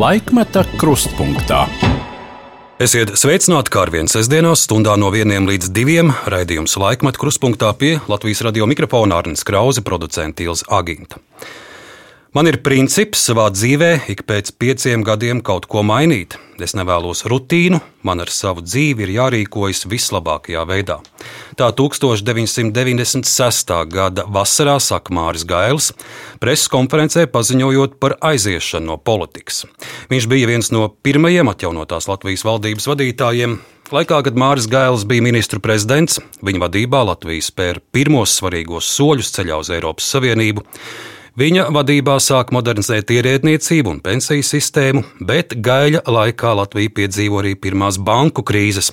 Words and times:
Laikmeta 0.00 0.62
krustpunktā. 0.80 1.66
Esiet 2.80 3.10
sveicināti 3.20 3.72
kā 3.74 3.82
ar 3.84 3.90
vienu 3.92 4.08
sestdienās, 4.08 4.62
stundā 4.64 4.94
no 4.96 5.10
vieniem 5.12 5.44
līdz 5.50 5.68
diviem. 5.76 6.12
Raidījums 6.30 6.78
laikmetu 6.80 7.20
kruspunktā 7.20 7.68
pie 7.76 7.90
Latvijas 8.08 8.40
radio 8.46 8.64
mikrofona 8.70 9.18
Arnijas 9.20 9.44
Krause, 9.44 9.84
producents 9.84 10.38
Tīls 10.38 10.64
Aginta. 10.72 11.20
Man 12.30 12.46
ir 12.46 12.60
princips 12.62 13.24
savā 13.26 13.48
dzīvē 13.50 14.06
ik 14.12 14.20
pēc 14.22 14.52
pieciem 14.62 15.02
gadiem 15.02 15.40
kaut 15.42 15.64
ko 15.66 15.82
mainīt. 15.82 16.36
Es 16.62 16.78
nevēlos 16.78 17.26
rutīnu, 17.26 17.80
man 18.06 18.22
ar 18.22 18.30
savu 18.30 18.62
dzīvi 18.62 19.02
ir 19.02 19.10
jārīkojas 19.16 19.82
vislabākajā 19.90 20.62
veidā. 20.70 21.02
Tā 21.58 21.74
1996. 21.74 23.74
gada 23.90 24.22
vasarā 24.30 24.78
saka 24.78 25.10
Māris 25.10 25.42
Gailis, 25.42 25.90
preses 26.38 26.70
konferencē 26.70 27.26
paziņojot 27.34 27.98
par 27.98 28.14
aiziešanu 28.22 28.92
no 28.92 28.94
politikas. 28.94 29.66
Viņš 30.14 30.30
bija 30.30 30.54
viens 30.54 30.70
no 30.70 30.86
pirmajiem 31.02 31.50
atjaunotās 31.50 32.06
Latvijas 32.06 32.46
valdības 32.46 32.86
vadītājiem. 32.94 33.58
Laikā, 33.90 34.22
kad 34.22 34.38
Māris 34.38 34.70
Gailis 34.70 35.02
bija 35.02 35.26
ministru 35.26 35.58
prezidents, 35.58 36.22
viņa 36.46 36.68
vadībā 36.68 37.02
Latvija 37.10 37.42
spēra 37.42 37.82
pirmos 37.90 38.38
svarīgos 38.38 38.86
soļus 38.94 39.34
ceļā 39.34 39.64
uz 39.64 39.74
Eiropas 39.74 40.14
Savienību. 40.14 40.62
Viņa 41.40 41.70
vadībā 41.72 42.18
sāk 42.20 42.50
modernizēt 42.52 43.14
ierēdniecību 43.14 43.94
un 43.94 44.00
pensiju 44.04 44.44
sistēmu, 44.44 45.00
bet 45.24 45.54
gaļa 45.64 46.02
laikā 46.04 46.50
Latvija 46.58 46.92
piedzīvo 46.98 47.38
arī 47.40 47.54
pirmās 47.56 47.96
banku 47.96 48.44
krīzes. 48.44 48.90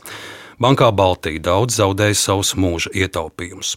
Bankā 0.63 0.87
Baltija 0.95 1.41
daudz 1.43 1.75
zaudēja 1.81 2.15
savus 2.15 2.53
mūža 2.55 2.93
ietaupījumus. 3.03 3.73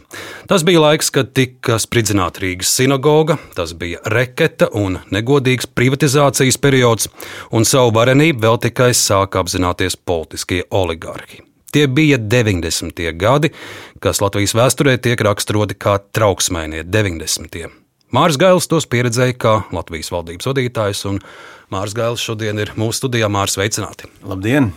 Tas 0.46 0.62
bija 0.68 0.85
laiks, 0.85 1.10
kad 1.10 1.32
tika 1.35 1.80
spridzināta 1.82 2.45
Rīgas 2.45 2.71
sinagoga, 2.79 3.40
tas 3.59 3.74
bija 3.74 4.04
reketa 4.07 4.71
un 4.79 5.01
negodīgs 5.10 5.66
privatizācijas 5.74 6.60
periods, 6.62 7.10
un 7.51 7.66
savu 7.66 7.90
varenību 7.99 8.46
vēl 8.46 8.62
tikai 8.68 8.93
sāka 8.95 9.43
apzināties 9.43 9.99
politiskie 9.99 10.62
oligarhi. 10.71 11.43
Tie 11.74 11.88
bija 11.90 12.23
90. 12.23 13.02
gadi, 13.18 13.51
kas 13.99 14.23
Latvijas 14.23 14.55
vēsturē 14.55 14.96
tiek 15.02 15.27
raksturoti 15.27 15.74
kā 15.74 15.99
trauksmainie 16.15 16.87
90. 16.87 17.79
Mārs 18.10 18.34
Gailis 18.34 18.66
tos 18.66 18.88
pieredzēja 18.90 19.36
kā 19.38 19.50
Latvijas 19.70 20.08
valdības 20.10 20.48
vadītājs, 20.48 21.04
un 21.06 21.20
Mārs 21.70 21.92
Gailis 21.94 22.24
šodien 22.26 22.58
ir 22.58 22.72
mūsu 22.74 23.04
studijā. 23.04 23.28
Mārs, 23.30 23.54
sveicināti! 23.54 24.08
Labdien! 24.26 24.72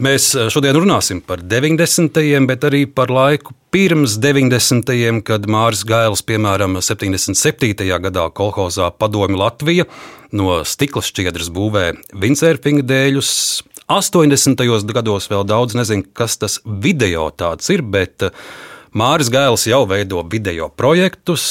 Mēs 0.00 0.26
eh, 0.36 0.50
šodien 0.52 0.76
runāsim 0.76 1.22
par 1.24 1.40
90. 1.40 2.20
bet 2.48 2.66
arī 2.68 2.82
par 2.84 3.08
laiku 3.12 3.56
pirms 3.72 4.18
90. 4.20 4.92
kad 5.24 5.48
Mārs 5.48 5.86
Gailis, 5.88 6.20
piemēram, 6.20 6.76
77. 6.84 7.88
gadā 8.04 8.26
kolhozā 8.36 8.90
Padomi 8.92 9.40
Latvija 9.40 9.88
no 10.36 10.60
stikla 10.68 11.00
šķiedras 11.04 11.48
būvē 11.56 11.86
vincērfinga 12.12 12.84
dēļus. 12.84 13.30
80. 13.88 14.60
gados 14.92 15.32
vēl 15.32 15.48
daudz 15.48 15.80
nezinu, 15.80 16.04
kas 16.12 16.36
tas 16.38 16.60
video 16.64 17.24
tāds 17.32 17.72
ir, 17.72 17.80
bet 17.82 18.28
uh, 18.28 18.36
Māris 18.90 19.28
Gailis 19.30 19.68
jau 19.68 19.84
veido 19.86 20.18
video 20.26 20.66
projektus 20.74 21.42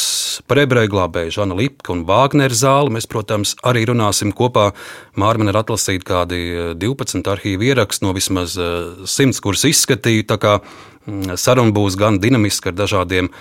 par 0.51 0.59
ebreju 0.59 0.89
glābēju 0.91 1.31
Žanu 1.37 1.55
Lipku 1.55 1.93
un 1.93 2.01
Vāgneru 2.03 2.51
zāli. 2.51 2.91
Mēs, 2.91 3.05
protams, 3.07 3.53
arī 3.63 3.85
runāsim 3.87 4.33
kopā. 4.35 4.73
Mārķis 5.15 5.39
man 5.39 5.51
ir 5.53 5.59
atlasīti 5.61 6.07
kādi 6.09 6.39
12 6.81 7.21
eh, 7.21 7.29
arhīvu 7.31 7.69
ieraksti 7.69 8.03
no 8.03 8.11
vismaz 8.17 8.57
100, 8.59 9.29
eh, 9.29 9.39
kurus 9.45 9.63
izskatīju. 9.69 10.25
Tā 10.27 10.35
kā 10.41 10.57
mm, 10.59 11.37
saruna 11.39 11.71
būs 11.71 11.95
gan 12.01 12.19
dinamiska 12.19 12.73
ar 12.73 12.77
dažādiem 12.81 13.31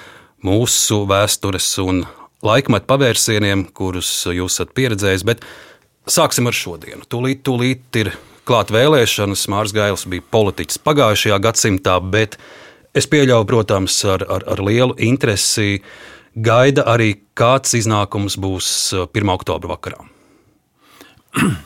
mūsu 0.47 1.01
vēstures 1.11 1.67
un 1.83 2.05
laikmetu 2.47 2.87
pavērsieniem, 2.93 3.67
kurus 3.75 4.13
jūs 4.31 4.61
esat 4.61 4.79
pieredzējis. 4.79 5.27
Bet 5.27 5.43
sāksim 6.07 6.47
ar 6.47 6.55
šodienu. 6.55 7.03
Tūlīt, 7.11 7.43
tūlīt 7.51 7.99
ir 8.05 8.13
klāt 8.47 8.71
vēlēšanas. 8.71 9.49
Mārcis 9.51 9.75
Gailis 9.75 10.07
bija 10.07 10.31
politiķis 10.39 10.85
pagājušajā 10.87 11.43
gadsimtā, 11.51 11.99
bet 12.15 12.39
Es 12.99 13.07
pieļauju, 13.07 13.47
protams, 13.47 13.95
ar, 14.11 14.25
ar, 14.27 14.43
ar 14.51 14.61
lielu 14.65 14.97
interesi 15.07 15.79
gaida 16.35 16.83
arī, 16.91 17.13
kāds 17.39 17.77
iznākums 17.79 18.35
būs 18.41 18.69
1. 19.05 19.07
Uh, 19.23 19.35
oktobra 19.39 19.77
vakarā. 19.77 20.05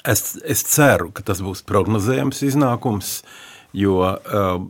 Es, 0.00 0.38
es 0.48 0.62
ceru, 0.64 1.10
ka 1.12 1.20
tas 1.20 1.42
būs 1.44 1.60
prognozējams 1.68 2.38
iznākums, 2.46 3.10
jo 3.76 3.98
uh, 4.00 4.62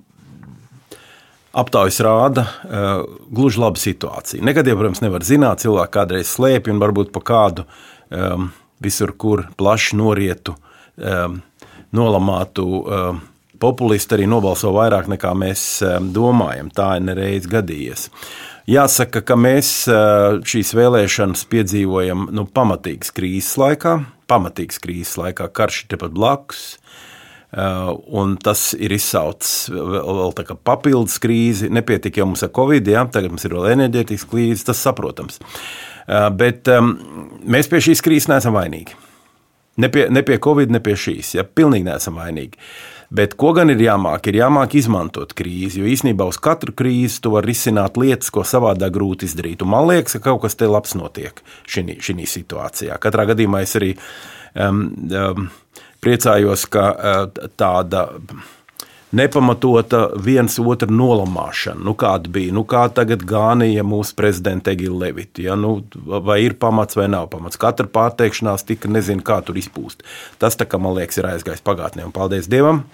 aptaujas 1.54 2.00
rāda 2.02 2.42
uh, 2.48 3.04
gluži 3.30 3.62
labu 3.62 3.78
situāciju. 3.78 4.42
Nekad 4.42 4.66
jau, 4.66 4.74
protams, 4.80 5.04
nevar 5.04 5.22
zināt, 5.22 5.62
cilvēki 5.62 5.94
kādreiz 5.94 6.32
slēpj 6.34 6.74
un 6.74 6.82
varbūt 6.82 7.14
pa 7.14 7.22
kādu 7.30 7.62
um, 8.10 8.50
visur, 8.82 9.14
kur 9.14 9.44
plaši 9.54 10.00
norietu, 10.02 10.56
um, 10.98 11.38
nolamātu. 11.94 12.66
Um, 12.82 13.22
populisti 13.60 14.16
arī 14.16 14.28
nobalso 14.30 14.72
vairāk 14.74 15.10
nekā 15.12 15.34
mēs 15.36 15.64
domājam. 16.14 16.70
Tā 16.74 16.94
ir 16.98 17.04
nereiz 17.08 17.48
gadījies. 17.50 18.08
Jāsaka, 18.70 19.22
ka 19.26 19.34
mēs 19.40 19.70
eh, 19.90 20.40
šīs 20.46 20.74
vēlēšanas 20.78 21.46
piedzīvojam 21.50 22.28
nu, 22.36 22.44
pamatīgas 22.46 23.10
krīzes 23.16 23.56
laikā. 23.58 23.96
Pamatīgas 24.30 24.78
krīzes 24.84 25.16
laikā 25.18 25.48
karš 25.56 25.84
ir 25.84 25.94
tepat 25.96 26.14
blakus. 26.14 26.66
Uh, 27.50 27.96
un 28.14 28.36
tas 28.38 28.60
ir 28.78 28.92
izsaucis 28.94 29.72
vēl, 29.74 30.04
vēl 30.20 30.34
tā 30.38 30.44
kā 30.46 30.54
papildus 30.54 31.16
krīzi. 31.18 31.66
Nepietika 31.74 32.20
jau 32.20 32.28
mums 32.30 32.44
ar 32.46 32.52
covid, 32.54 32.86
jā, 32.86 33.02
tagad 33.10 33.34
mums 33.34 33.42
ir 33.48 33.56
vēl 33.56 33.72
enerģētikas 33.72 34.26
krīze, 34.30 34.68
tas 34.68 34.78
saprotams. 34.86 35.40
Uh, 35.40 36.28
bet 36.30 36.70
mēs 37.42 37.66
pie 37.72 37.80
šīs 37.88 38.04
krīzes 38.06 38.30
neesam 38.30 38.54
vainīgi. 38.54 38.94
Ne 39.82 39.90
pie, 39.90 40.06
ne 40.14 40.22
pie 40.22 40.38
covid, 40.38 40.70
ne 40.70 40.78
pie 40.84 40.94
šīs. 40.94 41.32
Ja, 41.40 41.42
pilnīgi 41.42 41.88
neesam 41.90 42.22
vainīgi. 42.22 42.54
Uh, 42.54 42.99
Bet 43.10 43.34
ko 43.34 43.50
gan 43.56 43.72
ir 43.72 43.80
jāmāk? 43.82 44.28
Ir 44.30 44.38
jāmāk 44.38 44.76
izmantot 44.78 45.32
krīzi, 45.34 45.80
jo 45.82 45.88
īsnībā 45.90 46.28
uz 46.30 46.38
katru 46.38 46.74
krīzi 46.78 47.18
tu 47.24 47.32
vari 47.34 47.50
risināt 47.50 47.98
lietas, 47.98 48.30
ko 48.30 48.44
savādāk 48.46 48.94
grūti 48.94 49.26
izdarīt. 49.26 49.64
Un 49.66 49.72
man 49.72 49.88
liekas, 49.90 50.14
ka 50.14 50.28
kaut 50.28 50.44
kas 50.44 50.54
te 50.54 50.68
labs 50.70 50.94
notiek 50.94 51.42
šī 51.66 51.98
situācijā. 52.30 53.00
Katrā 53.02 53.26
gadījumā 53.32 53.64
es 53.66 53.74
arī 53.80 53.90
um, 54.54 54.84
um, 55.10 55.50
priecājos, 56.00 56.68
ka 56.70 56.86
uh, 56.94 57.50
tāda 57.58 58.06
nepamatota 59.16 60.04
viens 60.22 60.58
otru 60.62 60.90
nolamāšana. 60.94 61.82
Nu, 61.84 61.94
kāda 61.98 62.30
bija? 62.32 62.54
Nu, 62.54 62.62
kā 62.68 62.84
tagad 62.94 63.24
gānīja 63.28 63.84
mūsu 63.86 64.14
prezidenta 64.18 64.72
Egila 64.74 65.06
Levita? 65.06 65.42
Ja? 65.44 65.56
Nu, 65.58 65.80
vai 66.26 66.40
ir 66.44 66.56
pamats 66.60 66.98
vai 66.98 67.08
nav 67.10 67.30
pamats? 67.32 67.58
Katra 67.60 67.88
pārteikšanās 67.90 68.66
tika 68.68 68.90
nezinu, 68.90 69.24
kā 69.26 69.40
tur 69.46 69.58
izpūst. 69.60 70.06
Tas, 70.42 70.58
tā, 70.58 70.68
man 70.78 70.96
liekas, 70.98 71.18
ir 71.20 71.30
aizgājis 71.32 71.64
pagātnē. 71.66 72.06
Un 72.06 72.14
paldies 72.16 72.48
Dievam! 72.50 72.84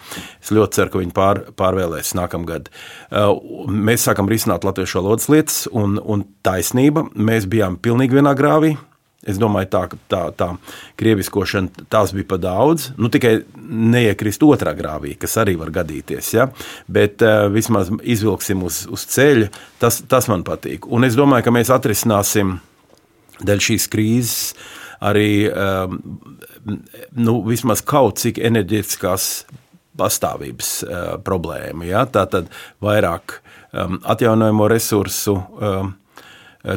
Es 0.41 0.53
ļoti 0.55 0.81
ceru, 0.81 0.95
ka 0.95 1.03
viņi 1.05 1.17
pār, 1.17 1.45
pārvēlēs 1.59 2.15
nākamgad. 2.19 2.73
Uh, 3.11 3.37
mēs 3.69 4.09
sākam 4.09 4.31
risināt 4.33 4.67
latviešu 4.67 5.03
valodas 5.03 5.31
lietas 5.33 5.65
un, 5.73 6.01
un 6.03 6.25
taisnība. 6.47 7.09
Mēs 7.15 7.49
bijām 7.51 7.81
pilnīgi 7.83 8.21
vienā 8.21 8.37
grāvī. 8.39 8.77
Es 9.27 9.41
domāju, 9.43 9.71
tā, 9.73 9.83
tā, 10.11 10.23
tā 10.39 10.53
krieviskošana 11.01 11.87
tās 11.91 12.15
bija 12.15 12.29
par 12.31 12.41
daudz. 12.45 12.91
Nu, 13.01 13.11
tikai 13.13 13.41
neiekrist 13.57 14.45
otrā 14.47 14.75
grāvī, 14.79 15.17
kas 15.19 15.37
arī 15.43 15.57
var 15.59 15.73
gadīties. 15.75 16.31
Ja? 16.37 16.49
Bet 16.87 17.25
uh, 17.27 17.49
vismaz 17.53 17.91
izvilksim 18.03 18.63
uz, 18.67 18.85
uz 18.93 19.07
ceļa. 19.11 19.51
Tas, 19.83 20.01
tas 20.09 20.31
man 20.31 20.47
patīk. 20.47 20.87
Un 20.87 21.09
es 21.09 21.19
domāju, 21.19 21.49
ka 21.49 21.55
mēs 21.59 21.73
atrisināsim 21.75 22.59
dēļ 23.43 23.65
šīs 23.69 23.89
krīzes 23.93 24.43
arī 25.05 25.51
um, 25.51 25.99
nu, 27.19 27.41
vismaz 27.45 27.83
kaut 27.85 28.23
cik 28.23 28.39
enerģētiskās 28.41 29.29
pastāvības 29.97 30.73
uh, 30.85 31.05
problēmu. 31.25 31.89
Ja? 31.89 32.07
Tā 32.09 32.27
tad 32.31 32.51
vairāk 32.85 33.41
um, 33.73 33.99
atjaunojamo 34.05 34.69
resursu. 34.73 35.37
Um, 35.59 35.95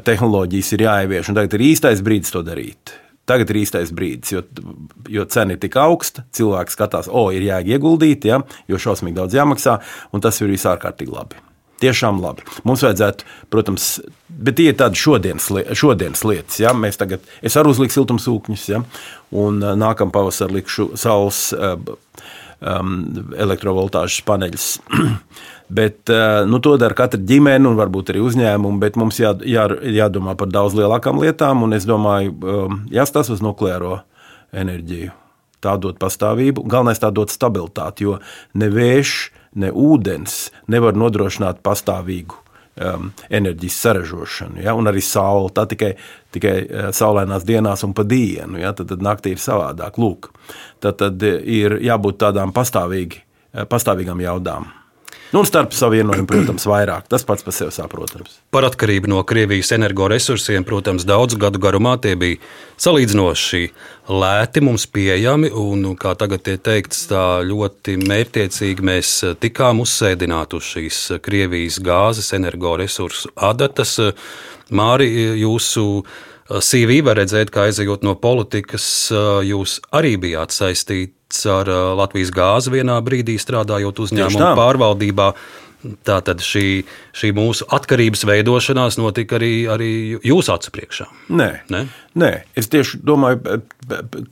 tehnoloģijas 0.06 0.74
ir 0.76 0.86
jāievieš, 0.86 1.32
un 1.32 1.40
tagad 1.40 1.58
ir 1.58 1.66
īstais 1.72 2.04
brīdis 2.06 2.34
to 2.36 2.44
darīt. 2.46 2.96
Tagad 3.30 3.52
ir 3.52 3.60
īstais 3.62 3.92
brīdis, 3.94 4.32
jo, 4.34 4.42
jo 5.10 5.26
cena 5.30 5.54
ir 5.54 5.60
tik 5.62 5.78
augsta, 5.78 6.24
cilvēks 6.34 6.74
skatās, 6.78 7.10
o, 7.12 7.28
ir 7.34 7.46
jēga 7.46 7.76
ieguldīt, 7.76 8.26
ja, 8.26 8.42
jo 8.70 8.80
šausmīgi 8.82 9.20
daudz 9.20 9.38
jāmaksā, 9.38 9.78
un 10.14 10.26
tas 10.26 10.42
ir 10.42 10.50
visārkārtīgi 10.50 11.14
labi. 11.14 11.44
Tiešām 11.80 12.18
labi. 12.20 12.44
Mums 12.68 12.82
vajadzētu, 12.84 13.28
protams, 13.54 13.86
bet 14.28 14.58
tie 14.58 14.72
ir 14.74 14.80
tādi 14.82 15.00
šodienas, 15.00 15.48
šodienas 15.80 16.26
lietas. 16.28 16.58
Ja? 16.60 16.74
Mēs 16.76 17.00
tagad, 17.00 17.24
es 17.46 17.56
arī 17.56 17.72
uzliku 17.72 17.96
siltumsūkņus, 17.96 18.66
ja? 18.74 18.82
un 19.32 19.62
eh, 19.64 19.78
nākamā 19.80 20.12
pavasarī 20.12 20.58
likšu 20.60 20.90
saules 21.00 21.54
um, 21.56 22.98
elektrovoltāžas 23.38 24.26
paneļus. 24.28 24.68
Bet, 25.70 26.10
eh, 26.10 26.46
nu, 26.46 26.58
to 26.60 26.74
dara 26.82 26.98
katra 26.98 27.20
ģimene 27.22 27.70
un 27.70 27.78
varbūt 27.78 28.10
arī 28.10 28.24
uzņēmumi, 28.26 28.82
bet 28.82 28.96
mums 28.98 29.20
jā, 29.22 29.36
jā, 29.46 29.68
jādomā 29.86 30.34
par 30.38 30.50
daudz 30.50 30.74
lielākām 30.74 31.22
lietām. 31.22 31.62
Es 31.78 31.86
domāju, 31.86 32.34
um, 32.42 32.80
jāstāsta 32.90 33.36
uz 33.38 33.44
nukleāro 33.46 34.00
enerģiju. 34.50 35.14
Tā 35.62 35.76
dod 35.78 36.00
pastāvību, 36.02 36.64
galvenais 36.66 37.02
tā 37.02 37.12
dod 37.14 37.30
stabilitāti, 37.30 38.08
jo 38.08 38.18
ne 38.58 38.70
vējš, 38.74 39.14
ne 39.62 39.70
ūdens 39.70 40.48
nevar 40.72 40.98
nodrošināt 40.98 41.62
pastāvīgu 41.62 42.34
um, 42.34 43.12
enerģijas 43.30 43.78
saražošanu. 43.84 44.64
Ja? 44.66 44.74
Un 44.74 44.90
arī 44.90 45.06
saule. 45.06 45.54
Tā 45.54 45.68
tikai, 45.70 45.92
tikai 46.34 46.56
uh, 46.64 46.90
saulainās 46.96 47.46
dienās 47.46 47.86
un 47.86 47.94
pa 47.94 48.08
dienu. 48.10 48.58
Ja? 48.64 48.74
Tad, 48.74 48.90
tad 48.96 49.06
naktī 49.06 49.36
ir 49.38 49.46
savādāk. 49.46 50.02
Lūk, 50.02 50.32
tad, 50.82 50.98
tad 51.04 51.30
ir 51.30 51.78
jābūt 51.78 52.24
tādām 52.26 52.58
pastāvīgi, 52.58 53.22
uh, 53.54 53.70
pastāvīgām 53.70 54.26
jaudām. 54.26 54.72
Nu, 55.30 55.44
starp 55.46 55.76
savienojumiem, 55.78 56.26
protams, 56.26 56.64
vairāk. 56.66 57.06
Tas 57.10 57.22
pats 57.26 57.46
par 57.46 57.54
sevi 57.54 57.74
saprotams. 57.76 58.40
Par 58.50 58.66
atkarību 58.66 59.12
no 59.12 59.20
Krievijas 59.30 59.70
energoresursiem, 59.76 60.66
protams, 60.66 61.06
daudzu 61.06 61.38
gadu 61.42 61.62
garumā 61.62 61.94
tie 62.02 62.16
bija 62.18 62.40
salīdzinoši 62.82 63.62
lēti, 64.10 64.64
mums 64.66 64.88
pieejami. 64.90 65.52
Un, 65.54 65.86
kā 66.02 66.16
tagad 66.18 66.42
tiek 66.48 66.64
teikts, 66.66 67.04
tā 67.12 67.26
ļoti 67.46 68.00
mērķiecīgi 68.10 68.88
mēs 68.90 69.14
tikām 69.44 69.84
uzsēdināti 69.86 70.58
uz 70.58 70.72
šīs 70.74 71.04
Krievijas 71.22 71.78
gāzes 71.86 72.34
energoresursu 72.40 73.30
adatas. 73.52 74.00
Māri, 74.74 75.12
jūsu 75.44 75.86
CV 76.50 77.04
var 77.06 77.22
redzēt, 77.22 77.54
ka 77.54 77.68
aizejot 77.70 78.02
no 78.06 78.16
politikas, 78.18 78.90
jūs 79.46 79.78
arī 79.94 80.16
bijāt 80.18 80.58
saistīti 80.58 81.19
ar 81.50 81.70
uh, 81.70 81.80
Latvijas 82.00 82.32
gāzi 82.34 82.74
vienā 82.74 82.98
brīdī 83.06 83.38
strādājot 83.42 84.06
uzņēmuma 84.06 84.54
pārvaldībā. 84.58 85.34
Tātad 86.04 86.42
šī, 86.44 86.82
šī 87.16 87.30
mūsu 87.32 87.64
atkarības 87.72 88.26
veidošanās 88.28 88.98
notika 89.00 89.38
arī, 89.38 89.54
arī 89.72 89.92
jūsu 90.28 90.52
acu 90.52 90.74
priekšā. 90.76 91.06
Nē, 91.32 91.48
ne? 91.72 91.86
nē, 92.20 92.32
es 92.60 92.68
tieši 92.68 93.00
domāju, 93.08 93.62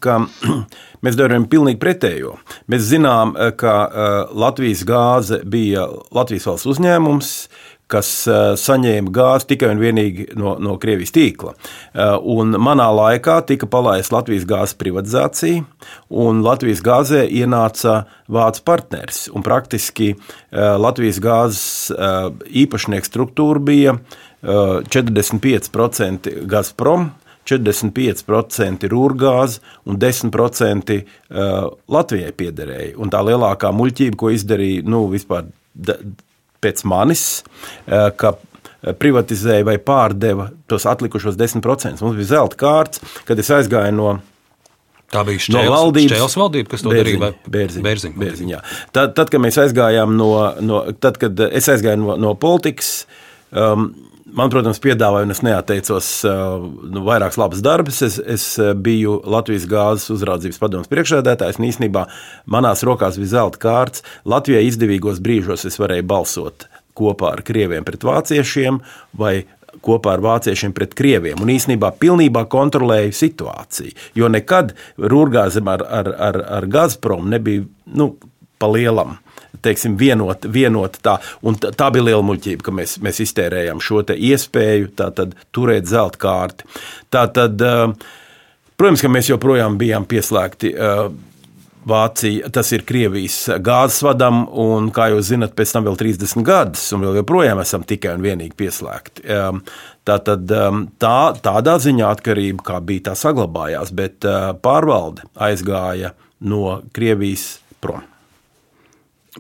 ka 0.04 0.18
mēs 1.08 1.16
darām 1.16 1.46
pilnīgi 1.48 1.80
pretējo. 1.80 2.36
Mēs 2.68 2.90
zinām, 2.90 3.32
ka 3.62 3.78
uh, 3.86 4.18
Latvijas 4.36 4.84
gāze 4.90 5.40
bija 5.48 5.86
Latvijas 6.12 6.50
valsts 6.50 6.72
uzņēmums, 6.74 7.32
kas 7.92 8.10
eh, 8.28 8.54
saņēma 8.60 9.12
gāzi 9.16 9.52
tikai 9.54 9.72
un 9.74 9.82
vienīgi 9.82 10.28
no, 10.40 10.56
no 10.64 10.76
Krievijas 10.82 11.14
tīkla. 11.16 11.54
Eh, 11.56 12.16
un 12.36 12.58
manā 12.62 12.88
laikā 12.94 13.40
tika 13.48 13.70
palaista 13.72 14.18
Latvijas 14.18 14.48
gāzes 14.50 14.78
privatizācija, 14.80 15.64
un 16.24 16.44
Latvijas 16.46 16.84
gāzē 16.86 17.24
ienāca 17.28 18.02
vācu 18.32 18.66
partneris. 18.68 19.28
Praktiski 19.48 20.14
eh, 20.14 20.18
Latvijas 20.76 21.22
gāzes 21.24 21.68
īpašnieks 22.64 23.08
struktūra 23.08 23.64
bija 23.64 23.96
45% 24.44 26.34
Gazprom. 26.50 27.14
45% 27.48 28.90
rūrgāzi 28.92 29.62
un 29.88 29.96
10% 29.96 30.98
Latvijai 31.96 32.34
piederēja. 32.36 32.98
Un 33.00 33.14
tā 33.14 33.22
lielākā 33.24 33.72
muļķība, 33.72 34.20
ko 34.20 34.34
izdarīja 34.36 34.84
nu, 34.84 35.06
vispār 35.14 35.48
pēc 36.64 36.84
manis, 36.88 37.44
eh, 37.88 38.10
ka 38.18 38.36
privatizēja 38.98 39.66
vai 39.68 39.78
pārdeva 39.82 40.52
tos 40.70 40.86
atlikušos 40.90 41.38
10%. 41.38 42.02
Mums 42.04 42.18
bija 42.18 42.34
zelta 42.36 42.60
kārts, 42.60 43.02
kad 43.28 43.40
es 43.40 43.50
aizgāju 43.54 43.96
no. 43.98 44.18
Tā 45.08 45.22
bija 45.24 45.40
šķēles, 45.40 45.70
no 45.70 45.72
valdības, 45.72 46.12
šķēles 46.12 46.34
valdība, 46.36 46.70
kas 46.74 46.82
to 46.84 46.92
bērziņa, 46.92 47.20
darīja. 47.22 47.52
Bērziņa, 47.54 47.84
bērziņa, 47.86 48.18
bērziņa, 48.20 48.58
tad, 48.92 49.14
tad, 49.16 49.30
kad 49.32 49.40
mēs 49.40 49.58
aizgājām 49.64 50.18
no, 50.20 50.32
no 50.60 50.82
tad, 51.00 51.20
kad 51.22 51.40
es 51.48 51.70
aizgāju 51.72 52.02
no, 52.02 52.18
no 52.20 52.34
politikas, 52.36 53.06
um, 53.52 53.90
man, 54.38 54.52
protams, 54.54 54.82
piedāvāja, 54.84 55.28
un 55.28 55.36
es 55.36 55.44
neatteicos 55.46 56.12
uh, 56.28 56.58
nu, 56.92 57.04
vairākas 57.08 57.40
labas 57.40 57.64
darbus. 57.66 58.02
Es, 58.06 58.18
es 58.20 58.48
uh, 58.62 58.74
biju 58.74 59.20
Latvijas 59.28 59.68
gāzes 59.70 60.10
uzraudzības 60.18 60.62
padomus 60.62 60.92
priekšsēdētājs, 60.92 61.62
īsnībā 61.64 62.08
manās 62.54 62.84
rokās 62.88 63.20
bija 63.22 63.38
zelta 63.38 63.62
kārts. 63.64 64.06
Latvijai 64.28 64.66
izdevīgos 64.70 65.22
brīžos 65.24 65.68
es 65.70 65.80
varēju 65.82 66.08
balsot 66.08 66.68
kopā 66.98 67.36
ar 67.36 67.44
krieviem 67.46 67.86
pret 67.86 68.02
vāciešiem 68.08 68.82
vai 69.18 69.36
kopā 69.86 70.16
ar 70.16 70.24
vāciešiem 70.26 70.74
pret 70.74 70.96
krieviem. 70.98 71.42
Un 71.44 71.52
īsnībā 71.54 71.92
pilnībā 72.02 72.48
kontrolēja 72.50 73.14
situāciju. 73.14 73.94
Jo 74.18 74.32
nekad 74.34 74.74
Rūrgāzem 74.98 75.70
ar, 75.70 75.86
ar, 75.86 76.10
ar, 76.30 76.42
ar 76.60 76.68
Gazprom 76.72 77.30
nebija 77.30 77.68
nu, 77.94 78.16
pa 78.58 78.70
lielam 78.74 79.18
teiksim, 79.68 79.98
vienot, 80.00 80.48
vienot 80.52 80.98
tā. 81.06 81.18
Un 81.48 81.60
tā, 81.62 81.74
tā 81.76 81.92
bija 81.94 82.10
liela 82.10 82.26
muļķība, 82.26 82.66
ka 82.66 82.74
mēs, 82.76 82.98
mēs 83.04 83.22
iztērējām 83.28 83.84
šo 83.84 84.04
iespēju 84.16 84.94
tātad, 84.98 85.36
turēt 85.56 85.90
zelta 85.90 86.22
kārti. 86.22 86.68
Tātad, 87.14 87.64
protams, 88.78 89.04
ka 89.04 89.12
mēs 89.12 89.32
joprojām 89.34 89.80
bijām 89.80 90.08
pieslēgti. 90.10 90.76
Vācija, 91.88 92.50
tas 92.52 92.68
ir 92.76 92.82
Krievijas 92.84 93.46
gāzes 93.64 94.02
vadam, 94.04 94.42
un, 94.60 94.90
kā 94.92 95.06
jūs 95.14 95.30
zinat, 95.30 95.54
pēc 95.56 95.72
tam 95.72 95.86
vēl 95.88 95.96
30 96.02 96.44
gadus, 96.44 96.84
un 96.92 97.06
vēl 97.06 97.22
joprojām 97.22 97.62
esam 97.64 97.86
tikai 97.88 98.18
un 98.18 98.26
vienīgi 98.26 98.58
pieslēgti. 98.60 99.24
Tātad 100.08 100.52
tā, 101.00 101.16
tādā 101.46 101.78
ziņā 101.84 102.12
atkarība, 102.18 102.66
kā 102.74 102.82
bija, 102.84 103.06
tā 103.10 103.16
saglabājās, 103.20 103.96
bet 103.96 104.28
pārvalde 104.66 105.30
aizgāja 105.48 106.12
no 106.44 106.82
Krievijas 106.92 107.48
prom. 107.80 108.04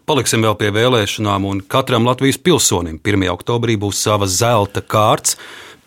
Paliksim 0.05 0.43
vēl 0.45 0.55
pie 0.59 0.69
vēlēšanām, 0.75 1.47
un 1.49 1.61
katram 1.61 2.05
Latvijas 2.05 2.37
pilsonim 2.37 2.99
1. 2.99 3.29
oktobrī 3.33 3.77
būs 3.79 4.03
sava 4.03 4.27
zelta 4.27 4.81
kārts. 4.81 5.37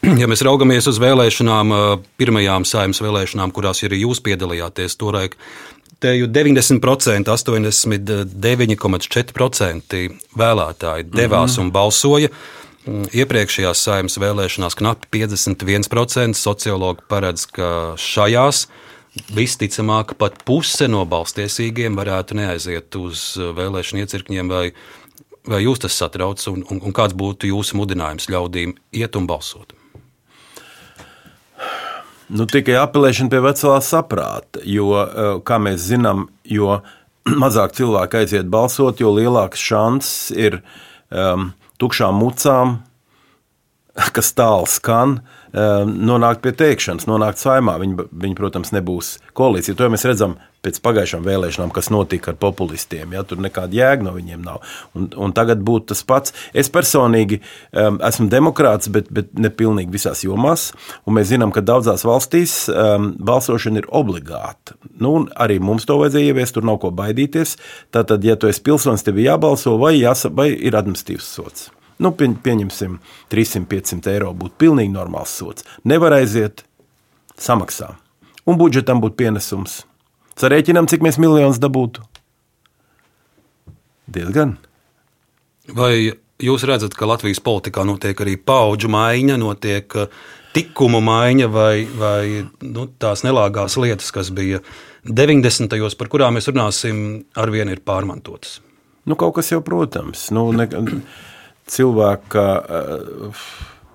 Ja 0.20 0.24
mēs 0.24 0.40
raugamies 0.40 0.86
uz 0.88 0.96
vēlēšanām, 0.96 1.74
pirmajām 2.16 2.64
saimnes 2.64 3.02
vēlēšanām, 3.04 3.50
kurās 3.52 3.84
arī 3.84 3.98
jūs 4.00 4.22
piedalījāties, 4.24 4.96
toreiz 4.96 5.36
te 6.00 6.16
jau 6.16 6.24
90%, 6.32 7.28
89,4% 7.28 10.00
vēlētāji 10.40 11.04
devās 11.04 11.52
mm 11.52 11.56
-hmm. 11.56 11.64
un 11.64 11.72
balsoja. 11.72 12.28
Mm, 12.86 13.04
iepriekšējās 13.12 13.82
saimnes 13.84 14.18
vēlēšanās 14.18 14.74
knapi 14.80 15.06
51% 15.12 16.32
sociologi 16.32 17.00
paredz, 17.08 17.46
ka 17.46 17.94
šajās 18.00 18.68
visticamāk, 19.34 20.14
pat 20.18 20.38
puse 20.46 20.86
no 20.90 21.02
balstiesīgiem 21.08 21.98
varētu 21.98 22.38
neaiziet 22.38 22.96
uz 23.00 23.34
uh, 23.38 23.50
vēlēšanu 23.56 24.04
iecirkņiem. 24.04 24.50
Vai, 24.52 24.64
vai 25.50 25.62
jūs 25.64 25.82
tas 25.82 25.96
satrauc, 25.98 26.42
un, 26.52 26.62
un, 26.70 26.80
un 26.86 26.96
kāds 26.96 27.16
būtu 27.18 27.50
jūsu 27.50 27.78
mudinājums 27.80 28.30
ļaudīm 28.30 28.76
iet 28.96 29.18
un 29.18 29.28
balsot? 29.30 29.74
Nu, 32.30 32.46
tikai 32.46 32.76
apelēšana 32.78 33.32
pie 33.32 33.40
veselā 33.42 33.80
saprāta, 33.82 34.62
jo, 34.62 34.92
uh, 34.94 35.32
kā 35.42 35.58
mēs 35.62 35.88
zinām, 35.90 36.28
jo 36.46 36.78
mazāk 37.42 37.74
cilvēku 37.78 38.22
aiziet 38.22 38.50
balsot, 38.52 39.02
jo 39.02 39.10
lielāks 39.16 39.64
šans 39.70 40.12
ir 40.38 40.60
um, 41.10 41.50
tukšām 41.82 42.22
mucām, 42.22 42.78
kas 44.16 44.34
tālu 44.36 44.68
skan, 44.70 45.20
Ehm, 45.50 45.96
nonākt 46.06 46.44
pie 46.44 46.52
teikšanas, 46.54 47.08
nonākt 47.10 47.40
saimā. 47.42 47.74
Viņi, 47.82 48.06
viņi, 48.22 48.36
protams, 48.38 48.70
nebūs 48.74 49.16
koalīcija. 49.34 49.74
To 49.78 49.88
mēs 49.90 50.06
redzam 50.06 50.36
pēc 50.62 50.76
pagājušām 50.84 51.24
vēlēšanām, 51.26 51.72
kas 51.74 51.88
notika 51.90 52.30
ar 52.30 52.36
populistiem. 52.38 53.16
Ja, 53.16 53.24
tur 53.26 53.40
nekāda 53.42 53.74
jēga 53.74 54.06
no 54.06 54.12
viņiem 54.14 54.44
nav. 54.46 54.60
Un, 54.94 55.08
un 55.18 55.34
tagad 55.34 55.64
būtu 55.66 55.90
tas 55.90 56.04
pats. 56.06 56.36
Es 56.54 56.70
personīgi 56.70 57.40
um, 57.40 57.98
esmu 58.06 58.28
demokrāts, 58.30 58.92
bet, 58.94 59.10
bet 59.10 59.32
ne 59.34 59.50
pilnīgi 59.50 59.90
visās 59.96 60.22
jomās. 60.22 60.68
Mēs 61.10 61.32
zinām, 61.32 61.50
ka 61.56 61.64
daudzās 61.66 62.06
valstīs 62.06 62.54
um, 62.70 63.10
balsošana 63.18 63.82
ir 63.82 63.90
obligāta. 63.90 64.78
Nu, 65.02 65.16
arī 65.34 65.58
mums 65.58 65.88
to 65.88 65.98
vajadzēja 65.98 66.30
ieviest, 66.30 66.54
tur 66.54 66.68
nav 66.68 66.78
ko 66.84 66.92
baidīties. 66.94 67.56
Tātad, 67.90 68.22
ja 68.22 68.38
tu 68.38 68.52
esi 68.52 68.62
pilsonis, 68.62 69.02
tev 69.02 69.18
ir 69.18 69.32
jābalso 69.32 69.74
vai, 69.82 69.96
jāsa, 69.98 70.30
vai 70.30 70.52
ir 70.54 70.78
administratīvs 70.78 71.34
sots. 71.40 71.70
Nu, 72.00 72.12
pieņ, 72.16 72.38
pieņemsim, 72.44 72.96
300-500 73.32 74.14
eiro 74.14 74.32
būtu 74.36 74.56
pilnīgi 74.62 74.92
normāls 74.94 75.34
sots. 75.36 75.66
Nevar 75.84 76.16
aiziet, 76.16 76.64
samaksā. 77.40 77.92
Un 78.48 78.56
budžetam 78.60 79.02
būtu 79.04 79.18
pienesums. 79.20 79.82
Sarēķinām, 80.40 80.88
cik 80.88 81.04
mēs 81.04 81.20
miljonus 81.20 81.60
dabūtu. 81.60 82.06
Diezgan. 84.10 84.56
Vai 85.76 85.92
jūs 86.40 86.64
redzat, 86.66 86.96
ka 86.96 87.06
Latvijas 87.06 87.42
politikā 87.44 87.84
notiek 87.86 88.24
arī 88.24 88.38
paudžu 88.40 88.88
maiņa, 88.90 89.36
notiek 89.38 89.98
uh, 90.00 90.08
tikumu 90.56 91.00
maiņa 91.04 91.48
vai, 91.52 91.74
vai 91.98 92.24
nu, 92.66 92.86
tās 93.00 93.24
nelāgās 93.26 93.76
lietas, 93.80 94.10
kas 94.14 94.32
bija 94.34 94.60
90. 95.06 95.70
gados, 95.70 95.96
par 95.98 96.10
kurām 96.12 96.36
mēs 96.36 96.50
runāsim, 96.50 97.22
arvien 97.38 97.70
ir 97.72 97.82
pārmantotas? 97.86 98.58
Nu, 99.08 99.16
kaut 99.20 99.38
kas 99.38 99.50
jau, 99.52 99.62
protams. 99.64 100.28
Nu, 100.34 100.48
ne, 100.54 100.66
cilvēka 101.70 102.46
uh, 102.60 103.44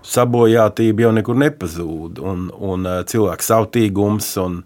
sabojātība 0.06 1.08
jau 1.08 1.14
nekur 1.16 1.38
nepazūd, 1.42 2.22
un, 2.22 2.50
un 2.54 2.90
uh, 2.90 3.02
cilvēka 3.10 3.46
sautīgums 3.46 4.32
un 4.42 4.60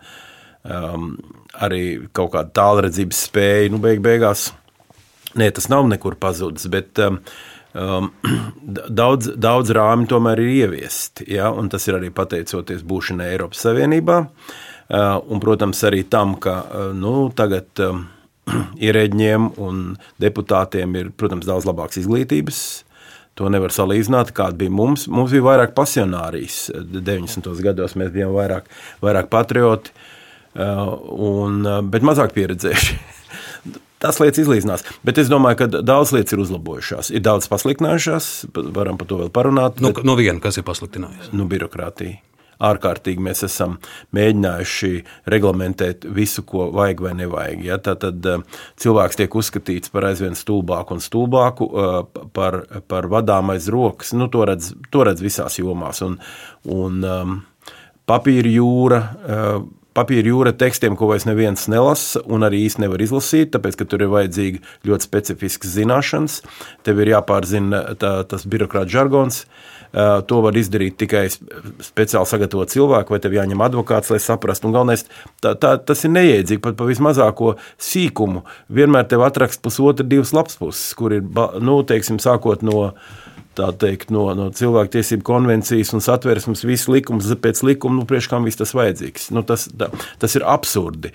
um, 0.64 1.12
arī 1.60 1.84
kaut 2.16 2.34
kāda 2.36 2.54
tālredzības 2.60 3.26
spēja, 3.30 3.72
nu, 3.74 3.80
beig 3.84 4.04
beigās, 4.06 4.50
ne, 5.40 5.50
tas 5.56 5.70
nav 5.72 5.88
nekur 5.90 6.20
pazudis, 6.20 6.68
bet 6.72 7.00
um, 7.04 8.12
daudz, 9.02 9.32
daudz 9.40 9.74
rāmi 9.76 10.10
tomēr 10.12 10.44
ir 10.44 10.54
ieviesti, 10.66 11.30
ja, 11.36 11.52
un 11.52 11.72
tas 11.72 11.88
ir 11.90 12.00
arī 12.00 12.12
pateicoties 12.16 12.84
būšanai 12.88 13.32
Eiropas 13.34 13.64
Savienībā, 13.68 14.22
uh, 14.26 15.18
un, 15.24 15.42
protams, 15.44 15.84
arī 15.88 16.04
tam, 16.12 16.36
ka, 16.44 16.62
nu, 17.00 17.16
tagad 17.36 17.86
um, 17.88 18.06
ierēģiem 18.90 19.54
un 19.62 19.82
deputātiem 20.22 21.00
ir, 21.00 21.16
protams, 21.16 21.48
daudz 21.48 21.68
labāks 21.70 22.04
izglītības 22.04 22.62
To 23.40 23.50
nevar 23.52 23.72
salīdzināt, 23.72 24.34
kāda 24.36 24.58
bija 24.60 24.74
mums. 24.74 25.08
Mums 25.08 25.32
bija 25.36 25.46
vairāk 25.46 25.76
pasionārijas 25.78 26.66
90. 26.76 27.52
gados, 27.64 27.96
mēs 28.00 28.12
bijām 28.16 28.34
vairāk, 28.36 28.68
vairāk 29.04 29.30
patrioti, 29.32 29.96
un, 30.60 31.62
bet 31.92 32.04
mazāk 32.04 32.36
pieredzējuši. 32.36 33.00
Tās 34.04 34.20
lietas 34.20 34.44
izlīdzinās. 34.46 34.86
Bet 35.08 35.20
es 35.20 35.32
domāju, 35.32 35.60
ka 35.60 35.84
daudz 35.84 36.14
lietas 36.16 36.36
ir 36.36 36.44
uzlabojušās. 36.46 37.12
Ir 37.16 37.24
daudz 37.24 37.50
pasliktinājušās, 37.52 38.30
varam 38.76 39.00
par 39.00 39.10
to 39.12 39.20
vēl 39.24 39.32
parunāt. 39.36 39.84
Nu, 39.84 39.92
bet, 39.92 40.08
no 40.08 40.16
viena, 40.20 40.40
kas 40.44 40.60
ir 40.60 40.68
pasliktinājusies? 40.68 41.34
Nu, 41.36 41.48
birokrātija 41.52 42.22
ārkārtīgi 42.60 43.24
mēs 43.24 43.44
esam 43.48 43.78
mēģinājuši 44.16 44.92
reglamentēt 45.32 46.08
visu, 46.16 46.44
ko 46.48 46.70
vajag 46.76 47.04
vai 47.06 47.16
nevajag. 47.22 47.64
Ja? 47.66 47.80
Tad 47.84 48.28
eh, 48.28 48.44
cilvēks 48.84 49.20
tiek 49.20 49.40
uzskatīts 49.42 49.94
par 49.94 50.10
aizvien 50.12 50.38
stulbāku 50.38 50.98
un 50.98 51.04
stulbāku, 51.04 51.70
eh, 51.70 52.22
par, 52.36 52.62
par 52.92 53.10
vadām 53.12 53.56
aiz 53.56 53.70
rokas. 53.72 54.14
Nu, 54.18 54.30
to, 54.32 54.46
redz, 54.50 54.74
to 54.92 55.08
redz 55.08 55.24
visās 55.24 55.60
jomās. 55.62 56.04
Un, 56.06 56.20
un 56.70 57.04
um, 57.08 57.42
papīra 58.10 58.56
jūra. 58.60 59.04
Uh, 59.20 59.60
papīra 59.98 60.30
jūra 60.32 60.52
tekstiem, 60.56 60.94
ko 60.96 61.10
vairs 61.10 61.26
neviens 61.28 61.66
nelasa 61.68 62.22
un 62.32 62.46
arī 62.46 62.62
īsti 62.68 62.86
nevar 62.86 63.02
izlasīt, 63.04 63.50
tāpēc, 63.52 63.76
ka 63.82 63.88
tur 63.90 64.06
ir 64.06 64.12
vajadzīgi 64.14 64.62
ļoti 64.88 65.08
specifiskas 65.08 65.74
zināšanas. 65.74 66.38
Tev 66.88 67.02
ir 67.04 67.12
jāpārzina 67.16 67.82
tā, 68.00 68.14
tas 68.30 68.46
birokrāta 68.48 68.94
žargons. 68.94 69.42
Uh, 69.44 69.79
To 69.92 70.42
var 70.46 70.58
izdarīt 70.58 71.00
tikai 71.02 71.24
speciāli 71.34 72.30
sagatavot 72.30 72.70
cilvēku, 72.70 73.16
vai 73.16 73.22
tev 73.24 73.34
jāņem 73.34 73.64
advokāts, 73.66 74.12
lai 74.14 74.20
saprastu. 74.22 74.70
Un 74.70 74.76
galvenais, 74.76 75.08
tā, 75.42 75.56
tā, 75.58 75.74
tas 75.82 76.06
ir 76.06 76.14
neiedzīgi, 76.14 76.62
pat 76.62 76.78
pa 76.78 76.86
vismazāko 76.86 77.56
sīkumu. 77.82 78.44
Vienmēr 78.70 79.08
tev 79.10 79.26
atrakst 79.26 79.64
pusotra, 79.66 80.06
divas 80.06 80.34
lapas 80.36 80.60
puses, 80.62 80.92
kur 80.98 81.18
ir, 81.18 81.26
nu, 81.26 81.80
teiksim, 81.90 82.22
sākot 82.22 82.66
no 82.66 82.92
teikt, 83.60 84.14
no, 84.14 84.30
no 84.38 84.46
cilvēktiesību 84.56 85.26
konvencijas 85.28 85.90
un 85.98 86.04
satversmes, 86.06 86.62
visu 86.64 86.94
likumu 86.94 87.36
pēc 87.44 87.60
likuma, 87.68 87.98
nu, 87.98 88.06
priekš 88.08 88.30
kam 88.32 88.46
viss 88.48 88.62
tas 88.62 88.72
vajadzīgs. 88.78 89.32
Nu, 89.36 89.44
tas, 89.44 89.66
tā, 89.74 89.90
tas 90.22 90.38
ir 90.38 90.46
absurdi. 90.48 91.12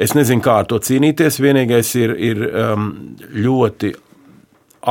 Es 0.00 0.14
nezinu, 0.16 0.40
kā 0.46 0.62
ar 0.62 0.70
to 0.70 0.78
cīnīties. 0.80 1.42
Vienīgais 1.42 1.92
ir, 2.00 2.14
ir 2.16 2.46
um, 2.48 2.88
ļoti 3.34 3.92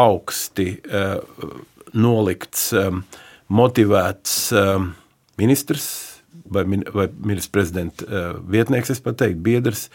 augsti. 0.03 0.67
Uh, 0.91 1.61
nolikts 1.93 2.71
um, 2.73 3.03
motivēts 3.51 4.39
um, 4.55 4.96
ministrs. 5.41 5.91
Vai, 6.51 6.63
vai 6.67 7.05
ministrs 7.24 7.51
prezidenta 7.51 8.05
uh, 8.08 8.24
vietnieks, 8.51 8.89
es 8.91 9.00
pat 9.03 9.17
teiktu, 9.20 9.39
biedrs, 9.43 9.86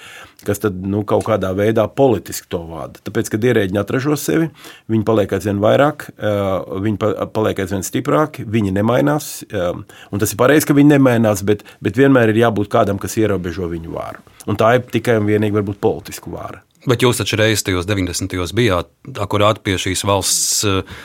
kas 0.44 0.60
tad, 0.60 0.76
nu, 0.88 1.02
kaut 1.08 1.26
kādā 1.26 1.50
veidā 1.56 1.84
politiski 1.92 2.48
to 2.52 2.62
vada. 2.68 3.00
Tāpēc, 3.04 3.28
kad 3.32 3.44
ierēģiņi 3.44 3.80
atražo 3.80 4.16
sevi, 4.20 4.48
viņi 4.92 5.04
paliek 5.08 5.32
aizvien 5.36 5.60
vairāk, 5.60 6.06
uh, 6.16 6.80
viņi 6.84 7.28
paliek 7.36 7.60
aizvien 7.60 7.84
stiprāki, 7.84 8.44
viņi 8.48 8.72
nemainās. 8.76 9.30
Um, 9.48 9.84
un 10.12 10.22
tas 10.22 10.32
ir 10.32 10.40
pareizi, 10.40 10.68
ka 10.68 10.76
viņi 10.76 10.94
nemainās, 10.94 11.44
bet, 11.44 11.64
bet 11.84 12.00
vienmēr 12.00 12.32
ir 12.32 12.40
jābūt 12.46 12.72
kādam, 12.72 13.00
kas 13.00 13.18
ierobežo 13.20 13.68
viņu 13.72 13.92
vāru. 13.96 14.24
Un 14.48 14.60
tā 14.60 14.78
ir 14.78 14.88
tikai 14.92 15.18
un 15.20 15.28
vienīgi 15.28 15.56
varbūt 15.56 15.80
politisku 15.84 16.32
vāru. 16.36 16.64
Bet 16.86 17.02
jūs 17.02 17.20
taču 17.20 17.36
reiz 17.40 17.64
tajos 17.66 17.88
90. 17.88 18.32
gados 18.32 18.56
bijāt 18.56 18.92
akurāt 19.20 19.60
pie 19.66 19.76
šīs 19.80 20.04
valsts 20.08 20.60
uh, 20.68 20.98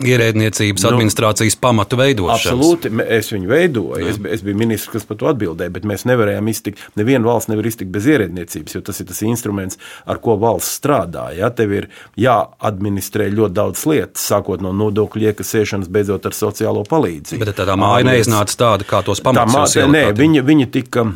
ierēdniecības 0.00 0.84
nu, 0.84 0.90
administrācijas 0.90 1.56
pamatu 1.60 1.98
veidošanas. 2.00 2.46
Absolūti, 2.48 2.92
es 3.12 3.30
viņu 3.32 3.50
veidoju. 3.50 4.08
Es, 4.08 4.20
es 4.38 4.44
biju 4.44 4.58
ministrs, 4.62 4.90
kas 4.94 5.06
par 5.08 5.18
to 5.20 5.28
atbildēja, 5.30 5.72
bet 5.74 5.86
mēs 5.88 6.06
nevarējām 6.08 6.48
iztikt. 6.52 6.84
Neviena 6.98 7.28
valsts 7.28 7.50
nevar 7.52 7.68
iztikt 7.68 7.92
bez 7.94 8.08
ierēdniecības, 8.10 8.76
jo 8.76 8.84
tas 8.86 9.02
ir 9.02 9.08
tas 9.10 9.22
instruments, 9.26 9.80
ar 10.08 10.20
ko 10.24 10.38
valsts 10.42 10.78
strādā. 10.80 11.28
Ja? 11.36 11.52
Tev 11.54 11.74
ir 11.76 11.90
jāadministrē 12.20 13.28
ļoti 13.32 13.58
daudz 13.58 13.84
lietas, 13.90 14.24
sākot 14.32 14.64
no 14.64 14.72
nodokļu 14.76 15.28
iekasēšanas, 15.32 15.90
beidzot 15.92 16.30
ar 16.30 16.38
sociālo 16.38 16.86
palīdzību. 16.88 17.44
Bet 17.44 17.60
tā 17.60 17.76
māja 17.78 18.08
neiznāca 18.08 18.58
tāda, 18.64 18.88
kā 18.88 19.04
tos 19.06 19.22
pamatus. 19.24 19.76
Nē, 19.92 20.08
viņa, 20.16 20.46
viņa 20.46 20.72
tika 20.72 21.10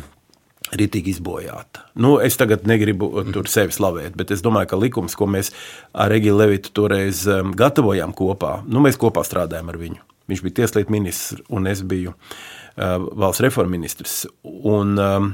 ritīgi 0.75 1.13
izbojāta. 1.15 1.85
Nu, 1.99 2.17
es 2.23 2.37
tagad 2.39 2.67
negribu 2.67 3.09
tur 3.33 3.47
sevi 3.51 3.75
slavēt, 3.75 4.17
bet 4.19 4.33
es 4.35 4.43
domāju, 4.45 4.71
ka 4.71 4.81
likums, 4.81 5.15
ko 5.17 5.27
mēs 5.29 5.53
ar 5.93 6.11
Regiju 6.11 6.37
Levitu 6.37 6.73
toreiz 6.75 7.23
um, 7.31 7.53
gatavojām 7.57 8.15
kopā, 8.17 8.59
nu, 8.67 8.83
mēs 8.83 8.99
kopā 8.99 9.23
strādājām 9.27 9.71
ar 9.71 9.79
viņu. 9.79 10.03
Viņš 10.27 10.43
bija 10.43 10.57
tieslietu 10.61 10.91
ministrs, 10.91 11.43
un 11.53 11.69
es 11.71 11.83
biju 11.87 12.11
uh, 12.11 12.97
valsts 12.99 13.43
reformu 13.45 13.77
ministrs. 13.77 14.25
Un, 14.43 14.97
um, 14.97 15.31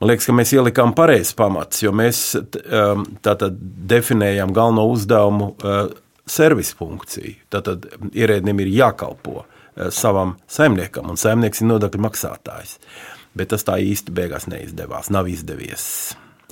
Man 0.00 0.08
liekas, 0.08 0.30
ka 0.30 0.32
mēs 0.32 0.48
ielikām 0.56 0.94
pareizes 0.96 1.34
pamatus, 1.36 1.82
jo 1.82 1.90
mēs 1.92 2.32
um, 2.32 3.02
definējām 3.92 4.54
galveno 4.56 4.86
uzdevumu 4.88 5.50
uh, 5.52 5.90
servisu 6.24 6.78
funkciju. 6.78 7.34
Tātad 7.52 7.84
ierēdnim 8.08 8.62
ir 8.64 8.70
jākalpo 8.78 9.42
uh, 9.42 9.90
savam 9.92 10.38
saimniekam, 10.48 11.12
un 11.12 11.20
saimnieks 11.20 11.60
ir 11.60 11.68
nodokļu 11.68 12.00
maksātājs. 12.06 12.78
Uh, 12.80 13.19
bet 13.36 13.52
tas 13.54 13.66
tā 13.66 13.78
īsti 13.82 14.14
beigās 14.14 14.48
neizdevās. 14.50 15.10
Nav 15.14 15.28
izdevies. 15.30 15.86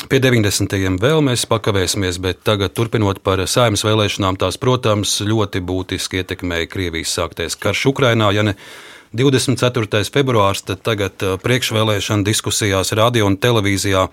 Pie 0.06 0.20
90. 0.22 0.76
vēl 1.02 1.22
mēs 1.26 1.42
pakavēsimies, 1.50 2.20
bet 2.22 2.44
tagad, 2.46 2.70
turpinot 2.76 3.18
par 3.26 3.42
saimnes 3.50 3.82
vēlēšanām, 3.82 4.38
tās, 4.38 4.56
protams, 4.62 5.16
ļoti 5.26 5.62
būtiski 5.66 6.22
ietekmēja 6.22 6.68
Krievijas 6.70 7.16
sāktais 7.18 7.58
karš 7.58 7.88
Ukrainā. 7.90 8.30
Ja 8.36 8.44
ne 8.46 8.54
24. 9.18 10.04
februārs, 10.14 10.62
tad 10.68 10.84
tagad 10.86 11.24
uh, 11.26 11.34
priekšvēlēšana 11.42 12.26
diskusijās 12.28 12.94
radio 12.94 13.26
un 13.26 13.40
televīzijā 13.42 14.06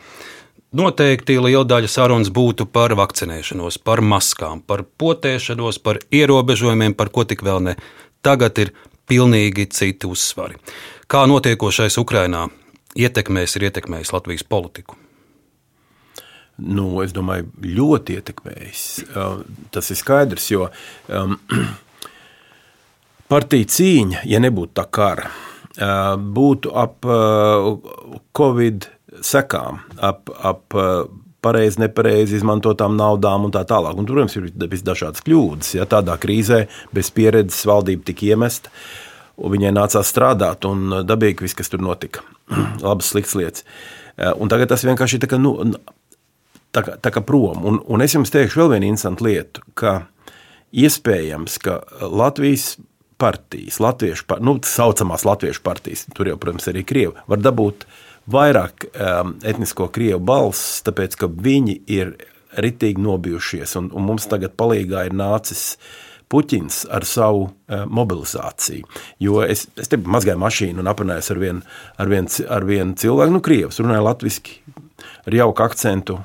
noteikti 0.75 1.37
liela 1.37 1.67
daļa 1.69 1.91
sarunas 1.91 2.33
būtu 2.33 2.65
par 2.65 2.95
vakcinēšanos, 2.97 3.77
par 3.85 4.01
maskām, 4.01 4.65
par 4.65 4.87
potēšanos, 4.97 5.79
par 5.85 6.01
ierobežojumiem, 6.09 6.97
par 6.97 7.13
ko 7.13 7.27
tik 7.29 7.45
vēl 7.45 7.61
ne. 7.69 7.77
Tagad 8.25 8.57
ir 8.63 8.73
pilnīgi 9.05 9.69
citi 9.69 10.09
uzsvari. 10.09 10.57
Kā 11.05 11.27
notiekošais 11.29 11.99
Ukrainā 12.01 12.47
ietekmēs, 12.97 13.53
ir 13.59 13.67
ietekmējis 13.67 14.11
Latvijas 14.15 14.45
politiku? 14.49 14.97
Nu, 16.57 16.87
es 17.03 17.13
domāju, 17.13 17.51
ļoti 17.61 18.15
ietekmējis. 18.17 18.85
Tas 19.75 19.91
ir 19.91 19.99
skaidrs, 19.99 20.47
jo 20.49 20.69
um, 21.13 21.35
partija 23.31 23.69
cīņa, 23.75 24.23
ja 24.31 24.41
nebūtu 24.41 24.73
tā 24.79 24.87
kara, 24.89 25.29
būtu 26.39 26.73
ap 26.73 27.05
Covid 28.39 28.89
sekām, 29.21 29.83
ap, 29.99 30.31
ap 30.41 30.79
pareizi, 31.45 31.83
nepareizi 31.83 32.39
izmantotām 32.39 32.95
naudām 32.97 33.45
un 33.45 33.53
tā 33.53 33.61
tālāk. 33.69 33.99
Un, 33.99 34.09
protams, 34.09 34.39
ir 34.39 34.49
visdažādas 34.71 35.21
kļūdas. 35.27 35.75
Ja 35.77 35.85
tādā 35.85 36.15
krīzē 36.17 36.63
bez 36.95 37.13
pieredzes 37.13 37.67
valdība 37.69 38.07
tika 38.09 38.31
iemesta. 38.31 38.71
Uh, 38.71 39.04
un 39.37 39.53
viņai 39.55 39.73
nācās 39.75 40.09
strādāt, 40.11 40.65
un 40.69 40.87
uh, 40.91 41.03
dabīgi 41.07 41.45
viss, 41.45 41.57
kas 41.57 41.71
tur 41.71 41.83
notika. 41.83 42.23
Labas, 42.85 43.11
sliktas 43.11 43.35
lietas. 43.39 43.67
Uh, 44.15 44.31
un 44.39 44.51
tagad 44.51 44.71
tas 44.71 44.85
vienkārši 44.87 45.19
ir 45.19 45.25
tā 45.25 45.31
kā, 45.31 45.39
nu, 45.41 45.55
tā 46.75 46.85
kā, 46.85 46.97
tā 47.01 47.13
kā 47.15 47.23
prom. 47.25 47.63
Un, 47.67 47.79
un 47.91 48.05
es 48.05 48.15
jums 48.15 48.33
teikšu 48.33 48.63
vēl 48.63 48.75
vienu 48.75 48.91
interesantu 48.91 49.27
lietu, 49.27 49.65
ka 49.77 49.97
iespējams, 50.75 51.59
ka 51.63 51.79
Latvijas 52.01 52.75
partijas, 53.17 53.79
latviešu, 53.79 54.25
nu, 54.43 54.57
tā 54.59 54.67
saucamās 54.67 55.23
latviešu 55.23 55.61
partijas, 55.63 56.03
tur 56.15 56.27
jau, 56.27 56.39
protams, 56.39 56.67
arī 56.67 56.81
krievi, 56.83 57.13
var 57.31 57.39
dabūt 57.39 57.85
vairāk 58.27 58.89
um, 58.89 59.37
etnisko 59.45 59.87
krievu 59.95 60.19
balss, 60.19 60.81
tāpēc, 60.83 61.15
ka 61.21 61.29
viņi 61.31 61.77
ir 61.95 62.11
ritīgi 62.59 62.99
nobijušies, 63.03 63.77
un, 63.79 63.87
un 63.95 64.03
mums 64.09 64.27
tagad 64.31 64.57
palīgā 64.59 65.05
ir 65.07 65.15
nācis 65.15 65.63
uh, 65.77 65.87
Puķins 66.31 66.83
ar 66.93 67.05
savu 67.07 67.47
uh, 67.47 67.83
mobilizāciju. 67.85 68.87
Jo 69.21 69.43
es, 69.45 69.67
es 69.79 69.91
te 69.91 69.99
mazgāju 70.01 70.41
mašīnu 70.41 70.81
un 70.81 70.91
aprunājos 70.91 71.31
ar 71.33 71.41
vienu 71.41 71.65
vien, 72.09 72.29
vien 72.69 72.95
cilvēku, 72.97 73.35
nu, 73.35 73.43
krievs, 73.45 73.81
runāja 73.81 74.05
latviešu, 74.05 74.61
ar 75.25 75.37
jauku 75.43 75.65
akcentu. 75.65 76.21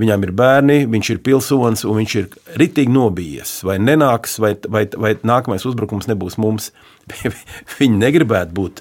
Viņam 0.00 0.22
ir 0.24 0.30
bērni, 0.32 0.76
viņš 0.88 1.08
ir 1.12 1.18
pilsonis 1.26 1.82
un 1.84 1.98
viņš 1.98 2.12
ir 2.16 2.28
ritīgi 2.60 2.92
nobijies. 2.94 3.58
Vai 3.66 3.76
nenāks, 3.82 4.38
vai, 4.40 4.54
vai, 4.72 4.86
vai 4.96 5.10
nākamais 5.26 5.66
uzbrukums 5.68 6.08
nebūs 6.08 6.38
mums. 6.40 6.70
Viņi 7.80 7.98
negribētu 7.98 8.54
būt 8.54 8.80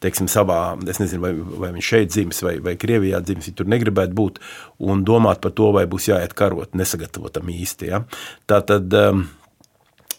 teiksim, 0.00 0.30
savā, 0.30 0.78
es 0.88 1.00
nezinu, 1.02 1.24
vai, 1.24 1.32
vai 1.64 1.72
viņš 1.74 1.88
šeit 1.92 2.12
dzimis 2.14 2.44
vai, 2.46 2.54
vai 2.62 2.76
Krievijā 2.78 3.18
dzimis. 3.26 3.50
Viņi 3.50 3.58
tur 3.58 3.68
negribētu 3.74 4.16
būt 4.16 4.38
un 4.86 5.02
domāt 5.04 5.42
par 5.42 5.52
to, 5.58 5.72
vai 5.76 5.84
būs 5.90 6.08
jāiet 6.12 6.36
karot, 6.38 6.78
nesagatavotam 6.78 7.50
īsti. 7.50 7.90
Ja? 7.90 8.04
Tā 8.48 8.62
tad. 8.70 8.88
Um, 8.94 9.26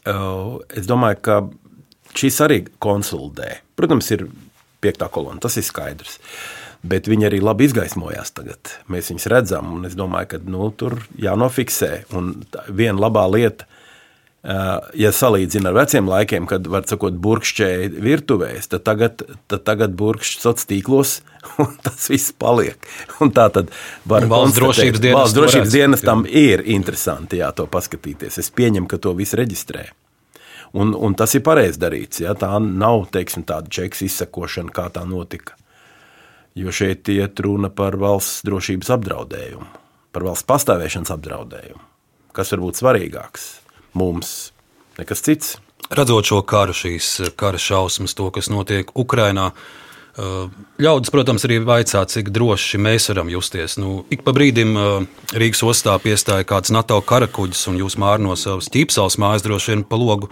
es 0.05 0.87
domāju, 0.89 1.19
ka 1.21 1.35
šis 2.17 2.39
arī 2.45 2.63
konsolidē. 2.81 3.59
Protams, 3.77 4.09
ir 4.15 4.25
piektā 4.81 5.09
kolona, 5.13 5.41
tas 5.43 5.57
ir 5.59 5.65
skaidrs. 5.67 6.17
Bet 6.81 7.05
viņi 7.05 7.27
arī 7.27 7.41
labi 7.43 7.67
izgaismojās 7.69 8.33
tagad. 8.33 8.73
Mēs 8.89 9.11
viņus 9.11 9.27
redzam, 9.29 9.69
un 9.77 9.85
es 9.85 9.93
domāju, 9.97 10.31
ka 10.33 10.39
nu, 10.49 10.71
tur 10.73 10.97
jānofiksē. 11.21 11.91
Un 12.17 12.33
viena 12.73 12.97
labā 13.03 13.27
lieta, 13.29 13.67
ja 14.41 15.11
salīdzina 15.13 15.69
ar 15.69 15.77
veciem 15.77 16.07
laikiem, 16.09 16.47
kad, 16.49 16.65
var 16.71 16.87
sakot, 16.89 17.13
burkšķēja 17.21 17.91
virtuvēs, 18.01 18.71
tad 18.71 18.85
tagad, 18.87 19.21
tad 19.51 19.63
tagad 19.67 19.93
burkšķis 19.97 20.41
sociālos 20.41 20.69
tīklos, 20.71 21.13
un 21.61 21.75
tas 21.85 22.09
viss 22.09 22.33
paliek. 22.33 22.89
Un 23.21 23.33
tā 23.35 23.47
tad 23.53 23.69
var 24.09 24.25
valsts 24.31 24.57
drošības 24.57 25.03
dienas, 25.03 25.19
valsts 25.19 25.37
drošības 25.37 25.75
dienestam 25.77 26.25
ir 26.25 26.65
interesanti 26.73 27.41
jā, 27.43 27.51
to 27.53 27.67
paskatīties. 27.69 28.41
Es 28.41 28.49
pieņemu, 28.49 28.89
ka 28.89 29.01
to 29.01 29.13
visu 29.17 29.37
reģistrē. 29.37 29.91
Un, 30.73 30.95
un 30.95 31.13
tas 31.19 31.33
ir 31.35 31.43
pareizi 31.45 31.81
darīts. 31.81 32.23
Ja? 32.23 32.33
Tā 32.33 32.55
nav 32.63 33.09
teiksim, 33.13 33.43
tāda 33.45 33.69
čeks 33.69 34.05
izsakošana, 34.07 34.71
kā 34.73 34.87
tā 34.93 35.03
notika. 35.05 35.57
Jo 36.57 36.71
šeit 36.73 37.07
iet 37.11 37.39
runa 37.43 37.69
par 37.71 37.95
valsts 37.99 38.41
drošības 38.47 38.89
apdraudējumu, 38.97 39.67
par 40.15 40.25
valsts 40.27 40.47
pastāvēšanas 40.49 41.13
apdraudējumu. 41.13 41.83
Kas 42.35 42.55
var 42.55 42.63
būt 42.63 42.79
svarīgāks 42.79 43.51
mums? 43.97 44.51
Nekas 44.99 45.23
cits. 45.25 45.55
Redzot 45.91 46.27
šo 46.29 46.41
karu, 46.47 46.75
šīs 46.75 47.33
kara 47.39 47.59
šausmas, 47.59 48.15
to, 48.15 48.29
kas 48.31 48.47
notiek 48.51 48.91
Ukrajinā, 48.95 49.51
ļaudis, 50.81 51.11
protams, 51.11 51.45
arī 51.47 51.61
vaicā, 51.63 52.03
cik 52.07 52.33
droši 52.35 52.79
mēs 52.83 53.07
varam 53.11 53.31
justies. 53.31 53.77
Nu, 53.79 54.01
ik 54.11 54.25
pa 54.27 54.33
brīdim 54.35 54.75
Rīgas 55.31 55.63
ostā 55.67 55.95
piestāja 56.03 56.47
kāds 56.47 56.73
NATO 56.75 56.99
karakuģis, 56.99 57.63
un 57.71 57.79
jūs 57.79 57.95
māri 57.99 58.25
no 58.27 58.35
savas 58.39 58.67
ķīpsels 58.71 59.17
mājas 59.21 59.47
droši 59.47 59.73
vien 59.73 59.85
pa 59.87 59.99
logu 59.99 60.31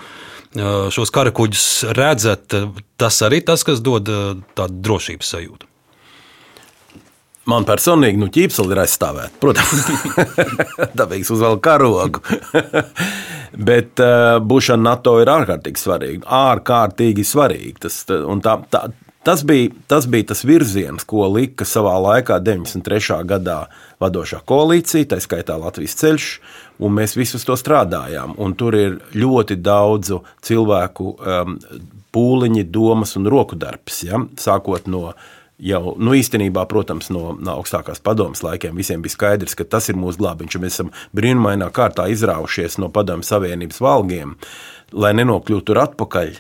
šos 0.91 1.13
karakuģus 1.15 1.65
redzat. 1.95 2.55
Tas 2.99 3.21
arī 3.25 3.41
tas, 3.45 3.63
kas 3.63 3.83
dod 3.83 4.11
tādu 4.59 4.83
drošības 4.83 5.35
sajūtu. 5.35 5.68
Man 7.48 7.65
personīgi, 7.65 8.19
nu, 8.19 8.27
ķīpseli 8.34 8.75
ir 8.75 8.81
aizstāvēta. 8.84 9.39
Protams, 9.41 9.86
dabīgs 11.00 11.31
uzvelk 11.34 11.62
karogu. 11.65 12.22
Bet 13.69 14.01
uh, 14.03 14.38
būšana 14.46 14.91
NATO 14.91 15.15
ir 15.24 15.31
ārkārtīgi 15.31 15.81
svarīga. 15.81 16.27
Ārkārtīgi 16.51 17.25
svarīga. 17.25 17.86
Tas, 17.88 18.01
tā, 18.05 18.55
tā, 18.69 18.84
tas, 19.25 19.43
bija, 19.48 19.72
tas 19.89 20.05
bija 20.12 20.29
tas 20.34 20.43
virziens, 20.46 21.08
ko 21.10 21.25
lika 21.31 21.65
savā 21.65 21.96
laikā 22.03 22.38
93. 22.43 23.24
gadā 23.29 23.63
vadošā 24.03 24.43
koalīcija, 24.46 25.10
tā 25.15 25.22
skaitā 25.24 25.58
Latvijas 25.60 25.98
ceļš, 26.03 26.29
un 26.86 26.96
mēs 27.00 27.17
visus 27.17 27.48
to 27.48 27.58
strādājām. 27.60 28.36
Un 28.38 28.53
tur 28.60 28.77
ir 28.77 29.00
ļoti 29.17 29.58
daudzu 29.63 30.22
cilvēku 30.46 31.15
um, 31.15 31.58
pūliņi, 32.13 32.67
domas 32.69 33.15
un 33.17 33.29
roku 33.29 33.58
darbs, 33.60 34.03
ja? 34.05 34.22
sākot 34.38 34.88
no 34.89 35.13
jau 35.59 35.93
nu, 35.99 36.15
īstenībā, 36.17 36.63
protams, 36.71 37.09
no, 37.13 37.33
no 37.39 37.57
augstākās 37.59 38.01
padomas 38.03 38.41
laikiem 38.45 38.77
visiem 38.79 39.03
bija 39.03 39.15
skaidrs, 39.15 39.57
ka 39.59 39.67
tas 39.67 39.89
ir 39.91 39.99
mūsu 39.99 40.21
glābiņš. 40.21 40.59
Mēs 40.63 40.77
esam 40.79 40.91
brīnumainā 41.15 41.69
kārtā 41.75 42.07
izraujušies 42.11 42.79
no 42.81 42.91
padomu 42.93 43.27
savienības 43.27 43.81
valgiem, 43.83 44.35
lai 44.95 45.13
nenokļūtu 45.19 45.67
tur 45.69 45.83
atpakaļ. 45.83 46.37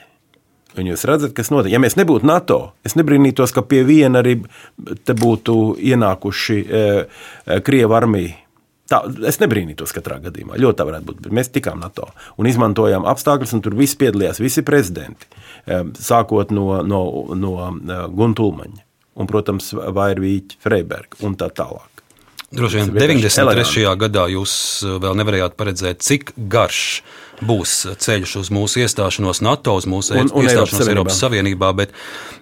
Un 0.79 0.87
jūs 0.87 1.03
redzat, 1.09 1.33
kas 1.35 1.49
notiek. 1.51 1.73
Ja 1.73 1.81
mēs 1.81 1.97
nebūtu 1.99 2.27
NATO, 2.29 2.59
es 2.85 2.93
nebrīnītos, 2.95 3.51
ka 3.55 3.63
pie 3.65 3.81
viena 3.87 4.21
arī 4.21 4.37
būtu 4.77 5.55
ienākuši 5.81 6.59
e, 6.61 6.83
e, 7.01 7.57
Krievija 7.65 7.97
armija. 7.97 8.35
Tā, 8.89 9.01
es 9.29 9.37
nebrīnītos 9.41 9.91
katrā 9.93 10.17
gadījumā. 10.21 10.57
Ļoti 10.61 10.79
tā 10.79 10.85
varētu 10.87 11.09
būt. 11.09 11.27
Mēs 11.35 11.51
tikām 11.53 11.81
NATO 11.81 12.07
un 12.41 12.49
izmantojām 12.49 13.05
apstākļus, 13.09 13.53
un 13.57 13.65
tur 13.65 13.75
viss 13.77 13.97
piedalījās, 13.99 14.41
visi 14.41 14.63
prezidenti, 14.65 15.27
e, 15.65 15.81
sākot 15.99 16.53
no, 16.55 16.69
no, 16.85 17.01
no 17.37 17.55
e, 17.73 17.99
Guntulmaņa 18.13 18.88
un, 19.19 19.29
protams, 19.29 19.73
Vairvīķa 19.75 20.59
Freiberga 20.63 21.23
un 21.27 21.37
tā 21.39 21.51
tālāk. 21.53 21.99
Droši 22.49 22.79
vien 22.79 22.93
93. 22.95 23.43
Elegant. 23.43 23.99
gadā 24.01 24.23
jūs 24.33 24.53
uh, 24.81 24.95
vēl 25.01 25.17
nevarējāt 25.19 25.57
paredzēt, 25.59 25.99
cik 26.01 26.31
garš 26.49 27.03
būs 27.45 27.73
ceļš 28.01 28.31
uz 28.41 28.49
mūsu 28.51 28.81
iestāšanos 28.81 29.43
NATO, 29.45 29.75
uz 29.77 29.85
mūsu 29.87 30.15
un, 30.17 30.31
un 30.33 30.47
iestāšanos 30.47 30.73
Eiropas, 30.73 30.89
Eiropas 30.89 31.19
Savienībā. 31.21 31.69
Bet, 31.77 31.93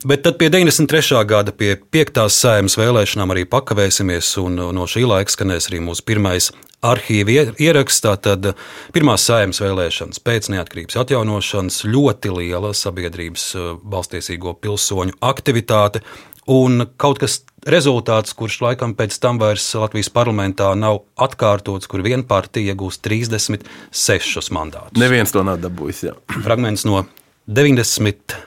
bet 0.08 0.24
tad 0.26 0.40
pie 0.40 0.48
93. 0.54 1.20
gada, 1.28 1.52
pie 1.52 1.76
5. 1.76 2.24
sēmas 2.34 2.78
vēlēšanām 2.80 3.36
arī 3.36 3.44
pakavēsimies, 3.52 4.32
un 4.42 4.58
no 4.78 4.88
šī 4.90 5.04
laika 5.10 5.36
skanēs 5.36 5.70
arī 5.70 5.84
mūsu 5.86 6.08
pirmais 6.08 6.50
arhīva 6.88 7.52
ierakstā, 7.60 8.16
tad 8.22 8.52
pirmās 8.96 9.28
sēmas 9.28 9.60
vēlēšanas 9.64 10.24
pēc 10.24 10.50
neatkarības 10.54 11.02
atjaunošanas 11.04 11.82
ļoti 11.90 12.34
liela 12.38 12.72
sabiedrības 12.78 13.50
balstiesīgo 13.84 14.56
pilsoņu 14.62 15.18
aktivitāte 15.26 16.04
Un 16.48 16.86
kaut 16.96 17.20
kas 17.20 17.42
rezultāts, 17.68 18.32
kurš 18.38 18.62
laikam 18.64 18.94
pēc 18.96 19.18
tam 19.20 19.36
vairs 19.42 19.66
Latvijas 19.76 20.08
parlamentā 20.16 20.70
nav 20.80 21.02
atkārtots, 21.20 21.90
kur 21.92 22.00
viena 22.06 22.24
partija 22.28 22.72
iegūst 22.72 23.02
36 23.04 24.52
mandātus. 24.56 25.00
Neviens 25.00 25.32
to 25.36 25.44
nav 25.44 25.60
dabūjis. 25.64 26.04
Jā. 26.08 26.14
Fragments 26.46 26.86
no 26.88 27.04
93. 27.52 28.38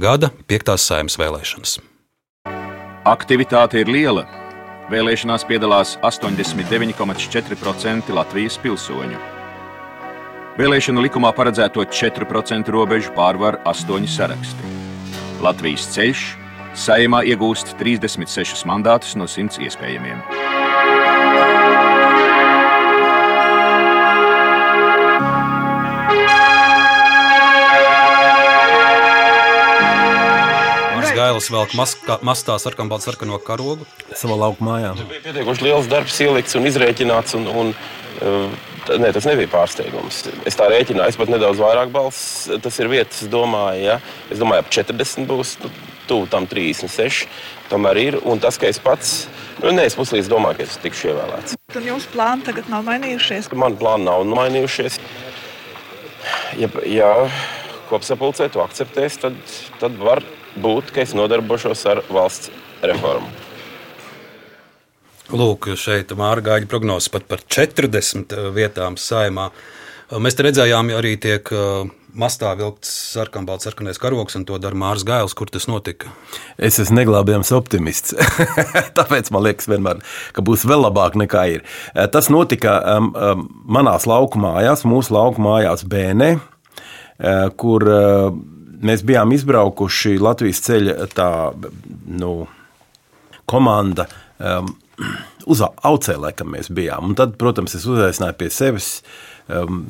gada 0.00 0.30
5. 0.52 0.76
saimnes 0.76 1.16
vēlēšanas. 1.20 1.78
Aktivitāte 3.08 3.80
ir 3.80 3.88
liela. 3.88 4.26
Vēlēšanās 4.90 5.44
piedalās 5.48 5.96
89,4% 6.04 8.12
Latvijas 8.12 8.58
pilsoņu. 8.60 9.18
Vēlēšanu 10.60 11.00
likumā 11.06 11.30
paredzēto 11.32 11.80
4% 11.86 12.68
robežu 12.74 13.14
pārvar 13.16 13.56
astoņi 13.70 14.08
saraksti. 14.10 14.62
Latvijas 15.40 15.86
ceļš 15.94 16.40
Saimā 16.70 17.24
iegūst 17.26 17.74
36 17.80 18.62
mandātus 18.68 19.16
no 19.18 19.26
100 19.26 19.58
iespējamiem. 19.66 20.22
Gailis 31.20 31.50
velk 31.52 31.74
mastā 32.24 32.56
sarkanbaltu 32.58 33.06
sarkano 33.06 33.36
karogu. 33.44 33.84
Savā 34.16 34.38
lauku 34.40 34.64
mājā. 34.64 34.94
Tas 34.96 35.08
bija 35.10 35.22
pietiekami 35.26 35.66
liels 35.66 35.88
darbs, 35.90 36.16
ielikts 36.24 36.56
un 36.56 36.66
izrēķināts. 36.70 37.36
Un, 37.38 37.46
un, 37.62 37.72
uh, 38.24 38.68
Nē, 38.90 39.10
tas 39.14 39.26
nebija 39.28 39.50
pārsteigums. 39.52 40.24
Es 40.48 40.56
tā 40.58 40.66
rēķināju, 40.72 41.12
es 41.12 41.18
pat 41.20 41.30
nedaudz 41.30 41.60
vairāk 41.62 41.92
balss. 41.94 42.48
Tas 42.64 42.78
ir 42.80 42.88
vietas, 42.90 43.20
domāju, 43.30 43.84
ja? 43.84 43.98
es 44.32 44.40
domāju, 44.40 44.64
ap 44.64 44.72
40 44.72 45.28
būs. 45.28 45.52
Nu, 45.62 45.70
tuvu 46.10 46.26
tam 46.30 46.48
36. 46.50 47.28
Tomēr 47.70 48.02
ir. 48.02 48.18
Un 48.26 48.42
tas, 48.42 48.58
ka 48.60 48.68
es 48.70 48.80
pats, 48.82 49.14
nu, 49.62 49.72
neesmu 49.76 50.02
puslīdz 50.02 50.30
domāju, 50.30 50.60
ka 50.60 50.66
es 50.66 50.78
tikšu 50.82 51.12
ievēlēts. 51.12 51.58
Tad 51.70 51.86
jūsu 51.86 52.10
plāni 52.14 52.46
tagad 52.48 52.70
nav 52.72 52.86
mainījušies? 52.88 53.52
Man 53.58 53.78
plāni 53.80 54.08
nav 54.10 54.26
mainījušies. 54.28 54.98
Ja, 56.60 56.68
ja 56.84 57.12
kopsapulcē 57.90 58.50
to 58.52 58.62
akceptēs, 58.64 59.20
tad, 59.22 59.38
tad 59.80 59.96
var 60.00 60.22
būt, 60.60 60.90
ka 60.94 61.04
es 61.04 61.14
nodarbošos 61.16 61.86
ar 61.90 62.02
valsts 62.10 62.50
reformu. 62.82 63.30
Lūk, 65.30 65.68
šeit 65.78 66.10
Mārgāģa 66.18 66.66
prognozes 66.70 67.10
pat 67.14 67.28
par 67.30 67.44
40 67.46 68.34
vietām 68.56 68.96
saimā. 68.98 69.50
Mēs 70.10 70.34
te 70.34 70.42
redzējām, 70.42 70.88
arī 70.98 71.12
tiek 71.22 71.46
mastā 72.18 72.50
vilkts 72.58 72.90
sarkanbalts, 73.12 73.68
sarkanais 73.68 74.00
karoks, 74.02 74.34
un 74.34 74.42
to 74.48 74.56
dara 74.58 74.74
Mārcis 74.74 75.06
Gails. 75.06 75.36
Kur 75.38 75.50
tas 75.52 75.68
notika? 75.70 76.10
Es 76.58 76.80
esmu 76.82 76.98
neglābjams 76.98 77.52
optimists. 77.54 78.16
Tāpēc 78.98 79.30
man 79.30 79.44
liekas, 79.46 79.68
vienmēr, 79.70 80.00
ka 80.34 80.42
būs 80.42 80.66
vēl 80.66 80.82
labāk 80.88 81.14
nekā 81.20 81.44
ir. 81.54 81.62
Eh, 81.94 82.08
tas 82.10 82.30
notika 82.32 82.80
um, 82.96 83.12
um, 83.14 83.46
manās 83.78 84.08
lauku 84.10 84.42
mājās, 84.42 84.82
mūsu 84.88 85.14
lauku 85.14 85.46
mājās 85.46 85.86
Bēnē, 85.86 86.32
uh, 86.40 87.46
kur 87.54 87.86
uh, 87.86 88.34
mēs 88.82 89.06
bijām 89.06 89.30
izbraukuši 89.38 90.18
Latvijas 90.18 90.66
ceļa 90.66 91.10
tā, 91.14 91.30
nu, 92.10 92.34
komanda. 93.46 94.10
Um, 94.42 94.74
uz 95.52 95.62
Aucē, 95.62 96.18
laikam, 96.18 96.50
mēs 96.58 96.74
bijām. 96.74 97.12
Un 97.12 97.18
tad, 97.18 97.38
protams, 97.38 97.78
es 97.78 97.86
uzaicināju 97.86 98.42
pie 98.42 98.50
sevis 98.50 98.96
uh, 98.98 99.18
um, 99.50 99.82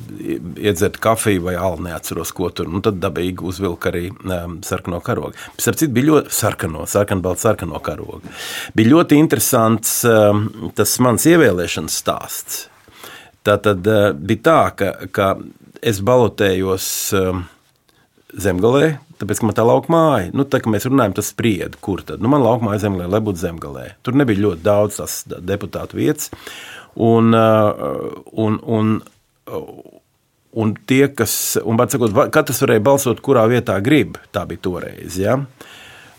iedzert 0.57 0.97
kafiju 1.01 1.45
vai 1.45 1.55
alu, 1.59 1.81
neatceros, 1.85 2.33
ko 2.35 2.49
tur. 2.55 2.69
Nu, 2.71 2.81
tad 2.85 2.99
dabīgi 3.03 3.45
uzvilka 3.47 3.91
arī 3.91 4.07
um, 4.11 4.59
sarkano 4.65 5.01
karogu. 5.05 5.37
Starp 5.57 5.79
citu, 5.79 5.93
bija 5.95 6.09
ļoti 6.11 6.35
sarkano, 6.35 6.87
sarkanbalts 6.89 7.45
sarkano 7.47 7.81
karogu. 7.83 8.21
Bija 8.77 8.95
ļoti 8.95 9.21
interesants 9.21 10.01
um, 10.09 10.47
tas 10.77 10.97
mans 11.03 11.27
ievēlēšanas 11.29 12.01
stāsts. 12.03 12.65
Tā 13.45 13.57
tad 13.63 13.87
uh, 13.89 14.11
bija 14.13 14.45
tā, 14.45 14.59
ka, 14.77 14.91
ka 15.13 15.31
es 15.81 16.01
balotējos 16.05 16.85
um, 17.17 17.45
zemgalē, 18.37 18.95
tāpēc, 19.21 19.41
ka 19.41 19.47
man 19.49 19.57
tā 19.57 19.65
lauka 19.67 19.91
māja, 19.93 20.29
nu, 20.37 20.45
tā 20.47 20.61
kā 20.61 20.71
mēs 20.71 20.87
runājam, 20.89 21.15
tas 21.17 21.31
sprieda, 21.33 21.79
kur 21.83 22.03
tad. 22.05 22.21
Nu, 22.23 22.31
man 22.31 22.43
lauka 22.45 22.67
māja 22.67 22.85
zemgalē, 22.85 23.09
lai 23.11 23.21
būtu 23.25 23.43
zemgalē. 23.43 23.87
Tur 24.05 24.17
nebija 24.17 24.45
ļoti 24.45 24.65
daudz 24.65 25.01
tās 25.01 25.17
deputātu 25.27 25.99
vietas. 25.99 26.31
Un, 27.01 27.31
uh, 27.37 28.21
un, 28.43 28.59
un 28.67 28.97
Un 30.51 30.73
tie, 30.85 31.05
kas, 31.15 31.33
un, 31.63 31.79
sakot, 31.87 32.15
katrs 32.35 32.59
varēja 32.65 32.83
balsot, 32.83 33.21
kurā 33.23 33.45
vietā 33.47 33.77
grib, 33.83 34.17
tā 34.35 34.43
bija 34.49 34.59
toreiz. 34.67 35.15
Ja? 35.19 35.37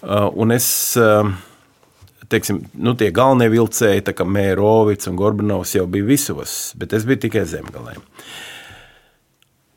Uh, 0.03 0.31
un 0.40 0.55
es, 0.57 0.66
uh, 0.97 1.29
teiksim, 2.33 2.62
nu, 2.73 2.97
tie 2.97 3.11
galvenie 3.14 3.51
vilcēji, 3.53 4.07
kā 4.16 4.25
Mērovics 4.25 5.11
un 5.11 5.18
Gorbanovs 5.21 5.77
jau 5.77 5.85
bija 5.90 6.09
visos, 6.09 6.73
bet 6.81 6.97
es 6.97 7.05
biju 7.09 7.27
tikai 7.27 7.45
zemgalē. 7.51 7.99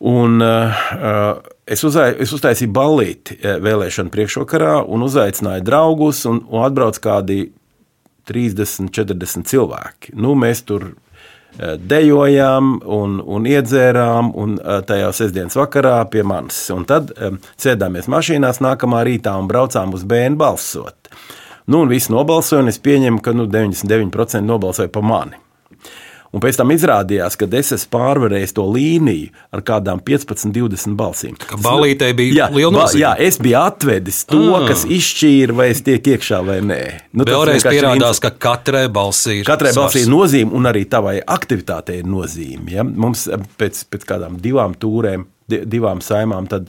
Un, 0.08 0.39
uh, 0.39 1.44
es, 1.68 1.84
uzai, 1.84 2.13
es 2.24 2.32
uztaisīju 2.36 2.72
ballīti 2.76 3.38
vēlēšanu 3.44 4.13
priekšvakarā 4.13 4.78
un 4.88 5.04
uzaicināju 5.04 5.68
draugus, 5.68 6.24
un, 6.32 6.46
un 6.48 6.63
atbrauc 6.63 7.00
kādi 7.04 7.50
30, 8.26 8.88
40 8.96 9.52
cilvēki. 9.52 10.15
Nu, 10.18 10.32
mēs 10.39 10.63
tur 10.65 10.94
dejojām 11.60 12.76
un, 12.84 13.20
un 13.22 13.48
iedzērām, 13.50 14.34
un 14.36 14.58
tajā 14.60 15.12
sestdienas 15.15 15.58
vakarā 15.58 15.98
pie 16.12 16.26
manis. 16.28 16.60
Un 16.76 16.84
tad 16.89 17.13
sēdāmies 17.62 18.10
mašīnās 18.12 18.62
nākamā 18.65 19.06
rītā 19.08 19.38
un 19.39 19.50
braucām 19.52 19.96
uz 19.96 20.04
bērnu 20.08 20.39
balsot. 20.41 21.12
Nu, 21.65 21.82
un 21.82 21.89
viss 21.89 22.12
nobalsoja, 22.13 22.62
un 22.62 22.70
es 22.70 22.78
pieņemu, 22.78 23.24
ka 23.26 23.34
nu, 23.34 23.48
99% 23.50 24.46
nobalsoja 24.46 24.91
par 24.94 25.06
mani. 25.06 25.45
Un 26.36 26.41
pēc 26.43 26.58
tam 26.60 26.71
izrādījās, 26.76 27.38
ka 27.39 27.48
es 27.56 27.69
esmu 27.78 27.93
pārvarējis 27.95 28.54
to 28.58 28.65
līniju 28.67 29.30
ar 29.56 29.62
kādām 29.63 30.02
15, 30.04 30.52
20 30.52 30.98
balsīm. 31.00 31.38
Ka 31.39 31.56
balītei 31.63 32.12
bija 32.17 32.34
jā, 32.41 32.48
liela 32.52 32.74
nozīme. 32.76 33.02
Jā, 33.06 33.13
es 33.24 33.38
biju 33.39 33.56
atvedis 33.62 34.19
to, 34.28 34.41
Ah. 34.58 34.65
kas 34.67 34.84
izšķīra, 34.84 35.56
vai 35.56 35.69
es 35.71 35.80
tiek 35.86 36.04
iekšā 36.04 36.41
vai 36.45 36.60
nē. 36.60 36.82
Nu, 37.15 37.24
Vēlreiz 37.24 37.63
pierādās, 37.63 38.19
ka 38.19 38.32
katrai 38.36 38.88
balsī 38.91 39.39
ir 39.39 39.45
Katrai 39.48 39.71
balsī 39.78 40.04
ir 40.04 40.12
nozīme, 40.12 40.52
un 40.52 40.67
arī 40.67 40.84
tavai 40.91 41.21
aktivitātei 41.24 42.02
ir 42.04 42.10
nozīme. 42.12 42.67
Ja? 42.76 42.84
Mums 42.84 43.28
eh, 43.32 43.38
pēc, 43.58 43.86
pēc 43.89 44.04
kādām 44.12 44.36
divām 44.43 44.76
tūrēm, 44.76 45.24
di- 45.48 45.63
divām 45.65 46.04
saimām, 46.04 46.50
tad 46.52 46.67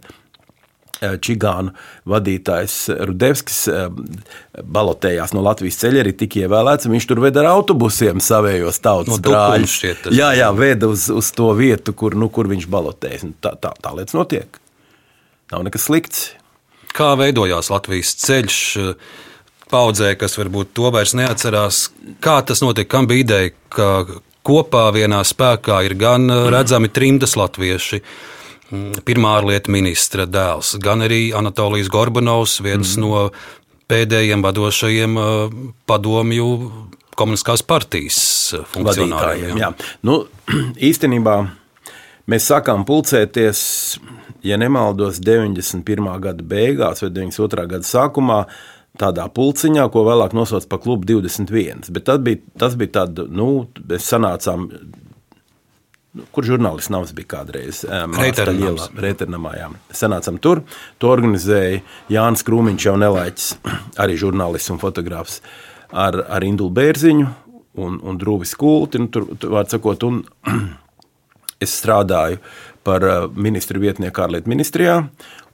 Čigānu 0.96 1.74
vadītājs 2.08 2.76
Rudevskis 3.08 3.58
eh, 3.68 3.86
balotējās 4.62 5.34
no 5.36 5.42
Latvijas 5.44 5.80
ceļa, 5.82 6.02
arī 6.04 6.14
tika 6.16 6.44
ievēlēts. 6.46 6.88
Viņš 6.88 7.08
tur 7.10 7.20
veda 7.24 7.42
ar 7.42 7.50
autobusiem 7.52 8.22
savējos 8.24 8.80
tautas 8.84 9.12
No 9.12 9.20
brāļus. 9.24 9.76
Jā, 10.14 10.32
jā, 10.38 10.48
veda 10.56 10.88
uz, 10.92 11.08
uz 11.12 11.30
to 11.36 11.50
vietu, 11.58 11.92
kur, 11.96 12.16
nu, 12.16 12.30
kur 12.32 12.48
viņš 12.52 12.68
balotējas. 12.72 13.26
Un 13.28 13.36
Tā, 13.44 13.52
tā, 13.60 13.74
tā 13.82 13.92
lietas 13.94 14.16
notiek. 14.16 14.56
Nav 15.52 15.66
nekas 15.66 15.84
slikts. 15.86 16.22
Kā 16.96 17.12
veidojās 17.20 17.68
Latvijas 17.70 18.16
ceļš? 18.24 18.60
Paudzē, 19.66 20.12
kas 20.14 20.36
varbūt 20.38 20.70
to 20.78 20.92
vairs 20.94 21.10
neatcerās, 21.18 21.88
kā 22.22 22.36
tas 22.46 22.60
notika, 22.62 22.86
kam 22.92 23.08
bija 23.10 23.24
ideja, 23.24 23.54
ka 23.74 23.88
kopā 24.46 24.86
vienā 24.94 25.22
spēkā 25.26 25.82
ir 25.88 25.96
gan 25.98 26.30
eh, 26.30 26.46
redzami 26.54 26.90
trimdas 26.92 27.36
latvieši, 27.38 28.00
mm, 28.00 28.35
pirmā 29.06 29.36
ārlietu 29.40 29.72
ministra 29.74 30.26
dēls, 30.26 30.74
gan 30.82 31.04
arī 31.06 31.30
Anatolijas 31.36 31.90
Gorbanovs, 31.92 32.58
viens 32.64 32.96
mm. 32.96 33.04
no 33.04 33.30
pēdējiem 33.90 34.42
vadošajiem 34.42 35.18
eh, 35.22 35.58
padomju 35.86 36.48
komunistiskās 37.16 37.62
partijas 37.66 38.18
eh, 38.56 38.64
funkcionāriem. 38.72 39.14
vadītājiem. 39.14 39.60
Jā. 39.62 39.72
Nu, 40.06 40.24
īstenībā 40.90 41.36
mēs 42.30 42.48
sākām 42.50 42.86
pulcēties, 42.88 43.60
ja 44.46 44.58
nemaldos, 44.60 45.20
91. 45.22 46.10
gada 46.22 46.46
beigās 46.46 47.04
vai 47.04 47.12
92. 47.14 47.68
gada 47.76 47.86
sākumā. 47.86 48.40
Tādā 48.96 49.26
pulciņā, 49.28 49.82
ko 49.92 50.06
vēlāk 50.06 50.32
nosauc 50.32 50.64
par 50.70 50.78
klubu 50.80 51.04
21. 51.04 51.90
Bet 51.92 52.06
tas 52.08 52.20
bija, 52.24 52.40
tas 52.56 52.78
bija 52.80 52.94
tāds, 52.94 53.26
nu, 53.28 53.66
mēs 53.90 54.06
sanācām, 54.08 54.70
kur 56.34 56.46
žurnālists 56.46 56.92
nams 56.92 57.12
bija 57.16 57.32
kādreiz. 57.36 57.82
Reiternamā. 59.02 59.54
Sanācām 59.94 60.40
tur. 60.42 60.62
To 61.02 61.10
organizēja 61.12 61.82
Jānis 62.12 62.44
Krūmiņš, 62.46 62.88
jau 62.88 62.96
nelaiķis, 63.00 63.48
arī 64.02 64.18
žurnālists 64.20 64.72
un 64.74 64.80
fotogrāfs 64.82 65.40
ar, 65.92 66.22
ar 66.28 66.46
Indulu 66.46 66.74
Bērziņu 66.76 67.28
un, 67.82 68.00
un 68.02 68.20
Drūvis 68.20 68.56
Kulti. 68.58 69.02
Nu, 69.02 69.10
tur, 69.12 69.28
tur, 69.40 69.58
sakot, 69.70 70.06
un 70.08 70.22
es 71.64 71.76
strādāju 71.80 72.40
par 72.86 73.02
ministru 73.34 73.80
vietnieku 73.82 74.22
ārlietu 74.22 74.50
ministrijā, 74.52 75.00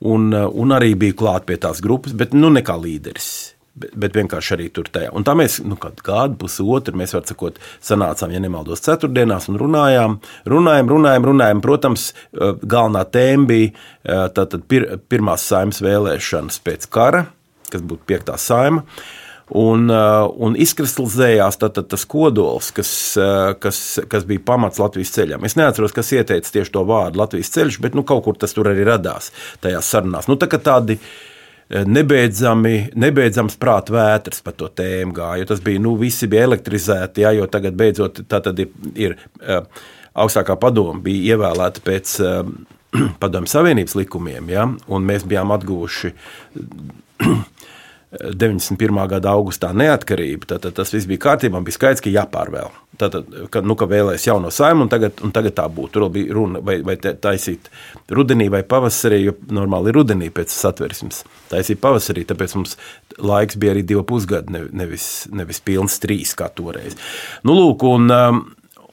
un, 0.05 0.29
un 0.35 0.75
arī 0.77 0.93
biju 0.99 1.17
klāt 1.23 1.47
pie 1.49 1.57
tās 1.57 1.81
grupas, 1.85 2.13
bet 2.13 2.37
nu, 2.37 2.51
ne 2.53 2.61
kā 2.67 2.77
līderis. 2.77 3.52
Bet, 3.73 3.95
bet 3.97 4.17
vienkārši 4.19 4.53
arī 4.53 4.67
tur 4.75 4.89
tajā. 4.93 5.09
Un 5.17 5.25
tā 5.25 5.33
mēs 5.39 5.57
nu, 5.65 5.79
kādu 5.81 6.37
pusotru, 6.41 6.97
mēs 7.01 7.15
varam 7.17 7.29
sakot, 7.31 7.61
sanācām, 7.81 8.35
ja 8.35 8.43
nemaldos, 8.45 8.85
ceturtdienās 8.85 9.49
un 9.49 9.57
runājām, 9.63 10.19
runājām, 10.53 10.91
runājām. 10.93 11.29
runājām. 11.31 11.63
Protams, 11.65 12.11
uh, 12.13 12.53
galvenā 12.61 13.07
tēma 13.09 13.49
bija 13.49 13.71
uh, 13.73 14.27
tātad 14.37 14.69
pir, 14.69 14.87
pirmās 15.09 15.49
saimnes 15.49 15.81
vēlēšanas 15.85 16.61
pēc 16.67 16.87
kara, 16.93 17.25
kas 17.73 17.81
būtu 17.81 18.05
piektā 18.13 18.37
saima. 18.37 18.85
Un, 19.57 19.89
uh, 19.89 20.29
un 20.45 20.53
izkristalizējās 20.61 21.61
tā, 21.65 21.73
tā, 21.73 21.89
tas 21.97 22.05
kodols, 22.09 22.71
kas, 22.77 22.93
kas, 23.61 23.83
kas 24.09 24.29
bija 24.29 24.45
pamats 24.53 24.81
Latvijas 24.81 25.17
ceļam. 25.17 25.49
Es 25.49 25.57
neatceros, 25.57 25.97
kas 25.97 26.13
ieteica 26.13 26.59
tieši 26.61 26.77
to 26.77 26.85
vārdu 26.89 27.25
Latvijas 27.25 27.53
ceļš, 27.57 27.81
bet 27.85 27.97
nu, 27.97 28.05
kaut 28.05 28.25
kur 28.29 28.37
tas 28.37 28.53
tur 28.53 28.69
arī 28.69 28.85
radās 28.89 29.33
tajās 29.65 29.93
sarunās. 29.97 30.29
Nu, 30.29 30.37
tā 30.41 30.49
tādi 30.53 31.01
uh, 31.01 31.13
nebeidzami, 31.73 32.75
nebeidzams 33.01 33.57
prāta 33.61 33.95
vētras 33.95 34.43
par 34.45 34.57
to 34.59 34.69
tēmu 34.69 35.15
gāja. 35.17 35.49
Tas 35.49 35.63
bija, 35.65 35.81
nu, 35.83 35.95
visi 36.01 36.29
bija 36.31 36.47
elektrizēti, 36.51 37.25
jā, 37.25 37.33
jo 37.39 37.49
tagad 37.51 37.77
beidzot 37.79 38.23
tā 38.29 38.43
tad 38.45 38.61
ir, 38.63 38.73
ir 38.99 39.17
uh, 39.41 39.65
augstākā 40.13 40.59
padoma 40.61 41.01
bija 41.03 41.37
ievēlēta 41.37 41.85
pēc 41.87 42.15
uh, 42.21 42.43
padomju 43.23 43.53
savienības 43.53 43.97
likumiem, 44.03 44.53
ja, 44.53 44.69
un 44.69 45.09
mēs 45.09 45.25
bijām 45.29 45.55
atguvuši 45.57 46.13
91. 48.13 49.09
gada 49.09 49.33
augustā 49.33 49.71
neatkarību, 49.77 50.47
tad, 50.51 50.63
tad 50.67 50.75
tas 50.77 50.91
viss 50.93 51.09
bija 51.09 51.23
kārtībā. 51.23 51.63
Bija 51.65 51.79
skaidrs, 51.79 52.03
ka 52.05 52.13
jāpārvēl. 52.13 52.69
Tātad, 53.01 53.31
ka, 53.53 53.63
nu, 53.65 53.73
ka 53.79 53.87
vēlēs 53.89 54.27
jauno 54.29 54.51
saimu, 54.53 54.85
un 54.85 54.91
tagad, 54.93 55.23
un 55.25 55.33
tagad 55.33 55.57
tā 55.57 55.65
būtu. 55.73 55.95
Tur 55.95 56.09
bija 56.13 56.37
runa, 56.37 56.61
vai, 56.65 56.77
vai 56.85 56.99
taisīt 57.01 57.71
rudenī 58.13 58.51
vai 58.53 58.61
pavasarī, 58.69 59.23
jo 59.31 59.37
normāli 59.49 59.89
ir 59.91 59.97
rudenī 59.97 60.29
pēc 60.35 60.53
satversmes. 60.53 61.23
Taisīt 61.51 61.81
pavasarī, 61.81 62.27
tāpēc 62.29 62.57
mums 62.59 62.77
laiks 63.17 63.57
bija 63.61 63.73
arī 63.73 63.85
divi 63.89 64.05
pusgadi, 64.09 64.53
ne- 64.59 64.67
nevis, 64.83 65.07
nevis 65.33 65.63
pilns 65.65 65.97
trīs 66.03 66.37
kā 66.37 66.51
toreiz. 66.53 66.99
Nu, 67.47 67.57
lūk, 67.59 67.87
un, 67.89 68.11
um, 68.11 68.43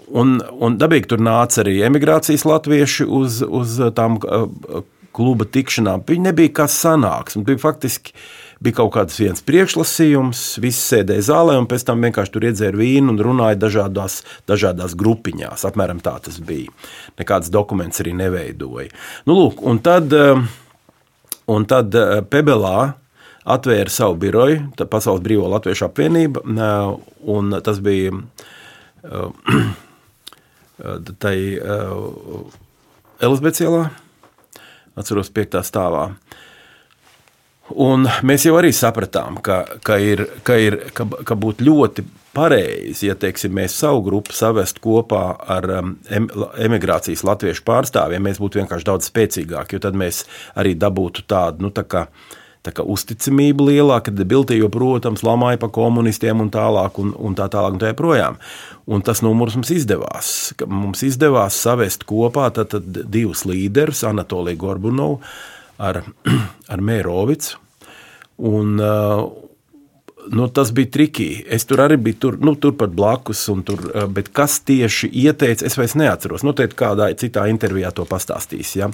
Un, 0.09 0.39
un 0.41 0.73
dabīgi 0.81 1.05
tur 1.11 1.19
nāca 1.21 1.59
arī 1.61 1.83
emigrācijas 1.85 2.41
latvieši 2.49 3.05
uz, 3.05 3.43
uz 3.45 3.75
tām 3.93 4.15
uh, 4.17 4.79
kluba 5.13 5.45
tikšanām. 5.45 6.01
Viņi 6.07 6.23
nebija 6.31 6.53
kā 6.61 6.65
sanāksme. 6.65 7.43
Bija 7.45 7.61
faktiski 7.61 8.15
bija 8.63 8.79
kaut 8.79 8.91
kāds 8.95 9.17
viens 9.19 9.43
priekšlasījums, 9.45 10.43
visi 10.63 10.81
sēdēja 10.81 11.25
zālē 11.29 11.55
un 11.59 11.67
pēc 11.69 11.85
tam 11.87 12.03
vienkārši 12.03 12.33
tur 12.33 12.47
iedzēra 12.49 12.79
vīnu 12.79 13.13
un 13.13 13.21
runāja 13.23 13.59
dažādās, 13.59 14.19
dažādās 14.49 14.95
grupiņās. 14.99 15.65
Apmēram 15.69 16.01
tā 16.03 16.17
tas 16.25 16.39
bija. 16.43 16.71
Nekāds 17.19 17.51
dokuments 17.53 18.03
arī 18.03 18.15
neveidoja. 18.19 18.91
Nu, 19.29 19.37
lūk, 19.37 19.63
un 19.63 19.79
tad, 19.83 20.11
uh, 20.15 20.43
un 21.49 21.67
tad 21.69 21.95
uh, 21.95 22.19
Pebelā 22.27 22.93
atvēra 23.49 23.93
savu 23.93 24.19
biroju, 24.21 24.69
Pasaules 24.83 25.23
Brīvā 25.25 25.47
Latviešu 25.55 25.87
apvienība, 25.87 26.43
uh, 26.43 26.97
un 27.31 27.55
tas 27.65 27.79
bija 27.83 28.11
uh, 28.13 29.55
tai 31.23 31.35
uh, 31.55 32.43
Elizabetes 33.23 33.63
ielā, 33.63 33.87
atceros, 34.99 35.31
piektā 35.31 35.63
stāvā. 35.63 36.09
Un 37.77 38.07
mēs 38.25 38.47
jau 38.47 38.55
arī 38.57 38.71
sapratām, 38.73 39.37
ka, 39.45 39.61
ka, 39.85 39.99
ir, 40.01 40.25
ka, 40.45 40.57
ir, 40.57 40.79
ka, 40.95 41.05
ka 41.25 41.37
būtu 41.37 41.67
ļoti 41.67 42.05
pareizi, 42.33 43.09
ja 43.09 43.15
teiksim, 43.19 43.53
mēs 43.57 43.77
savu 43.81 44.01
grupu 44.05 44.33
savest 44.35 44.81
kopā 44.83 45.23
ar 45.49 45.67
um, 45.79 45.93
em, 46.09 46.27
emigrācijas 46.65 47.25
latviešu 47.27 47.65
pārstāvjiem, 47.67 48.25
mēs 48.25 48.41
būtu 48.41 48.61
vienkārši 48.61 48.89
daudz 48.89 49.09
spēcīgāki, 49.09 49.77
jo 49.77 49.85
tad 49.85 49.97
mēs 49.97 50.23
arī 50.59 50.75
dabūtu 50.79 51.25
tādu, 51.29 51.65
nu, 51.65 51.73
tā 51.75 51.85
kā, 51.89 52.07
tā 52.65 52.73
kā 52.75 52.85
uzticamību 52.85 53.69
lielāka, 53.69 54.13
tad 54.13 54.29
Biltija, 54.29 54.69
protams, 54.73 55.25
lamāja 55.25 55.61
pa 55.61 55.69
komunistiem 55.73 56.41
un 56.41 56.49
tālāk, 56.53 56.97
un, 57.01 57.13
un 57.17 57.37
tā 57.37 57.49
tālāk, 57.53 57.77
un 57.77 57.83
tā 57.83 57.93
joprojām. 57.93 58.41
Un 58.89 59.05
tas 59.05 59.21
numurs 59.21 59.53
mums 59.57 59.69
izdevās. 59.73 60.33
Mums 60.65 61.05
izdevās 61.05 61.57
savest 61.61 62.07
kopā 62.09 62.49
tad, 62.55 62.73
tad 62.73 63.03
divus 63.13 63.45
līderus, 63.45 64.01
Anatoliju 64.09 64.63
Gorbunovu 64.65 65.21
ar, 65.79 66.01
ar 66.73 66.83
Mērovicu. 66.83 67.57
Un, 68.49 68.77
uh, 68.79 69.25
nu, 70.27 70.47
tas 70.47 70.71
bija 70.71 70.89
triki. 70.91 71.27
Es 71.49 71.65
tur 71.65 71.81
arī 71.83 71.97
biju 71.97 72.17
tur, 72.19 72.37
nu, 72.43 72.53
turpat 72.59 72.91
blakus, 72.95 73.45
tur, 73.65 73.81
uh, 73.89 74.05
bet 74.11 74.29
kas 74.35 74.59
tieši 74.67 75.09
ieteica, 75.23 75.65
es 75.65 75.77
vairs 75.79 75.95
neatceros. 75.99 76.43
Noteikti 76.45 76.77
kādā 76.79 77.09
citā 77.19 77.45
intervijā 77.51 77.91
to 77.95 78.05
pastāstīs. 78.09 78.75
Ja? 78.77 78.89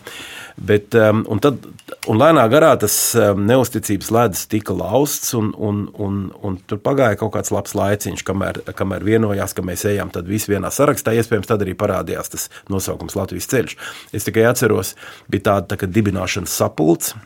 Bet, 0.55 0.95
um, 0.95 1.25
un, 1.31 1.41
tad, 1.43 1.65
un 2.11 2.21
lēnā 2.21 2.45
garā 2.51 2.71
tas 2.79 2.95
um, 3.19 3.43
neusticības 3.49 4.11
ledus 4.15 4.45
tika 4.51 4.75
lausts, 4.77 5.33
un, 5.37 5.51
un, 5.57 5.85
un, 6.01 6.21
un 6.45 6.57
tur 6.69 6.81
pagāja 6.83 7.19
kaut 7.19 7.35
kāds 7.35 7.51
labs 7.55 7.75
laiciņš, 7.77 8.25
kamēr, 8.25 8.61
kamēr 8.77 9.05
vienojās, 9.07 9.57
ka 9.57 9.65
mēs 9.65 9.87
ejam 9.91 10.13
visi 10.29 10.53
vienā 10.53 10.71
sarakstā. 10.71 11.15
Iespējams, 11.17 11.49
tad 11.51 11.65
arī 11.65 11.75
parādījās 11.77 12.33
tas 12.35 12.49
nosaukums 12.71 13.17
Latvijas 13.17 13.49
ceļš. 13.51 13.77
Es 14.15 14.27
tikai 14.27 14.47
atceros, 14.49 14.95
bija 15.31 15.49
tāda 15.51 15.75
tā 15.75 15.89
dibināšanas 15.89 16.55
sapulce. 16.55 17.19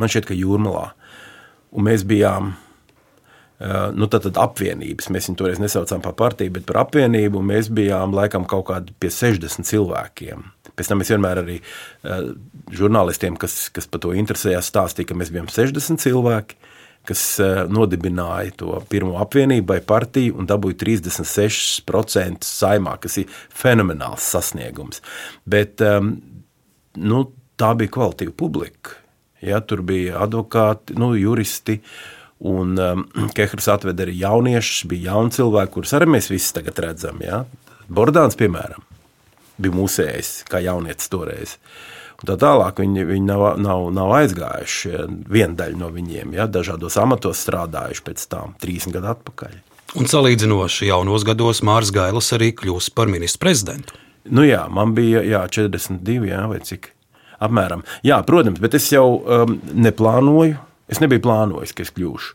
Man 0.00 0.10
šķiet, 0.10 0.26
ka 0.32 0.34
jūrmalā. 0.34 0.88
Un 1.74 1.86
mēs 1.86 2.02
bijām 2.06 2.54
nu, 3.94 4.08
tad, 4.10 4.26
tad 4.26 4.38
apvienības. 4.42 5.08
Mēs 5.14 5.28
viņu 5.30 5.38
toreiz 5.38 5.60
nesaucām 5.62 6.02
par 6.04 6.16
partiju, 6.18 6.52
bet 6.56 6.66
par 6.68 6.82
apvienību. 6.82 7.42
Mēs 7.44 7.70
bijām 7.74 8.16
laikam 8.16 8.48
kaut 8.50 8.66
kādi 8.72 8.94
pie 8.98 9.12
60 9.14 9.68
cilvēkiem. 9.68 10.42
Pēc 10.74 10.90
tam 10.90 11.04
es 11.04 11.12
vienmēr 11.12 11.42
arī 11.44 11.60
uh, 11.60 12.32
žurnālistiem, 12.74 13.38
kas, 13.38 13.68
kas 13.74 13.86
par 13.86 14.02
to 14.02 14.14
interesējās, 14.18 14.72
stāstīju, 14.72 15.12
ka 15.12 15.18
mēs 15.20 15.30
bijām 15.34 15.50
60 15.52 16.02
cilvēki. 16.02 16.60
kas 17.04 17.22
eh, 17.36 17.66
nodibināja 17.68 18.54
to 18.56 18.78
pirmo 18.88 19.18
apvienību 19.20 19.74
vai 19.74 19.80
partiju 19.84 20.38
un 20.40 20.46
dabūja 20.48 20.78
36% 20.80 22.48
saimā, 22.48 22.94
kas 22.96 23.18
ir 23.20 23.34
fenomenāls 23.52 24.24
sasniegums. 24.32 25.02
Bet 25.44 25.84
um, 25.84 26.14
nu, 26.96 27.18
tā 27.60 27.74
bija 27.76 27.92
kvalitīva 27.92 28.32
publika. 28.32 28.96
Ja, 29.44 29.60
tur 29.60 29.82
bija 29.84 30.22
advokāti, 30.24 30.96
nu, 30.96 31.12
juristi. 31.18 31.80
Un 32.40 32.78
um, 32.78 33.06
Kehrs 33.36 33.68
atveda 33.72 34.06
arī 34.06 34.16
jauniešus, 34.20 34.84
bija 34.90 35.12
jauni 35.12 35.34
cilvēki, 35.36 35.72
kurus 35.76 35.94
arī 35.96 36.10
mēs 36.16 36.30
visi 36.32 36.54
tagad 36.56 36.80
redzam. 36.82 37.20
Ja. 37.24 37.44
Bordāns, 37.88 38.38
piemēram, 38.40 38.84
bija 39.60 39.76
mūsējis, 39.76 40.32
kā 40.50 40.62
jaunietis 40.64 41.12
toreiz. 41.12 41.58
Un 42.22 42.30
tā 42.30 42.38
tālāk 42.40 42.78
viņi, 42.80 43.04
viņi 43.08 43.26
nav, 43.26 43.44
nav, 43.60 43.88
nav 43.92 44.14
aizgājuši. 44.20 44.92
Viena 45.28 45.58
daļa 45.58 45.80
no 45.80 45.90
viņiem 45.92 46.36
ja, 46.38 46.46
dažādos 46.48 46.96
amatos 47.00 47.42
strādājuši 47.44 48.04
pēc 48.06 48.26
tam, 48.32 48.54
30 48.62 48.96
gadu 48.96 49.12
atpakaļ. 49.12 49.56
Un 49.94 50.08
salīdzinoši 50.10 50.88
jaunos 50.88 51.26
gados 51.26 51.60
Mārcis 51.66 51.92
Gailis 51.94 52.32
arī 52.34 52.50
kļūst 52.56 52.94
par 52.96 53.10
ministru 53.12 53.44
prezidentu. 53.44 53.98
Nu 54.24 54.46
jā, 54.46 54.64
man 54.72 54.94
bija 54.96 55.20
jā, 55.26 55.42
42 55.52 56.30
jā, 56.30 56.40
vai 56.50 56.62
cik. 56.64 56.88
Apmēram. 57.44 57.82
Jā, 58.06 58.22
protams, 58.26 58.62
bet 58.62 58.76
es 58.78 58.86
jau 58.94 59.04
um, 59.20 59.58
neplānoju 59.74 60.56
Es 60.94 61.00
nebiju 61.02 61.24
plānojis, 61.24 61.72
ka 61.74 61.82
es 61.82 61.90
kļūšu. 61.90 62.34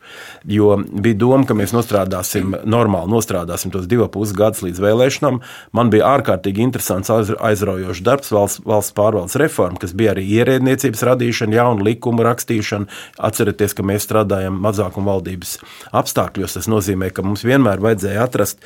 Jo 0.52 0.74
bija 0.84 1.16
doma, 1.22 1.46
ka 1.48 1.56
mēs 1.56 1.72
nostrādāsim, 1.72 2.58
normāli 2.68 3.08
nostrādāsim 3.14 3.72
tos 3.72 3.86
divus 3.88 4.12
puses 4.12 4.36
gadus 4.36 4.66
līdz 4.66 4.82
vēlēšanām. 4.84 5.38
Man 5.78 5.92
bija 5.94 6.10
ārkārtīgi 6.18 6.66
interesants, 6.66 7.12
aizraujošs 7.12 8.02
darbs, 8.04 8.34
valsts, 8.36 8.64
valsts 8.68 8.96
pārvaldes 8.98 9.38
reforma, 9.40 9.80
kas 9.80 9.96
bija 9.96 10.12
arī 10.12 10.26
ierēdniecības 10.42 11.06
radīšana, 11.08 11.56
jaunu 11.56 11.88
likumu 11.88 12.26
rakstīšana. 12.28 12.90
Atcerieties, 13.30 13.78
ka 13.78 13.86
mēs 13.88 14.04
strādājam 14.10 14.60
mazākuma 14.66 15.14
valdības 15.14 15.56
apstākļos. 16.02 16.60
Tas 16.60 16.68
nozīmē, 16.72 17.14
ka 17.16 17.24
mums 17.24 17.48
vienmēr 17.48 17.80
vajadzēja 17.86 18.28
atrast 18.28 18.60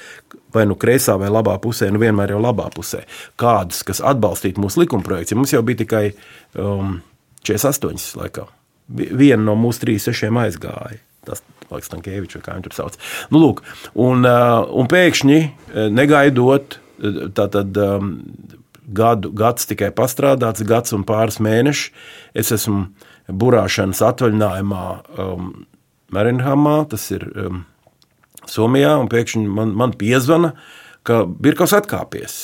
vai 0.54 0.66
nu 0.70 0.80
kreisā 0.80 1.20
vai 1.22 1.30
labā 1.34 1.60
pusē, 1.62 1.92
nu 1.94 2.02
vienmēr 2.02 2.34
jau 2.34 2.42
labā 2.42 2.72
pusē, 2.74 3.04
kādus, 3.42 3.86
kas 3.86 4.02
atbalstītu 4.02 4.62
mūsu 4.64 4.88
likumprojektus. 4.88 5.38
Mums 5.38 5.54
jau 5.54 5.62
bija 5.66 5.84
tikai 5.86 6.04
um, 6.58 6.98
48 7.46 8.18
laikā 8.24 8.50
viena 8.88 9.42
no 9.44 9.56
mūsu 9.60 9.86
trīs 9.86 10.08
sešiem 10.08 10.40
aizgāja. 10.44 11.00
Tas 11.24 11.44
liekas, 11.70 11.92
Tankēvičs 11.92 12.42
kā 12.44 12.58
viņš 12.58 12.68
tur 12.68 12.76
sauc. 12.76 12.98
Nu, 13.32 13.40
lūk, 13.40 13.64
un, 14.00 14.28
uh, 14.28 14.64
un 14.76 14.90
pēkšņi, 14.92 15.40
uh, 15.44 15.88
negaidot, 15.94 16.78
uh, 16.78 17.22
tātad 17.36 17.80
um, 17.80 18.16
gadu, 18.84 19.32
gads 19.32 19.70
tikai 19.70 19.94
pastrādāts, 19.96 20.66
gads 20.68 20.96
un 20.96 21.06
pāris 21.08 21.40
mēneši, 21.44 21.92
es 22.36 22.52
esmu 22.56 22.88
burāšanas 23.32 24.04
atvaļinājumā 24.04 24.88
um, 25.24 25.54
Marinhamā, 26.14 26.82
tas 26.92 27.08
ir 27.16 27.26
um, 27.32 27.64
Somijā, 28.50 28.98
un 29.00 29.08
pēkšņi 29.12 29.46
man, 29.48 29.72
man 29.80 29.96
piezvana, 29.96 30.54
ka 31.08 31.24
Birkaus 31.24 31.76
atkāpies. 31.76 32.36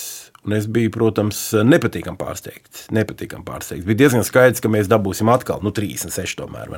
Un 0.48 0.56
es 0.56 0.70
biju, 0.72 0.92
protams, 0.96 1.40
nepatīkami 1.68 2.20
pārsteigts. 2.20 2.86
Nepatīkam 2.96 3.44
pārsteigts. 3.48 3.88
Bija 3.88 4.06
diezgan 4.06 4.24
skaidrs, 4.24 4.64
ka 4.64 4.72
mēs 4.72 4.88
dabūsim 4.92 5.32
atkal 5.34 5.60
nu, 5.66 5.74
36, 5.76 6.38
tomēr, 6.40 6.72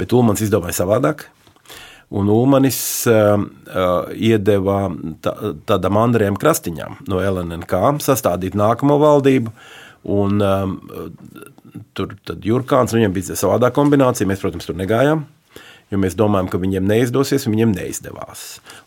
bet 0.00 0.14
Ulmans 0.16 0.44
izdomāja 0.44 0.78
savādāk. 0.80 1.26
Un 2.16 2.30
Ulmanis 2.30 2.78
uh, 3.10 3.34
uh, 3.34 4.12
iedeva 4.14 4.86
tā, 5.20 5.32
tādam 5.66 5.98
Andrejam 5.98 6.38
Krastiņam 6.38 7.00
no 7.10 7.18
LNK 7.18 7.80
sastādīt 8.04 8.54
nākamo 8.56 8.96
valdību. 9.02 9.52
Un, 10.14 10.38
um, 10.38 10.76
tur 11.98 12.14
Jurkāns, 12.46 12.94
viņam 12.94 13.16
bija 13.16 13.34
savādā 13.36 13.72
kombinācija. 13.74 14.28
Mēs, 14.30 14.44
protams, 14.44 14.68
tur 14.68 14.78
negājām 14.78 15.26
jo 15.92 16.00
mēs 16.02 16.16
domājam, 16.18 16.48
ka 16.50 16.60
viņiem 16.62 16.86
neizdosies, 16.88 17.46
un 17.46 17.54
viņiem 17.54 17.74
neizdevās. 17.76 18.44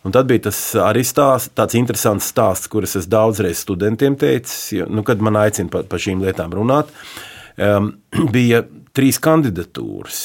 Un 0.07 0.15
tad 0.15 0.29
bija 0.29 0.47
tas 0.49 0.59
arī 0.83 1.05
stāsts, 1.07 1.53
tāds 1.55 1.77
interesants 1.79 2.27
stāsts, 2.33 2.69
kurus 2.71 2.97
es 2.99 3.07
daudzreiz 3.12 3.62
studentiem 3.63 4.17
teicu, 4.19 4.85
nu, 4.91 5.05
kad 5.07 5.23
man 5.23 5.39
aicina 5.39 5.71
par, 5.71 5.88
par 5.89 6.03
šīm 6.03 6.23
lietām 6.25 6.55
runāt. 6.55 6.91
Um, 7.59 7.93
bija 8.35 8.63
trīs 8.95 9.21
kandidatūras. 9.23 10.23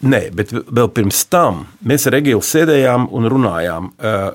Nē, 0.00 0.22
bet 0.32 0.54
vēl 0.56 0.88
pirms 0.96 1.26
tam 1.28 1.66
mēs 1.84 2.06
ar 2.08 2.16
Egilu 2.16 2.40
sēdējām 2.44 3.10
un 3.16 3.28
runājām. 3.28 3.90
Uh, 4.00 4.30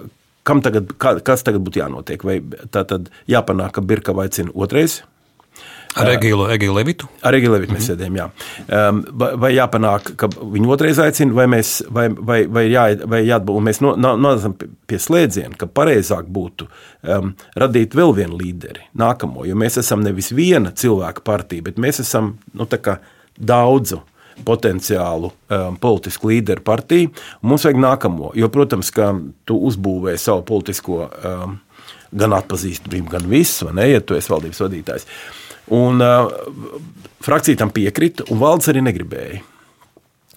kam 0.46 0.62
tagad, 0.62 0.94
kas 1.02 1.42
tagad 1.46 1.66
būtu 1.66 1.82
jānotiek? 1.82 2.22
Vai 2.22 2.38
tā 2.70 2.86
tad 2.86 3.10
jāpanāk, 3.32 3.74
ka 3.74 3.82
Birka 3.82 4.14
aicina 4.22 4.54
otrais? 4.54 5.00
Ar 5.96 6.10
Egilu, 6.12 6.48
Egilu 6.52 6.76
Levitu? 6.76 7.08
Ar 7.24 7.36
Egilu 7.38 7.56
Levitu 7.56 7.76
mēs 7.76 7.86
mhm. 7.86 7.92
sēdējām, 7.92 8.18
jā. 8.20 9.36
Vai 9.42 9.52
jāpanāk, 9.56 10.12
ka 10.20 10.28
viņu 10.28 10.72
otrais 10.76 11.00
aicina, 11.00 11.36
vai, 11.38 11.46
mēs, 11.52 11.78
vai, 11.94 12.08
vai, 12.12 12.40
vai, 12.52 12.66
jā, 12.72 12.86
vai 13.08 13.22
jāatbalsta, 13.24 13.60
un 13.62 13.70
mēs 13.70 13.82
nonācam 13.86 14.58
pie 14.60 15.00
slēdziena, 15.02 15.56
ka 15.60 15.70
pareizāk 15.72 16.28
būtu 16.36 16.68
um, 16.68 17.32
radīt 17.56 17.96
vēl 17.96 18.16
vienu 18.20 18.40
līderi, 18.42 18.90
nākamo, 19.00 19.48
jo 19.48 19.56
mēs 19.60 19.80
esam 19.82 20.04
nevis 20.04 20.34
viena 20.36 20.74
cilvēka 20.76 21.24
partija, 21.26 21.64
bet 21.70 21.80
mēs 21.82 22.04
esam 22.04 22.36
nu, 22.54 22.68
daudzu 23.36 24.02
potenciālu 24.44 25.30
um, 25.32 25.78
politisku 25.80 26.28
līderu 26.32 26.64
partiju. 26.66 27.12
Mums 27.48 27.66
vajag 27.68 27.80
nākamo, 27.80 28.34
jo, 28.36 28.50
protams, 28.52 28.92
ka 28.92 29.14
tu 29.48 29.58
uzbūvē 29.70 30.18
savu 30.20 30.44
politisko 30.48 31.00
um, 31.06 31.56
gan 32.16 32.36
atpazīstamību, 32.38 33.10
gan 33.12 33.28
visu, 33.32 33.70
ne, 33.76 33.88
ja 33.94 34.04
tu 34.04 34.18
esi 34.18 34.32
valdības 34.32 34.62
vadītājs. 34.66 35.08
Un 35.74 36.02
uh, 36.04 36.30
frakcija 37.26 37.58
tam 37.58 37.72
piekrita, 37.74 38.28
un 38.30 38.42
valdes 38.42 38.70
arī 38.70 38.84
negribēja. 38.86 39.42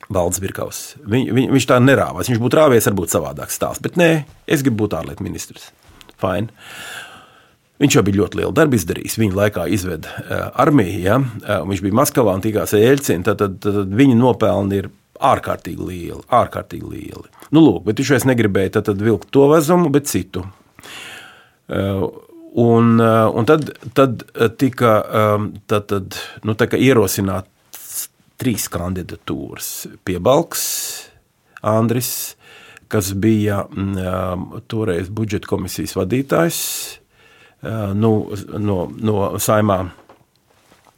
Valdes 0.09 0.41
Birkaus. 0.41 0.79
Viņ, 1.05 1.27
viņ, 1.37 1.51
viņš 1.53 1.67
tā 1.69 1.77
nerāvās. 1.85 2.31
Viņš 2.31 2.41
būtu 2.41 2.57
rāvies, 2.57 2.87
varbūt 2.89 3.13
savādāks 3.13 3.59
stāsts. 3.59 3.83
Bet 3.85 3.99
nē, 4.01 4.13
es 4.49 4.65
gribu 4.65 4.87
būt 4.87 4.97
ārlietu 4.97 5.27
ministrs. 5.27 5.69
Fine. 6.21 6.49
Viņš 7.79 7.99
jau 7.99 8.03
bija 8.07 8.23
ļoti 8.23 8.41
lielu 8.41 8.55
darbu 8.57 8.79
izdarījis. 8.79 9.19
Viņa 9.21 9.37
laikā 9.39 9.67
izveda 9.77 10.15
uh, 10.23 10.47
armiju. 10.65 11.03
Ja? 11.05 11.19
Uh, 11.21 11.67
viņš 11.69 11.83
bija 11.85 11.99
Maskavā 12.01 12.39
un 12.39 12.45
tikās 12.45 12.73
ar 12.75 12.87
Eļcinu. 12.89 13.27
Tad, 13.27 13.43
tad, 13.43 13.59
tad, 13.63 13.83
tad 13.83 13.93
viņa 14.01 14.17
nopelni 14.19 14.81
ir 14.81 14.89
ārkārtīgi 15.29 15.91
lieli. 15.91 16.25
Ārkārtīgi 16.41 16.89
lieli. 16.89 17.29
Nu, 17.53 17.61
lūk, 17.61 17.85
bet 17.87 18.01
viņš 18.01 18.15
vairs 18.15 18.27
negribēja 18.29 18.79
tad, 18.79 18.89
tad 18.89 19.05
vilkt 19.05 19.29
to 19.35 19.45
vezumu, 19.53 19.93
bet 19.93 20.09
citu. 20.11 20.47
Uh, 21.69 22.09
Un, 22.53 23.01
eh, 23.01 23.25
un 23.35 23.45
tad, 23.45 23.69
tad 23.93 24.25
eh, 24.35 24.49
tika 24.57 24.93
ehm, 25.13 25.51
tad, 25.69 25.89
tad, 25.91 26.17
nu, 26.49 26.55
ierosināts 26.57 28.09
trīs 28.39 28.69
kandidatūras. 28.73 29.89
Piebalgs, 30.07 30.63
Andris, 31.67 32.37
kas 32.89 33.13
bija 33.13 33.65
mm, 33.67 33.99
ehm, 33.99 34.47
toreiz 34.71 35.11
budžeta 35.13 35.51
komisijas 35.51 35.97
vadītājs 35.99 36.61
eh, 37.67 37.93
nu, 37.99 38.15
no, 38.57 38.79
no 38.97 39.19
saimā, 39.43 39.83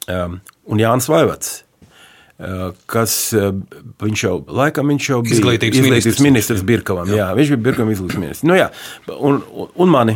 ehm, 0.07 0.39
un 0.71 0.85
Jānis 0.85 1.11
Vaivats 1.11 1.59
kas 2.89 3.11
viņš 4.01 4.21
jau, 4.23 4.31
laikam 4.57 4.89
viņš 4.89 5.07
jau 5.11 5.19
bija 5.21 5.35
izglītības, 5.35 5.75
izglītības 5.77 5.91
ministrs, 5.93 6.21
ministrs 6.25 6.63
Birkavam. 6.65 7.11
Jā. 7.13 7.19
jā, 7.19 7.27
viņš 7.37 7.51
bija 7.51 7.63
Birkavam 7.67 7.91
izglītības 7.93 8.17
ministrs. 8.23 8.45
Nu, 8.49 8.55
jā, 8.57 8.65
un, 9.13 9.37
un, 9.53 9.67
un 9.77 9.91
mani 9.93 10.15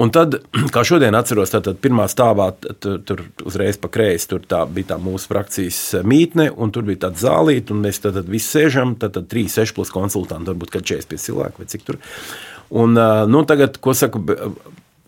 Un 0.00 0.12
tad, 0.14 0.38
kā 0.74 0.84
šodien 0.86 1.16
atceros, 1.18 1.52
tad, 1.52 1.66
tad 1.68 1.80
pirmā 1.82 2.06
stāvā 2.10 2.50
tur, 2.60 3.00
tur 3.06 3.24
uzreiz 3.46 3.78
pa 3.80 3.90
kreisi 3.92 4.30
tur 4.30 4.44
tā, 4.48 4.64
bija 4.70 4.94
tā 4.94 5.00
mūsu 5.02 5.30
frakcijas 5.30 5.80
mītne, 6.06 6.50
un 6.56 6.72
tur 6.74 6.86
bija 6.88 7.06
tāda 7.06 7.24
zālīte, 7.26 7.74
un 7.74 7.84
mēs 7.84 8.02
tad, 8.04 8.16
tad 8.18 8.30
visi 8.30 8.48
sēžam, 8.58 8.96
tad, 9.00 9.16
tad 9.18 9.28
3, 9.32 9.48
6 9.60 9.76
plus 9.76 9.92
konsultanti, 9.94 10.52
varbūt 10.52 10.78
45 10.78 11.26
cilvēki 11.28 11.62
vai 11.62 11.70
cik 11.74 11.88
tur. 11.88 12.00
Un, 12.70 12.94
nu, 13.26 13.42
tagad, 13.50 13.80
ko 13.82 13.96
saka, 13.98 14.20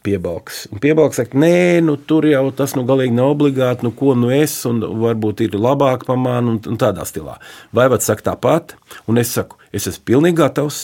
piebalgs. 0.03 0.67
Un 0.73 0.83
piebalgs 0.83 1.21
saka, 1.21 1.39
nē, 1.39 1.81
nu, 1.87 1.97
tur 1.97 2.27
jau 2.29 2.45
tas 2.57 2.77
nu, 2.79 2.85
galīgi 2.89 3.15
nav 3.17 3.35
obligāti, 3.37 3.87
nu, 3.87 3.95
ko 3.97 4.17
nu 4.19 4.33
es, 4.35 4.55
un 4.69 4.83
varbūt 5.03 5.45
ir 5.47 5.59
labāk 5.59 6.07
par 6.09 6.21
mani, 6.21 6.57
un, 6.57 6.63
un 6.73 6.81
tādā 6.81 7.07
stilā. 7.09 7.39
Vai 7.75 7.89
vats 7.93 8.09
saka 8.11 8.33
tāpat, 8.33 8.77
un 9.11 9.21
es 9.23 9.33
saku, 9.37 9.59
es 9.73 9.87
esmu 9.89 10.05
pilnīgi 10.11 10.37
gatavs, 10.37 10.81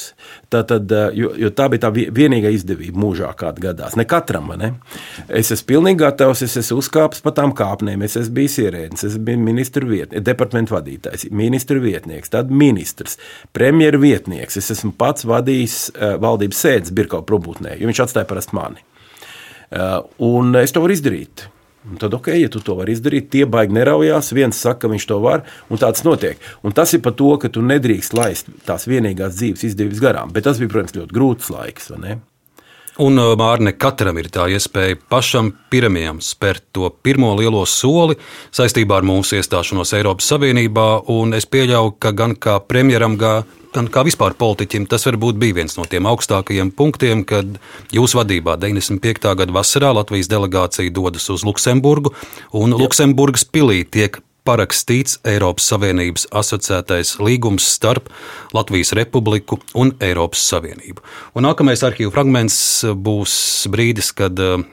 tā, 0.53 0.63
tad, 0.67 0.93
jo, 1.17 1.31
jo 1.37 1.51
tā 1.55 1.69
bija 1.73 1.87
tā 1.87 1.91
vienīgā 1.93 2.51
izdevība 2.55 3.01
mūžā, 3.03 3.31
kāda 3.39 3.63
gadās. 3.69 3.97
Ne 4.01 4.07
katram, 4.09 4.51
ne? 4.59 4.73
Es 5.29 5.53
esmu 5.55 5.69
pilnīgi 5.75 6.03
gatavs, 6.03 6.43
es 6.47 6.57
esmu 6.63 6.81
uzkāpis 6.83 7.23
pa 7.25 7.35
tām 7.37 7.53
kāpnēm, 7.57 8.05
es 8.07 8.17
esmu 8.21 8.39
bijis 8.41 8.59
ierēdnis, 8.65 9.05
es 9.11 9.19
biju 9.29 9.43
ministru 9.45 9.91
vietnieks, 9.91 10.25
departamentu 10.25 10.79
vadītājs, 10.79 11.29
ministru 11.37 11.83
vietnieks, 11.85 12.33
tad 12.33 12.53
ministrs, 12.55 13.19
premjeru 13.57 14.01
vietnieks. 14.07 14.61
Es 14.61 14.73
esmu 14.79 14.95
pats 14.99 15.29
vadījis 15.29 15.81
uh, 15.93 16.17
valdības 16.23 16.65
sēdes 16.65 16.97
Birkau 16.97 17.25
probūtnē, 17.29 17.77
jo 17.77 17.91
viņš 17.91 18.07
atstāja 18.07 18.31
parasti 18.31 18.57
mani. 18.57 18.88
Uh, 19.69 20.01
un 20.25 20.57
es 20.61 20.73
to 20.73 20.83
varu 20.85 20.97
izdarīt. 20.97 21.49
Un 21.89 21.97
tad, 22.01 22.13
ok, 22.15 22.33
ja 22.37 22.49
tu 22.53 22.61
to 22.65 22.75
vari 22.77 22.93
izdarīt, 22.93 23.31
tie 23.33 23.47
baigi 23.49 23.77
neraujās. 23.77 24.33
Viens 24.37 24.59
saka, 24.61 24.85
ka 24.85 24.93
viņš 24.93 25.07
to 25.09 25.21
var, 25.25 25.45
un 25.73 25.81
tāds 25.81 26.05
notiek. 26.05 26.41
Un 26.67 26.75
tas 26.77 26.93
ir 26.93 27.03
par 27.05 27.15
to, 27.17 27.31
ka 27.41 27.53
tu 27.53 27.63
nedrīkst 27.65 28.17
laist 28.19 28.51
tās 28.69 28.89
vienīgās 28.91 29.39
dzīves 29.39 29.65
izdevības 29.71 30.03
garām. 30.05 30.35
Bet 30.35 30.49
tas 30.49 30.61
bija, 30.61 30.73
protams, 30.75 30.97
ļoti 30.99 31.17
grūts 31.17 31.53
laiks. 31.55 31.93
Un 32.99 33.15
Mārne 33.39 33.71
katram 33.79 34.17
ir 34.19 34.27
tā 34.35 34.49
iespēja 34.51 34.97
pašam 35.07 35.53
pirmajam 35.71 36.19
spērt 36.25 36.65
to 36.75 36.89
pirmo 37.07 37.31
lielo 37.39 37.61
soli 37.63 38.17
saistībā 38.51 38.99
ar 38.99 39.07
mūsu 39.07 39.37
iestāšanos 39.39 39.95
Eiropas 39.95 40.27
Savienībā. 40.33 40.89
Un 41.15 41.37
es 41.39 41.47
pieļauju, 41.47 41.95
ka 42.03 42.11
gan 42.19 42.35
kā 42.35 42.57
premjeram, 42.67 43.15
gan 43.15 43.91
kā 43.95 44.03
vispār 44.03 44.35
politiķim, 44.41 44.89
tas 44.91 45.07
varbūt 45.07 45.39
bija 45.39 45.61
viens 45.61 45.79
no 45.79 45.87
tiem 45.87 46.11
augstākajiem 46.11 46.75
punktiem, 46.75 47.23
kad 47.23 47.61
jūsu 47.95 48.19
vadībā 48.19 48.59
95. 48.59 49.31
gada 49.45 49.55
vasarā 49.55 49.93
Latvijas 49.95 50.31
delegācija 50.33 50.91
dodas 50.91 51.31
uz 51.31 51.47
Luksemburgu, 51.47 52.17
un 52.51 52.75
Luksemburgas 52.75 53.47
pilī 53.47 53.85
tiek 53.87 54.19
parakstīts 54.49 55.19
Eiropas 55.29 55.69
Savienības 55.73 56.27
asociētais 56.41 57.19
līgums 57.21 57.67
starp 57.77 58.09
Latvijas 58.57 58.95
Republiku 58.97 59.61
un 59.77 59.93
Eiropas 60.05 60.43
Savienību. 60.49 61.05
Un 61.37 61.49
nākamais 61.49 61.85
arhīvu 61.85 62.15
fragments 62.15 62.59
būs 62.97 63.37
brīdis, 63.73 64.11
kad 64.17 64.41
eh, 64.41 64.65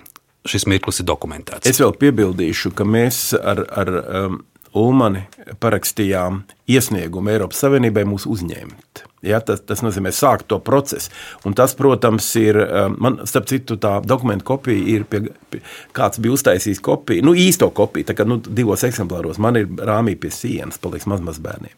šis 0.48 0.68
mirklis 0.72 1.02
ir 1.04 1.10
dokumentēts. 1.10 1.68
Es 1.68 1.82
vēl 1.82 1.96
piebildīšu, 2.00 2.72
ka 2.78 2.88
mēs 2.88 3.28
ar, 3.38 3.66
ar 3.76 3.92
um, 4.02 4.44
Ulmani 4.76 5.24
parakstījām 5.64 6.42
iesniegumu 6.68 7.32
Eiropas 7.32 7.62
Savienībai 7.64 8.04
mūs 8.10 8.26
uzņemt. 8.28 9.06
Ja, 9.26 9.40
tas, 9.42 9.64
tas 9.66 9.82
nozīmē 9.82 10.12
sākt 10.14 10.48
to 10.52 10.60
procesu. 10.64 11.10
Un 11.48 11.56
tas, 11.58 11.74
protams, 11.78 12.28
ir. 12.40 12.60
Um, 12.62 12.98
man, 13.02 13.18
starp 13.30 13.50
citu, 13.50 13.80
tā 13.82 13.98
dokumentu 14.06 14.46
kopija 14.52 14.86
ir. 14.96 15.08
Pie, 15.10 15.24
pie, 15.50 15.64
kāds 15.96 16.22
bija 16.22 16.36
uztaisījis 16.36 16.84
kopiju, 16.86 17.26
nu 17.26 17.34
īsto 17.38 17.72
kopiju, 17.74 18.08
tā 18.10 18.18
kā 18.18 18.28
nu, 18.28 18.38
divos 18.46 18.86
eksemplāros. 18.88 19.42
Man 19.42 19.60
ir 19.62 19.70
rāmī 19.90 20.16
pie 20.20 20.32
sienas, 20.34 20.80
paliks 20.82 21.10
mazmazbērniem. 21.10 21.76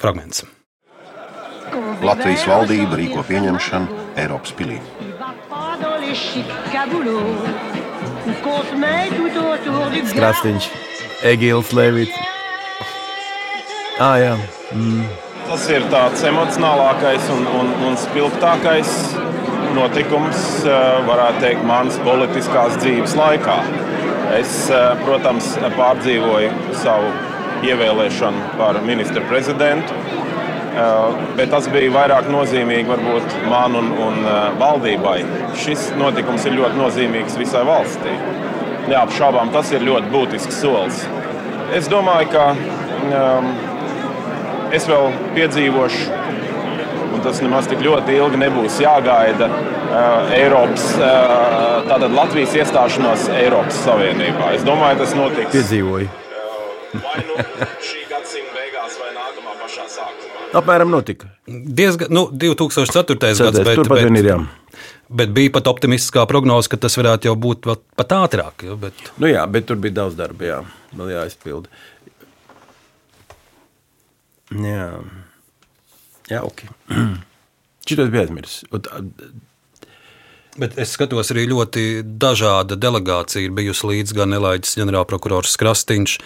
Fragments. 0.00 0.46
Latvijas 2.02 2.46
valdība 2.48 2.96
rīko 2.98 3.22
pieņemšanu 3.28 4.00
Eiropas 4.18 4.54
pilī. 4.58 4.78
Krastīņš, 10.16 10.68
Egīls 11.30 11.72
Levits. 11.76 12.16
Ah, 14.00 14.16
jā. 14.16 14.32
Mm. 14.72 15.29
Tas 15.50 15.64
ir 15.66 15.82
tāds 15.90 16.20
emocionālākais 16.22 17.24
un, 17.34 17.40
un, 17.58 17.70
un 17.82 17.96
spilgtākais 17.98 18.90
notikums, 19.74 20.44
varētu 21.08 21.40
teikt, 21.42 21.64
manas 21.66 21.96
politiskās 22.06 22.76
dzīves 22.78 23.16
laikā. 23.18 23.56
Es, 24.36 24.52
protams, 25.02 25.48
pārdzīvoju 25.74 26.52
savu 26.78 27.10
ievēlēšanu 27.66 28.44
par 28.60 28.78
ministru 28.86 29.24
prezidentu, 29.26 29.96
bet 31.34 31.50
tas 31.50 31.66
bija 31.74 31.96
vairāk 31.96 32.30
nozīmīgi 32.30 32.86
varbūt 32.92 33.34
man 33.50 33.74
un, 33.80 33.90
un 34.06 34.30
valdībai. 34.60 35.16
Šis 35.64 35.88
notikums 35.98 36.46
ir 36.46 36.60
ļoti 36.60 36.78
nozīmīgs 36.78 37.40
visai 37.42 37.64
valstī. 37.66 38.14
Neapšaubām, 38.86 39.50
tas 39.58 39.74
ir 39.74 39.82
ļoti 39.82 40.14
būtisks 40.14 40.62
solis. 40.62 41.02
Es 41.74 41.90
domāju, 41.90 42.30
ka 42.36 42.46
um, 42.54 43.50
es 44.76 44.86
vēl 44.88 45.10
piedzīvošu, 45.36 46.06
un 47.14 47.22
tas 47.24 47.40
nemaz 47.44 47.68
tik 47.70 47.82
ļoti 47.84 48.16
ilgi 48.18 48.40
nebūs 48.40 48.78
jāgaida, 48.82 49.48
uh, 49.50 50.32
Eiropas, 50.36 50.86
uh, 50.98 51.80
tātad 51.88 52.14
Latvijas 52.14 52.56
iestāšanos 52.62 53.28
Eiropas 53.34 53.82
Savienībā. 53.84 54.54
Es 54.56 54.66
domāju, 54.66 55.02
tas 55.02 55.16
notiks. 55.18 55.52
Piedzīvoju. 55.54 56.10
Vai 56.90 57.20
nu 57.26 57.36
šī 57.86 58.06
gadsimta 58.10 58.56
beigās, 58.56 58.96
vai 58.98 59.12
nākamā 59.14 59.58
pašā 59.60 59.86
sākumā. 59.90 60.46
Apmēram 60.60 60.90
notika. 60.90 61.30
Diezgan, 61.46 62.10
nu, 62.14 62.26
2004. 62.34 63.18
gads, 63.20 63.60
bet, 63.66 63.92
vien 63.94 64.18
ir, 64.18 64.32
bet 65.20 65.30
bija 65.34 65.54
pat 65.54 65.70
optimistiskā 65.70 66.24
prognoze, 66.30 66.70
ka 66.70 66.80
tas 66.82 66.98
varētu 66.98 67.30
jau 67.30 67.36
būt 67.38 67.62
pat, 67.68 67.84
pat 67.98 68.16
ātrāk. 68.18 68.66
Jo, 68.66 68.78
bet... 68.80 69.12
Nu 69.22 69.30
jā, 69.30 69.44
bet 69.50 69.68
tur 69.70 69.78
bija 69.82 70.00
daudz 70.02 70.18
darba, 70.18 70.46
jā, 70.48 70.58
vēl 70.98 71.14
jāizpilda. 71.14 71.70
Jā, 74.50 74.88
jā 76.30 76.42
ok. 76.46 76.64
Šito 77.86 78.04
es 78.06 78.12
biju 78.12 78.24
aizmirsis. 78.24 78.64
Bet 80.60 80.76
es 80.82 80.92
skatos, 80.96 81.30
arī 81.32 81.46
ļoti 81.50 81.84
dažāda 82.20 82.76
delegācija 82.78 83.46
ir 83.46 83.54
bijusi 83.54 83.92
līdz 83.92 84.14
gan 84.18 84.34
Elaiģis 84.36 84.76
ģenerālprokurors 84.80 85.54
Krastīņš. 85.60 86.16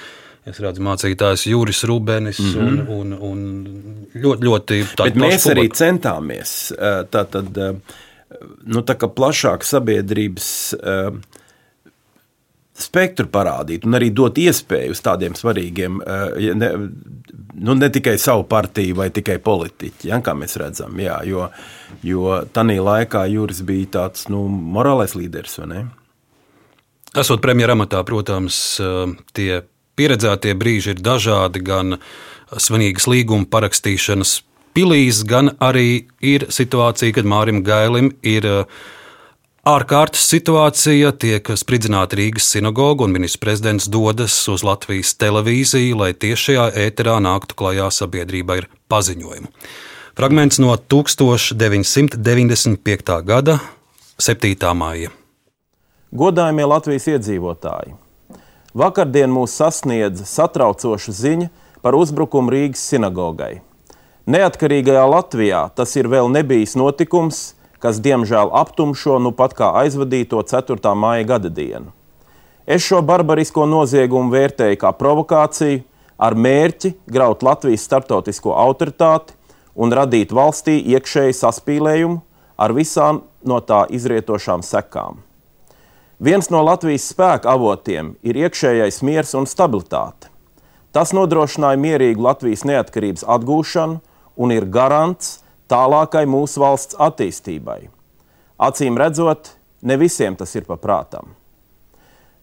Es 0.48 0.60
redzu, 0.60 0.82
mācītājs 0.84 1.46
Juris 1.48 1.84
Rūbenis 1.88 2.40
mm 2.40 2.54
-hmm. 2.54 2.88
un, 2.92 3.12
un, 3.12 3.12
un 3.28 4.06
ļoti, 4.12 4.44
ļoti 4.44 4.80
Bet 5.00 5.16
mēs 5.16 5.46
arī 5.48 5.68
centāmies 5.72 6.72
tā 7.12 7.22
tad, 7.24 7.60
nu, 8.64 8.82
tā 8.84 8.96
kā 9.00 9.08
plašāk 9.08 9.64
sabiedrības 9.64 10.74
spektru 12.74 13.28
parādīt 13.30 13.86
un 13.86 13.94
arī 13.94 14.10
dot 14.14 14.38
iespēju 14.40 14.94
uz 14.94 15.02
tādiem 15.04 15.36
svarīgiem, 15.38 16.00
ja 16.42 16.54
ne, 16.58 16.70
nu, 17.54 17.76
ne 17.78 17.90
tikai 17.94 18.16
savu 18.18 18.46
partiju 18.50 18.96
vai 18.98 19.10
tikai 19.14 19.38
politiķi, 19.42 20.10
ja, 20.10 20.18
kā 20.24 20.34
mēs 20.38 20.58
redzam, 20.60 20.96
jā, 20.98 21.20
jo, 21.28 21.46
jo 22.02 22.40
tanī 22.54 22.80
laikā 22.82 23.26
Juris 23.30 23.62
bija 23.66 23.92
tāds, 23.98 24.26
nu, 24.32 24.46
morālais 24.48 25.14
līderis? 25.14 25.60
Esot 27.14 27.44
premjeramatā, 27.44 28.02
protams, 28.06 28.58
tie 29.38 29.62
pieredzētie 29.94 30.56
brīži 30.58 30.96
ir 30.96 31.04
dažādi, 31.04 31.62
gan 31.62 32.00
svinīgas 32.50 33.06
līguma 33.06 33.46
parakstīšanas 33.50 34.40
pilīs, 34.74 35.22
gan 35.22 35.54
arī 35.62 36.08
ir 36.18 36.48
situācija, 36.50 37.14
kad 37.14 37.30
Mārim 37.30 37.62
Gailim 37.62 38.10
ir 38.26 38.50
uh, 38.50 38.82
ārkārtas 39.64 40.26
situācija, 40.28 41.14
tiek 41.16 41.48
spridzināta 41.56 42.18
Rīgas 42.18 42.50
sinagoga 42.52 43.04
un 43.06 43.12
ministrs 43.16 43.40
prezidents 43.40 43.86
dodas 43.88 44.36
uz 44.52 44.60
Latvijas 44.66 45.14
televīziju, 45.16 45.96
lai 46.02 46.10
tiešajā 46.12 46.66
ēterā 46.84 47.16
nāktu 47.24 47.56
klajā 47.58 47.88
sabiedrībai 47.96 48.56
ar 48.62 48.66
paziņojumu. 48.92 49.48
Fragments 50.14 50.58
no 50.62 50.70
1995. 50.76 53.24
gada 53.26 53.58
7. 54.20 54.74
māja. 54.76 55.10
Godājumie 56.14 56.64
Latvijas 56.70 57.06
iedzīvotāji! 57.16 57.90
Vakardien 58.74 59.30
mūs 59.32 59.56
sasniedza 59.58 60.24
satraucoša 60.28 61.12
ziņa 61.14 61.48
par 61.82 61.94
uzbrukumu 61.98 62.50
Rīgas 62.52 62.82
sinagogai. 62.92 63.54
Neatkarīgajā 64.30 65.04
Latvijā 65.08 65.70
tas 65.76 65.96
ir 65.96 66.08
vēl 66.10 66.28
nebijis 66.32 66.74
notikums, 66.78 67.54
kas 67.84 68.00
diemžēl 68.00 68.48
aptumšo 68.56 69.18
nu 69.20 69.34
pat 69.36 69.52
kā 69.58 69.68
aizvadīto 69.82 70.40
4. 70.40 70.94
māja 70.96 71.26
gada 71.28 71.50
dienu. 71.52 71.92
Es 72.64 72.80
šo 72.80 73.02
barbarisko 73.04 73.66
noziegumu 73.68 74.32
vērtēju 74.32 74.78
kā 74.80 74.92
provokāciju 74.96 75.82
ar 76.16 76.32
mērķi 76.32 76.94
graut 77.12 77.44
Latvijas 77.44 77.84
starptautisko 77.84 78.54
autoritāti 78.56 79.36
un 79.76 79.92
radīt 79.92 80.32
valstī 80.32 80.78
iekšēju 80.94 81.36
saspīlējumu 81.36 82.22
ar 82.56 82.72
visām 82.72 83.20
no 83.44 83.60
tā 83.60 83.84
izrietošām 83.92 84.64
sekām. 84.64 85.20
Viens 86.24 86.48
no 86.48 86.62
Latvijas 86.64 87.10
spēka 87.12 87.52
avotiem 87.52 88.14
ir 88.24 88.38
iekšējais 88.46 89.02
miers 89.04 89.36
un 89.36 89.44
stabilitāte. 89.50 90.30
Tas 90.94 91.12
nodrošināja 91.12 91.76
mierīgu 91.84 92.24
Latvijas 92.24 92.64
neatkarības 92.64 93.26
atgūšanu 93.28 94.00
un 94.40 94.56
ir 94.56 94.64
garants 94.64 95.42
tālākai 95.70 96.24
mūsu 96.28 96.62
valsts 96.62 96.98
attīstībai. 97.00 97.88
Acīm 98.60 98.98
redzot, 99.00 99.54
ne 99.82 99.96
visiem 100.00 100.36
tas 100.36 100.54
ir 100.54 100.66
paprātam. 100.68 101.34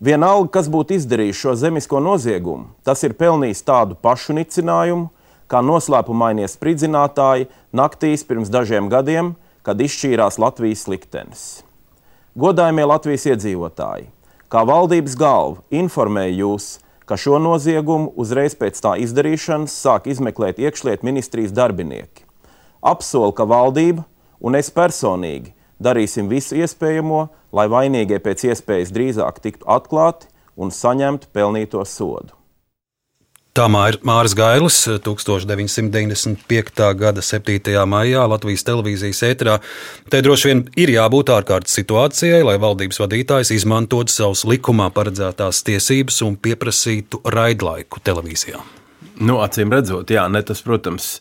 Vienalga, 0.02 0.50
kas 0.58 0.70
būtu 0.72 0.96
izdarījis 0.98 1.38
šo 1.38 1.52
zemisko 1.62 2.00
noziegumu, 2.02 2.72
tas 2.82 3.04
ir 3.06 3.14
pelnījis 3.14 3.62
tādu 3.68 3.98
pašu 4.02 4.34
nicinājumu, 4.34 5.12
kā 5.46 5.62
noslēpumainie 5.62 6.48
spridzinātāji 6.50 7.50
naktīs 7.76 8.26
pirms 8.26 8.50
dažiem 8.50 8.90
gadiem, 8.90 9.36
kad 9.62 9.78
izšķīrās 9.78 10.40
Latvijas 10.42 10.88
liktenis. 10.90 11.44
Godājumie 12.34 12.88
Latvijas 12.88 13.28
iedzīvotāji, 13.30 14.08
kā 14.50 14.64
valdības 14.66 15.18
galva 15.20 15.62
informēja 15.84 16.34
jūs, 16.40 16.72
ka 17.06 17.20
šo 17.20 17.38
noziegumu 17.44 18.14
uzreiz 18.16 18.58
pēc 18.58 18.82
tā 18.82 18.96
izdarīšanas 19.06 19.76
sāk 19.86 20.10
izmeklēt 20.10 20.64
iekšlietu 20.64 21.06
ministrijas 21.06 21.54
darbinieki. 21.54 22.31
Apsolu, 22.82 23.32
ka 23.38 23.46
valdība 23.46 24.06
un 24.42 24.58
es 24.58 24.72
personīgi 24.74 25.54
darīsim 25.82 26.30
visu 26.30 26.58
iespējamo, 26.62 27.24
lai 27.54 27.68
vainīgie 27.72 28.20
pēc 28.22 28.50
iespējas 28.52 28.94
drīzāk 28.96 29.42
tiktu 29.44 29.68
atklāti 29.70 30.30
un 30.58 30.74
saņemtu 30.74 31.32
pelnīto 31.34 31.84
sodu. 31.88 32.36
Tā 33.52 33.66
ir 33.68 33.98
Māris 34.08 34.32
Gailis, 34.32 34.78
1995. 35.04 36.86
gada 36.96 37.20
7. 37.20 37.74
maijā 37.84 38.22
Latvijas 38.32 38.64
televīzijas 38.64 39.20
ēterā. 39.28 39.58
Te 40.08 40.22
droši 40.24 40.48
vien 40.48 40.62
ir 40.80 40.94
jābūt 40.94 41.34
ārkārtas 41.36 41.76
situācijai, 41.76 42.46
lai 42.48 42.56
valdības 42.64 43.02
vadītājs 43.04 43.52
izmantotu 43.58 44.16
savus 44.16 44.46
likumā 44.48 44.88
paredzētās 44.96 45.66
tiesības 45.68 46.22
un 46.30 46.40
pieprasītu 46.40 47.20
raidlaiku 47.28 48.00
televīzijā. 48.00 48.64
Nu, 49.20 49.42
acīm 49.44 49.76
redzot, 49.76 50.16
jā, 50.16 50.24
ne, 50.32 50.40
tas, 50.48 50.64
protams, 50.64 51.18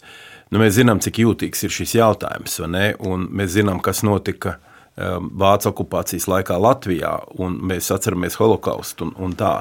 nu, 0.51 0.61
mēs 0.63 0.77
zinām, 0.79 1.01
cik 1.03 1.23
jūtīgs 1.25 1.67
ir 1.67 1.75
šis 1.75 1.97
jautājums, 1.99 2.59
un 2.63 3.29
mēs 3.31 3.55
zinām, 3.59 3.83
kas 3.85 4.05
notika 4.07 4.59
Vācu 5.01 5.71
okupācijas 5.71 6.27
laikā 6.29 6.59
Latvijā, 6.61 7.15
un 7.41 7.55
mēs 7.71 7.89
atceramies 7.95 8.35
holokaustu 8.37 9.07
un, 9.07 9.13
un 9.23 9.37
tā. 9.39 9.53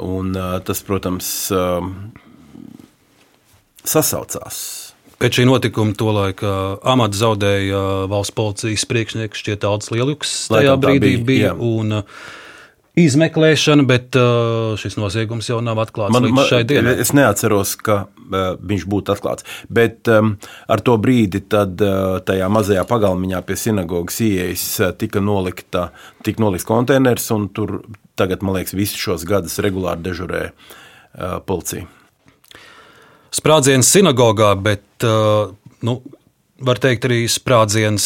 Un, 0.00 0.32
tas, 0.66 0.80
protams, 0.82 1.28
sasaucās. 3.86 4.58
Pēc 5.22 5.38
šī 5.38 5.46
notikuma 5.46 5.94
tolaik 5.94 6.42
amatu 6.42 7.20
zaudēja 7.20 7.82
valsts 8.10 8.34
policijas 8.34 8.88
priekšnieks 8.90 9.44
šķiet 9.44 9.68
Aldis 9.68 9.92
Lieluks. 9.94 10.32
Tajā 10.50 10.74
brīdī 10.82 11.12
bija. 11.20 11.26
bija 11.28 11.52
un, 11.54 12.00
uh, 12.00 12.24
izmeklēšana, 12.98 13.84
bet 13.88 14.16
uh, 14.20 14.74
šis 14.80 14.98
noziegums 15.00 15.48
jau 15.48 15.60
nav 15.64 15.80
atklāts 15.80 16.12
man, 16.12 16.26
līdz 16.28 16.50
šai 16.50 16.60
dienai. 16.68 16.94
Es 17.00 17.14
neatceros, 17.16 17.74
ka 17.80 18.02
uh, 18.04 18.52
viņš 18.60 18.84
būtu 18.92 19.14
atklāts. 19.14 19.46
Bet 19.72 20.10
um, 20.12 20.34
ar 20.68 20.84
to 20.84 20.98
brīdi, 21.00 21.40
tad 21.52 21.80
uh, 21.80 22.18
tajā 22.26 22.50
mazajā 22.52 22.84
pagalmiņā 22.88 23.40
pie 23.48 23.56
sinagogas 23.56 24.20
ieejas 24.24 24.66
tika 25.00 25.24
nolikta, 25.24 25.88
tika 26.26 26.44
nolikts 26.44 26.68
konteiners, 26.68 27.30
un 27.32 27.48
tur 27.56 27.80
tagad, 28.20 28.44
man 28.44 28.58
liekas, 28.58 28.76
visus 28.76 29.00
šos 29.00 29.24
gadus 29.28 29.56
regulāri 29.64 30.04
dežurē 30.10 30.44
uh, 30.52 31.38
policija. 31.48 31.88
Sprādziens 33.32 33.88
sinagogā, 33.88 34.52
bet 34.60 35.08
uh, 35.08 35.54
nu, 35.88 36.02
var 36.62 36.78
teikt, 36.82 37.06
arī 37.08 37.24
sprādziens 37.30 38.04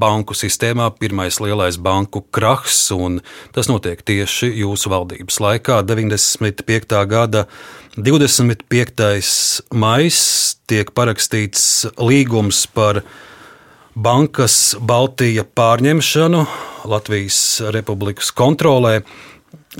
banku 0.00 0.36
sistēmā, 0.36 0.88
pirmais 1.00 1.38
lielais 1.42 1.78
banku 1.80 2.22
krahs, 2.34 2.88
un 2.94 3.20
tas 3.54 3.68
notiek 3.70 4.00
tieši 4.00 4.50
jūsu 4.62 4.92
valdības 4.92 5.40
laikā. 5.44 5.80
95. 5.88 6.98
gada 7.10 7.44
25. 7.96 9.08
maijs 9.74 10.20
tiek 10.70 10.92
parakstīts 10.96 11.88
līgums 12.00 12.64
par 12.72 13.02
bankas 13.98 14.76
Baltija 14.80 15.44
pārņemšanu 15.44 16.44
Latvijas 16.88 17.40
Republikas 17.74 18.30
kontrolē. 18.32 19.00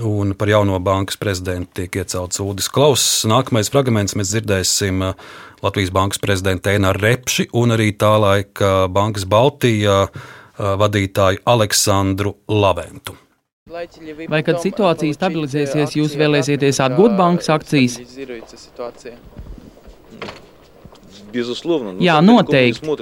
Un 0.03 0.34
par 0.38 0.49
jauno 0.49 0.78
bankas 0.78 1.16
prezidentu 1.18 1.80
tiek 1.80 1.96
iecelts 1.99 2.38
Udis 2.42 2.68
Klauss. 2.70 3.24
Nākamais 3.26 3.70
fragments 3.72 4.14
mēs 4.18 4.30
dzirdēsim 4.30 5.03
Latvijas 5.64 5.90
bankas 5.94 6.22
prezidentu 6.22 6.70
Eināru 6.70 7.03
Repši 7.03 7.49
un 7.59 7.74
arī 7.74 7.90
tā 7.99 8.12
laika 8.22 8.86
Bankas 8.94 9.26
Baltijā 9.26 10.05
vadītāju 10.59 11.42
Aleksandru 11.51 12.36
Laventu. 12.46 13.16
Vai 13.68 14.40
kad 14.46 14.62
situācija 14.62 15.16
stabilizēsies, 15.16 15.99
jūs 15.99 16.14
vēlēsieties 16.16 16.78
atgūt 16.86 17.18
bankas 17.18 17.51
akcijas? 17.53 17.99
Jā, 22.01 22.16
noteikti. 22.24 22.96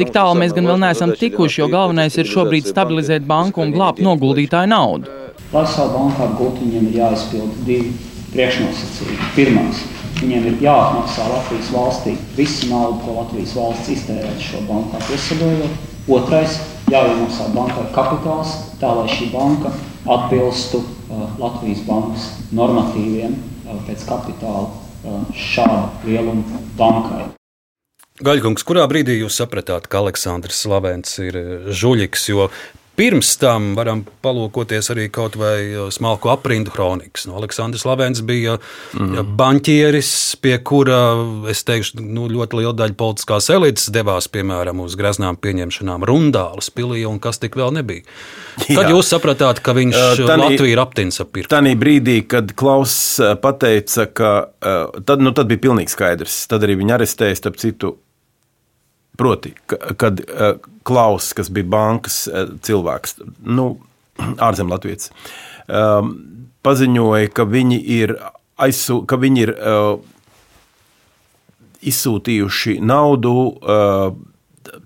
Tik 0.00 0.10
tālu 0.16 0.40
mēs 0.40 0.56
gan 0.56 0.66
vēl 0.72 0.80
neesam 0.82 1.14
tikuši, 1.14 1.60
jo 1.62 1.68
galvenais 1.70 2.16
ir 2.18 2.26
šobrīd 2.26 2.66
stabilizēt 2.72 3.28
banku 3.28 3.62
un 3.62 3.70
glābt 3.76 4.02
noguldītāju 4.02 4.72
naudu. 4.72 5.20
Lai 5.50 5.64
savu 5.66 5.96
banku 5.96 6.26
apgūtu, 6.28 6.66
viņiem 6.66 6.90
ir 6.90 7.00
jāizpild 7.00 7.64
divi 7.66 7.94
priekšnosacījumi. 8.34 9.32
Pirmais 9.34 9.80
Viņiem 10.20 10.46
ir 10.50 10.56
jāatmaksā 10.60 11.30
Latvijas 11.30 11.68
valstī 11.72 12.12
visa 12.36 12.66
nauda, 12.68 12.98
ko 13.00 13.14
Latvijas 13.16 13.54
valsts 13.56 13.88
iztērēs 13.94 14.42
šo 14.50 14.58
banku 14.68 14.98
iesaistot. 15.00 15.86
Otrais- 16.10 16.58
jāiemaksā 16.92 17.46
bankai 17.54 17.86
kapitāls, 17.94 18.52
tā 18.82 18.90
lai 18.98 19.06
šī 19.08 19.30
banka 19.32 19.72
atbilstu 20.04 20.82
uh, 20.82 21.24
Latvijas 21.40 21.80
bankas 21.86 22.26
normatīviem 22.52 23.32
uh, 23.32 23.78
pēc 23.86 24.04
kapitāla 24.08 24.66
uh, 24.68 25.22
šāda 25.32 25.88
lieluma 26.04 26.60
bankai. 26.76 27.30
Gaļkungs, 28.20 28.66
kurā 28.68 28.84
brīdī 28.90 29.16
jūs 29.22 29.38
sapratāt, 29.40 29.88
ka 29.88 30.02
Aleksandrs 30.02 30.60
Slavens 30.66 31.16
ir 31.24 31.38
žuļiks, 31.72 32.28
jo 32.28 32.50
Pirms 33.00 33.30
tam 33.40 33.70
varam 33.78 34.02
palūkoties 34.20 34.90
arī 34.92 35.06
kaut 35.08 35.38
vai 35.40 35.70
uh, 35.72 35.86
smalku 35.88 36.28
aprindu 36.28 36.72
kronikas. 36.74 37.24
No 37.24 37.38
Aleksandrs 37.38 37.86
Lavens 37.88 38.20
bija 38.28 38.58
mm. 38.92 39.30
banķieris, 39.38 40.10
pie 40.44 40.58
kura, 40.60 40.98
es 41.48 41.64
teikšu, 41.64 42.02
nu, 42.04 42.26
ļoti 42.28 42.58
liela 42.60 42.74
daļa 42.76 42.98
politiskās 43.00 43.48
elites 43.54 43.88
devās, 43.94 44.28
piemēram, 44.28 44.82
uz 44.84 44.98
greznām 45.00 45.40
pieņemšanām 45.40 46.04
Rundālas 46.10 46.68
pilī 46.76 47.06
un 47.08 47.16
kas 47.24 47.40
tik 47.40 47.56
vēl 47.56 47.72
nebija. 47.78 48.04
Kad 48.66 48.84
Jā. 48.84 48.90
jūs 48.92 49.14
sapratāt, 49.14 49.64
ka 49.64 49.72
viņš 49.78 49.96
uh, 49.96 50.26
tanī, 50.28 50.50
Latviju 50.50 50.74
ir 50.74 50.84
aptins 50.84 51.22
ap 51.24 51.32
pirkstu? 51.32 51.54
Tanī 51.54 51.72
brīdī, 51.80 52.18
kad 52.28 52.52
Klauss 52.52 53.16
pateica, 53.40 54.10
ka 54.12 54.36
tad, 54.60 55.24
nu, 55.24 55.32
tad 55.32 55.48
bija 55.48 55.64
pilnīgi 55.70 55.96
skaidrs. 55.96 56.42
Tad 56.52 56.68
arī 56.68 56.76
viņu 56.82 56.98
arestēja, 56.98 57.40
starp 57.40 57.56
citu, 57.62 57.94
Proti, 59.20 59.52
kad 60.00 60.22
uh, 60.24 60.54
Klaus, 60.86 61.32
kas 61.36 61.50
bija 61.52 61.68
bankas 61.68 62.22
uh, 62.30 62.54
cilvēks, 62.64 63.18
nu, 63.44 63.74
ārzemē 64.48 64.76
Latvijas, 64.76 65.10
um, 65.68 66.14
paziņoja, 66.64 67.32
ka 67.36 67.44
viņi 67.48 67.80
ir, 68.00 68.16
aizsū, 68.60 69.02
ka 69.08 69.20
viņi 69.20 69.44
ir 69.44 69.54
uh, 69.56 70.00
izsūtījuši 71.80 72.78
naudu 72.84 73.34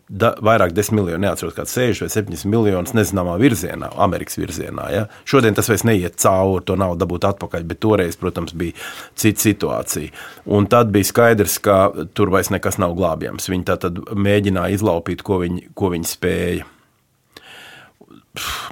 da, 0.09 0.33
vairāk 0.45 0.73
desmit 0.75 1.03
miljonu, 1.03 1.23
neatceros, 1.25 1.55
kāds 1.57 1.75
6 1.77 2.05
vai 2.05 2.11
7 2.13 2.51
miljonus 2.51 2.95
nezināmā 2.97 3.37
virzienā, 3.41 3.91
Amerikas 4.05 4.39
virzienā. 4.39 4.89
Ja? 4.95 5.05
Šodien 5.29 5.57
tas 5.57 5.69
vairs 5.71 5.85
neiet 5.87 6.19
cauri, 6.21 6.65
to 6.69 6.77
naudu 6.81 7.03
dabūt 7.03 7.27
atpakaļ, 7.31 7.67
bet 7.71 7.81
toreiz, 7.83 8.19
protams, 8.21 8.55
bija 8.57 8.77
cita 9.19 9.45
situācija. 9.45 10.13
Un 10.57 10.69
tad 10.71 10.93
bija 10.95 11.11
skaidrs, 11.11 11.59
ka 11.65 11.79
tur 12.17 12.33
vairs 12.35 12.53
nekas 12.55 12.79
nav 12.83 12.97
glābjams. 12.99 13.51
Viņi 13.51 13.69
tā 13.69 13.79
tad 13.87 14.01
mēģināja 14.15 14.79
izlaupīt, 14.79 15.25
ko 15.27 15.41
viņi, 15.43 15.69
ko 15.77 15.93
viņi 15.95 16.11
spēja. 16.11 16.71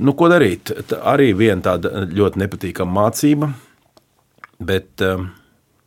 Nu, 0.03 0.15
ko 0.19 0.27
darīt? 0.31 0.73
Tā 0.91 0.99
arī 1.13 1.31
viena 1.39 1.63
tāda 1.63 2.07
ļoti 2.11 2.41
nepatīkama 2.43 2.97
mācība, 2.97 3.53
bet 4.63 5.05
um, 5.07 5.29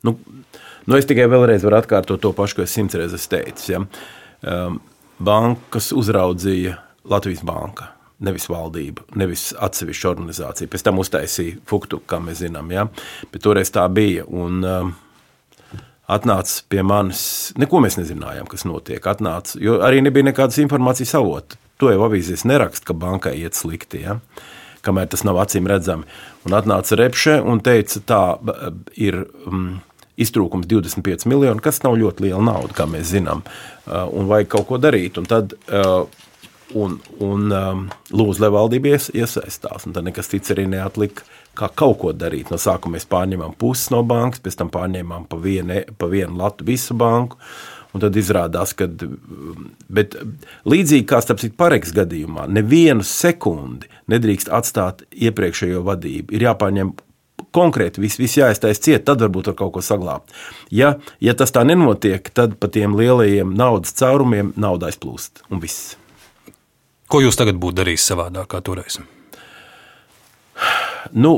nu, 0.08 0.16
nu 0.88 1.00
es 1.00 1.08
tikai 1.10 1.28
vēlreiz 1.32 1.66
varu 1.68 1.82
atkārtot 1.82 2.24
to 2.24 2.32
pašu, 2.36 2.60
ko 2.60 2.68
es 2.68 2.76
simts 2.76 2.96
reizes 2.96 3.28
teicu. 3.32 3.66
Ja? 3.74 3.82
Um, 4.46 4.80
bankas 5.20 5.91
uzraudzīja 5.95 6.78
Latvijas 7.09 7.43
banka. 7.45 7.91
Nevis 8.26 8.47
valdība, 8.47 9.03
nevis 9.20 9.49
atsevišķa 9.59 10.07
organizācija. 10.09 10.72
Pēc 10.72 10.86
tam 10.88 11.01
uztaisīja 11.03 11.59
Fuktu, 11.68 11.99
kā 12.07 12.22
mēs 12.24 12.39
zinām. 12.45 12.70
Ja? 12.72 12.86
Bet 13.32 13.43
toreiz 13.43 13.72
tā 13.76 13.84
bija. 13.91 14.24
Un, 14.32 14.63
uh, 14.63 15.82
atnāca 16.07 16.63
pie 16.72 16.84
manis, 16.86 17.53
neko 17.59 17.82
mēs 17.84 17.99
nezinājām, 17.99 18.47
kas 18.49 18.66
notiek. 18.68 19.03
Atnāca, 19.03 19.59
jo 19.61 19.82
arī 19.86 19.99
nebija 20.05 20.30
nekādas 20.30 20.61
informācijas 20.63 21.16
avota. 21.20 21.59
To 21.84 21.91
jau 21.91 22.05
avīzēs 22.07 22.45
neraksta, 22.47 22.88
ka 22.88 22.95
bankai 22.95 23.36
iet 23.41 23.57
slikti. 23.57 24.05
Ja? 24.05 24.20
Kamēr 24.86 25.09
tas 25.11 25.26
nav 25.28 25.41
acīm 25.43 25.68
redzami. 25.68 26.07
Un 26.47 26.55
atnāca 26.55 26.95
Repše 26.99 27.41
un 27.43 27.59
teica, 27.66 27.99
tā 28.07 28.22
ir. 28.95 29.26
Um, 29.49 29.82
iztrūkums 30.22 30.68
25 30.70 31.28
miljoni, 31.32 31.63
kas 31.63 31.82
nav 31.84 31.97
ļoti 31.99 32.28
liela 32.28 32.43
nauda, 32.45 32.76
kā 32.78 32.88
mēs 32.89 33.11
zinām, 33.13 33.43
uh, 33.43 34.05
un 34.11 34.30
vajag 34.32 34.53
kaut 34.55 34.70
ko 34.70 34.80
darīt. 34.82 35.20
Un 35.20 35.28
tad, 35.30 35.55
uh, 35.70 36.05
un, 36.74 36.97
un 37.24 37.51
um, 37.51 37.86
lūdzu, 38.11 38.43
lai 38.43 38.51
valdība 38.55 38.95
iesaistās, 38.95 39.86
un 39.86 39.95
tad 39.95 40.07
nekas 40.07 40.32
cits 40.32 40.55
arī 40.55 40.68
neatlika. 40.72 41.28
Kā 41.55 41.70
kaut 41.72 42.01
ko 42.01 42.11
darīt. 42.11 42.49
No 42.51 42.59
sākuma 42.59 42.97
mēs 42.97 43.07
pārņēmām 43.07 43.53
pusi 43.59 43.93
no 43.93 44.01
bankas, 44.03 44.41
pēc 44.43 44.57
tam 44.59 44.72
pārņēmām 44.74 45.30
pa 45.32 45.39
vienu, 45.39 45.86
pa 45.95 46.09
vienu 46.11 46.36
latu 46.41 46.68
visu 46.68 46.97
banku. 46.99 47.39
Un 47.95 48.01
tad 48.03 48.18
izrādās, 48.20 48.74
ka 48.76 48.89
līdzīgi 50.68 51.05
kā 51.07 51.22
starp 51.24 51.39
citu 51.39 51.55
pareks 51.55 51.93
gadījumā, 51.95 52.43
nevienu 52.51 53.05
sekundi 53.07 53.88
nedrīkst 54.11 54.51
atstāt 54.51 55.05
iepriekšējo 55.16 55.80
vadību. 55.88 56.36
Ir 56.36 56.43
jāpārņem 56.49 56.91
konkrēti 57.56 58.03
viss, 58.03 58.20
viss 58.20 58.39
jāiztais 58.39 58.82
ciet, 58.84 59.06
tad 59.08 59.24
varbūt 59.24 59.51
var 59.51 59.58
kaut 59.64 59.74
ko 59.78 59.84
saglabāt. 59.86 60.36
Ja, 60.74 60.95
ja 61.24 61.36
tas 61.38 61.56
tā 61.56 61.64
nenotiek, 61.68 62.30
tad 62.36 62.60
pa 62.60 62.70
tiem 62.72 62.97
lielajiem 62.99 63.56
naudas 63.56 63.95
caurumiem 63.97 64.53
nauda 64.60 64.91
aizplūst 64.91 65.45
un 65.49 65.64
viss. 65.64 65.95
Ko 67.12 67.22
jūs 67.22 67.38
tagad 67.38 67.60
būtu 67.62 67.84
darījis 67.84 68.08
savādāk 68.12 68.49
kā 68.51 68.64
toreiz? 68.66 68.99
Nu, 71.14 71.38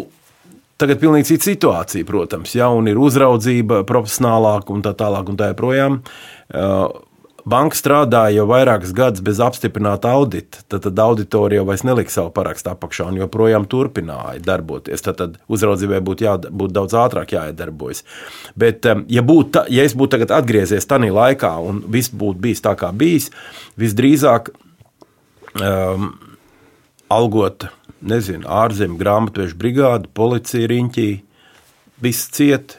Tagad 0.78 1.00
ir 1.00 1.02
pilnīgi 1.02 1.32
cita 1.32 1.48
situācija, 1.48 2.06
protams, 2.06 2.52
ja 2.54 2.68
ir 2.86 3.00
uzraudzība 3.02 3.80
profesionālāka 3.90 4.70
un 4.76 4.84
tā 4.86 4.92
tālāk 4.94 5.32
un 5.32 5.40
tā 5.40 5.50
joprojām. 5.50 5.96
Uh, 6.54 6.84
Banka 7.48 7.78
strādāja 7.80 8.42
jau 8.42 8.46
vairākus 8.50 8.92
gadus 8.96 9.24
bez 9.24 9.40
apstiprināta 9.44 10.12
audita. 10.18 10.60
Tad, 10.68 10.84
tad 10.84 11.00
auditorija 11.00 11.62
jau 11.62 11.76
nelika 11.88 12.12
savu 12.12 12.32
parakstu 12.36 12.74
apakšā 12.74 13.08
un 13.08 13.20
joprojām 13.22 13.68
turpināja 13.72 14.42
darboties. 14.44 15.04
Tad, 15.06 15.20
tad 15.22 15.38
uzraudzībai 15.48 16.02
būtu 16.04 16.28
jābūt 16.28 16.76
daudz 16.76 16.98
ātrāk 17.00 17.32
jāiedarbojas. 17.38 18.04
Bet, 18.60 18.88
ja, 19.08 19.24
būt, 19.24 19.62
ja 19.72 19.86
es 19.88 19.96
būtu 19.96 20.26
atgriezies 20.28 20.90
tajā 20.90 21.14
laikā 21.16 21.54
un 21.64 21.84
viss 21.88 22.12
būtu 22.12 22.44
bijis 22.48 22.64
tā, 22.66 22.76
kā 22.80 22.92
bijis, 22.92 23.30
visdrīzāk 23.80 24.52
um, 25.62 26.12
algot 27.14 27.70
nezinu, 28.02 28.44
ārzemju 28.44 29.00
grāmatvežu 29.00 29.56
brigādi, 29.58 30.12
policija 30.14 30.68
riņķī, 30.70 31.08
viss 32.04 32.28
ciet 32.36 32.78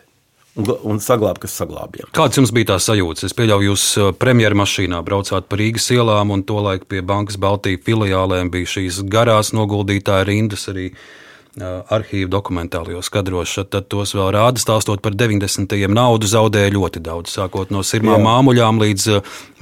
un, 0.58 0.72
un 0.92 1.00
saglābt, 1.02 1.42
kas 1.44 1.54
saglābjams. 1.60 2.12
Kāds 2.16 2.40
jums 2.40 2.52
bija 2.54 2.72
tā 2.72 2.80
sajūta? 2.82 3.28
Es 3.28 3.36
pieļauju, 3.38 3.70
jūs 3.72 3.86
premjeras 4.20 4.62
mašīnā 4.62 5.00
braucāt 5.06 5.48
pa 5.48 5.60
Rīgas 5.60 5.88
ielām, 5.94 6.34
un 6.34 6.44
tolaik 6.48 6.88
pie 6.90 7.04
Bankas 7.06 7.38
Baltijas 7.40 7.84
filiālēm 7.86 8.52
bija 8.54 8.74
šīs 8.78 9.04
garās 9.10 9.54
noguldītāja 9.56 10.28
rindas 10.28 10.68
arī 10.72 10.90
arhīvu 11.58 12.28
dokumentālajos 12.30 13.08
kadros. 13.10 13.56
Tad 13.70 13.88
tos 13.90 14.12
vēl 14.14 14.30
rāda, 14.36 14.60
stāstot 14.62 15.02
par 15.02 15.16
90. 15.18 15.74
naudu 15.90 16.28
zaudēja 16.30 16.70
ļoti 16.74 17.02
daudz, 17.02 17.32
sākot 17.34 17.72
no 17.74 17.82
sirmām 17.82 18.22
māmuļām 18.26 18.78
līdz 18.82 19.08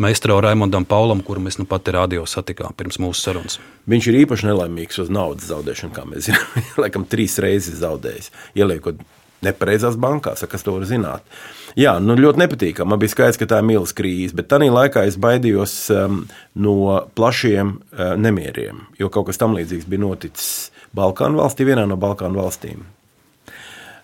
meistaro 0.03 0.39
Raimondam 0.45 0.85
Paulam, 0.89 1.23
kuru 1.25 1.47
mēs 1.47 1.57
nu 1.61 1.65
pat 1.69 1.89
radio 1.95 2.27
satikām 2.29 2.77
pirms 2.77 3.01
mūsu 3.03 3.23
sarunas. 3.23 3.61
Viņš 3.89 4.11
ir 4.11 4.21
īpaši 4.25 4.51
nelaimīgs 4.51 5.01
uz 5.05 5.13
naudas 5.15 5.49
zaudēšanu, 5.53 5.95
kā 5.97 6.05
mēs 6.09 6.29
zinām. 6.29 6.67
Laikam 6.85 7.07
trīs 7.09 7.39
reizes 7.43 7.81
zaudējis, 7.81 8.33
ieliekot 8.59 9.01
nepareizās 9.45 9.99
bankās, 10.01 10.45
kas 10.49 10.65
to 10.65 10.77
var 10.79 10.87
zināt. 10.89 11.37
Jā, 11.77 11.99
nu 12.01 12.17
ļoti 12.17 12.41
nepatīkami. 12.41 12.89
Man 12.89 13.01
bija 13.03 13.13
skaidrs, 13.13 13.39
ka 13.41 13.49
tā 13.51 13.61
ir 13.61 13.69
mīlas 13.69 13.93
krīze, 13.97 14.37
bet 14.37 14.49
tajā 14.49 14.71
laikā 14.73 15.05
es 15.09 15.19
baidījos 15.21 15.75
um, 15.93 16.23
no 16.57 16.77
plašiem 17.19 17.77
uh, 17.77 18.15
nemieriem, 18.17 18.87
jo 19.01 19.11
kaut 19.13 19.29
kas 19.29 19.41
tam 19.43 19.57
līdzīgs 19.59 19.89
bija 19.91 20.07
noticis 20.07 20.71
Balkānu 20.97 21.43
valstī, 21.43 21.67
vienā 21.69 21.85
no 21.89 21.99
Balkānu 22.01 22.41
valstīm. 22.41 22.87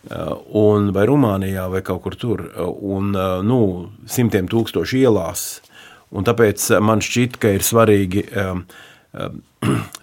Uh, 0.03 0.35
un, 0.59 0.91
vai 0.93 1.07
Rumānijā, 1.09 1.69
vai 1.73 1.81
kaut 1.87 2.03
kur 2.05 2.19
tur, 2.19 2.45
un 2.61 3.13
uh, 3.17 3.39
nu, 3.47 3.61
simtiem 4.11 4.51
tūkstošu 4.51 4.99
ielās. 5.01 5.47
Un 6.13 6.27
tāpēc 6.29 6.67
man 6.85 7.01
šķiet, 7.01 7.39
ka 7.41 7.55
ir 7.57 7.65
svarīgi 7.65 8.27
um, 8.29 8.43
um, 8.43 8.65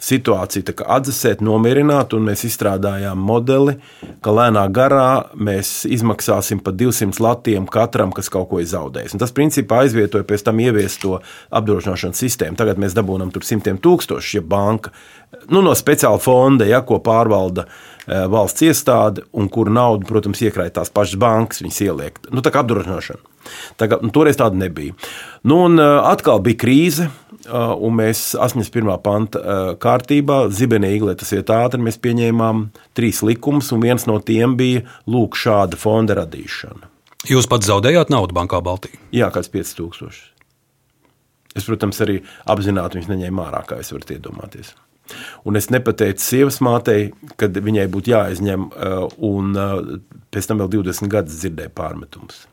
situāciju 0.10 0.76
atdzesēt, 0.86 1.42
nomierināt, 1.44 2.14
un 2.16 2.28
mēs 2.30 2.46
izstrādājām 2.48 3.20
modeli, 3.20 3.76
ka 4.24 4.34
lēnā 4.36 4.68
garā 4.72 5.32
mēs 5.36 5.84
izmaksāsim 5.90 6.62
pa 6.64 6.72
200 6.76 7.20
latiem 7.24 7.68
katram, 7.70 8.14
kas 8.16 8.30
kaut 8.32 8.52
ko 8.52 8.62
ir 8.62 8.70
zaudējis. 8.70 9.16
Un 9.18 9.24
tas 9.24 9.34
principā 9.36 9.84
aizvietoja 9.84 10.28
pēc 10.30 10.46
tam 10.48 10.62
ieviesto 10.64 11.18
apdrošināšanas 11.50 12.22
sistēmu. 12.22 12.60
Tagad 12.60 12.80
mēs 12.82 12.96
dabūjam 12.98 13.34
tur 13.34 13.48
simtiem 13.48 13.82
tūkstošu, 13.82 14.38
ja 14.40 14.46
banka 14.46 14.94
nu, 15.50 15.64
no 15.66 15.74
speciāla 15.78 16.20
fonda, 16.22 16.68
ja, 16.70 16.82
ko 16.86 17.00
pārvalda 17.04 17.66
e, 17.66 18.22
valsts 18.32 18.66
iestāde, 18.66 19.26
un 19.34 19.50
kur 19.52 19.72
naudu, 19.74 20.08
protams, 20.10 20.42
iekrāj 20.46 20.72
tās 20.78 20.94
pašas 20.94 21.20
bankas, 21.22 21.64
viņas 21.66 21.82
ieliek. 21.86 22.22
Nu, 22.30 22.44
tā 22.46 22.54
kā 22.54 22.64
apdrošināšana. 22.64 23.22
Tagad, 23.82 24.04
nu, 24.06 24.14
toreiz 24.14 24.38
tāda 24.40 24.60
nebija. 24.60 24.96
Nu, 25.48 25.64
un 25.68 25.82
e, 25.82 25.90
atkal 26.10 26.42
bija 26.46 26.62
krīze. 26.66 27.10
E, 27.50 27.64
un 27.88 27.98
mēs 27.98 28.24
81. 28.38 28.94
panta 29.04 29.60
kārtībā, 29.82 30.44
Zibenē, 30.54 30.94
Iglētas 30.98 31.34
vietā 31.34 31.64
ātri 31.66 31.82
mēs 31.84 32.00
pieņēmām 32.04 32.68
trīs 32.98 33.24
likumus, 33.26 33.74
un 33.76 33.84
viens 33.84 34.06
no 34.10 34.20
tiem 34.22 34.56
bija 34.60 34.86
lūk 35.10 35.38
šāda 35.40 35.80
fonda 35.80 36.22
radīšana. 36.22 36.90
Jūs 37.28 37.50
pats 37.52 37.68
zaudējāt 37.68 38.14
naudu 38.14 38.36
Bankā 38.38 38.62
Baltijā? 38.64 39.02
Jā, 39.12 39.28
kāds 39.36 39.52
5000. 39.52 40.30
Es, 41.58 41.66
protams, 41.66 41.98
arī 42.06 42.22
apzināti 42.48 43.00
viņus 43.00 43.10
neņēmu 43.10 43.44
ārā, 43.44 43.64
kā 43.68 43.80
jūs 43.82 43.92
varat 43.96 44.14
iedomāties. 44.16 44.76
Un 45.50 45.58
es 45.58 45.68
nepateicu 45.74 46.22
sievas 46.22 46.60
mātei, 46.64 47.10
kad 47.42 47.58
viņai 47.58 47.88
būtu 47.92 48.14
jāaizņem, 48.14 48.68
uh, 48.70 49.08
un 49.26 49.58
uh, 49.58 49.82
pēc 50.32 50.48
tam 50.52 50.62
vēl 50.62 50.70
20 50.78 51.12
gadus 51.12 51.42
dzirdēju 51.42 51.74
pārmetumus. 51.76 52.44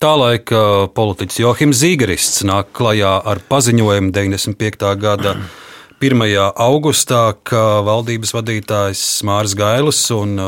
Tālaik 0.00 0.48
uh, 0.56 0.86
politiķis 0.96 1.42
Johims 1.42 1.82
Zīgerists 1.82 2.40
nāk 2.48 2.70
klajā 2.72 3.18
ar 3.20 3.40
paziņojumu 3.50 4.14
95. 4.16 4.94
gada 4.96 5.34
1. 6.00 6.24
augustā, 6.56 7.34
ka 7.44 7.82
valdības 7.84 8.32
vadītājs 8.32 9.02
Mārs 9.28 9.52
Gailis 9.52 10.00
un 10.16 10.40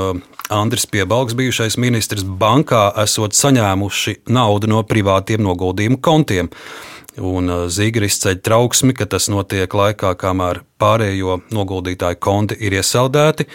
Andris 0.48 0.88
Piebalgs, 0.88 1.36
bijušais 1.36 1.76
ministrs, 1.76 2.24
bankā 2.24 2.86
esot 3.05 3.36
saņēmuši 3.36 4.22
naudu 4.32 4.72
no 4.72 4.80
privātiem 4.88 5.44
noguldījumu 5.44 6.00
kontiem 6.00 6.48
un 7.20 7.53
uh, 7.53 7.68
Zīgris 7.68 8.22
ceļ 8.24 8.40
trauksmi, 8.40 8.96
ka 8.96 9.05
tas 9.05 9.28
notiek 9.28 9.68
laikā, 9.68 10.16
kamēr 10.16 10.64
pārējo 10.80 11.42
noguldītāju 11.53 12.24
konti 12.24 12.57
ir 12.57 12.80
iesaldēti. 12.80 13.50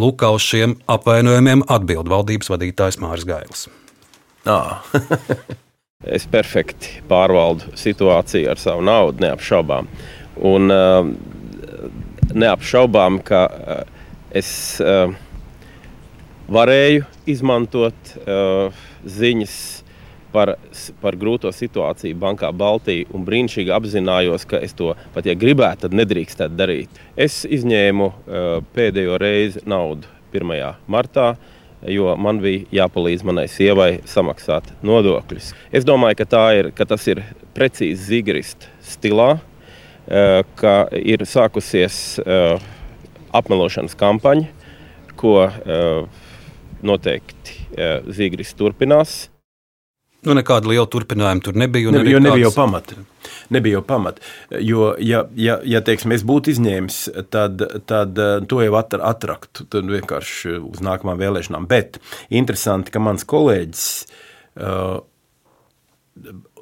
Lūk, 0.00 0.24
uz 0.24 0.48
šiem 0.48 0.78
apvainojumiem 0.88 1.68
atbild 1.68 2.08
valdības 2.08 2.56
vadītājs 2.56 3.02
Mārs 3.04 3.28
Gailis. 3.28 3.68
es 6.16 6.26
perfekti 6.28 7.00
pārvaldu 7.08 7.74
situāciju 7.80 8.50
ar 8.52 8.60
savu 8.60 8.84
naudu, 8.84 9.24
neapšaubām. 9.24 9.88
Un 10.44 10.74
uh, 10.74 11.12
neapšaubām, 12.34 13.20
ka 13.24 13.44
uh, 13.48 14.10
es 14.34 14.50
uh, 14.82 15.14
varēju 16.52 17.06
izmantot 17.30 18.14
uh, 18.24 18.84
ziņas 19.04 19.56
par, 20.34 20.56
par 21.00 21.16
grūto 21.16 21.52
situāciju 21.54 22.18
Bankā 22.18 22.50
Baltijā 22.52 23.06
un 23.14 23.24
brīnišķīgi 23.26 23.72
apzinājos, 23.74 24.46
ka 24.50 24.60
es 24.64 24.74
to 24.76 24.92
pat, 25.14 25.28
ja 25.28 25.36
gribētu, 25.38 25.86
tad 25.86 25.96
nedrīkstētu 25.96 26.58
darīt. 26.58 27.02
Es 27.16 27.44
izņēmu 27.46 28.10
uh, 28.10 28.58
pēdējo 28.74 29.18
reizi 29.22 29.64
naudu 29.70 30.10
1. 30.34 30.74
martā. 30.90 31.34
Jo 31.90 32.14
man 32.16 32.40
bija 32.40 32.64
jāpalīdz 32.84 33.24
manai 33.28 33.46
sievai 33.50 33.98
samaksāt 34.08 34.70
nodokļus. 34.86 35.52
Es 35.74 35.84
domāju, 35.84 36.22
ka, 36.22 36.44
ir, 36.56 36.70
ka 36.76 36.86
tas 36.88 37.04
ir 37.10 37.20
precīzi 37.56 38.08
Zigrista 38.08 38.70
stilā, 38.84 39.34
uh, 39.36 40.40
ka 40.60 40.74
ir 40.96 41.26
sākusies 41.28 42.20
uh, 42.24 42.56
apmelošanas 43.34 43.96
kampaņa, 43.98 44.50
ko 45.18 45.36
noteikti 46.84 47.56
Zigris 48.14 48.52
turpinās. 48.58 49.33
Nu, 50.24 50.34
nekāda 50.36 50.70
liela 50.70 50.86
turpinājuma 50.90 51.44
tur 51.44 51.58
nebija. 51.60 51.92
Ne, 51.94 52.04
jo 52.08 52.20
nebija 52.22 52.46
jau 52.46 52.52
pamata. 52.54 52.96
Nebija 53.52 53.78
jau 53.78 53.84
pamata. 53.86 54.24
Jo, 54.60 54.94
ja, 54.98 55.24
ja, 55.36 55.58
ja 55.68 55.82
teiksim, 55.84 56.14
es 56.16 56.24
būtu 56.26 56.54
izņēmis, 56.54 57.00
tad, 57.34 57.64
tad 57.90 58.20
eh, 58.20 58.36
to 58.48 58.62
jau 58.64 58.78
atraktu 58.80 59.66
vienkārši 59.90 60.56
uz 60.60 60.80
nākamām 60.84 61.20
vēlēšanām. 61.20 61.68
Bet 61.70 62.00
interesanti, 62.32 62.94
ka 62.94 63.02
mans 63.04 63.26
kolēģis. 63.28 63.88
Uh, 64.54 65.02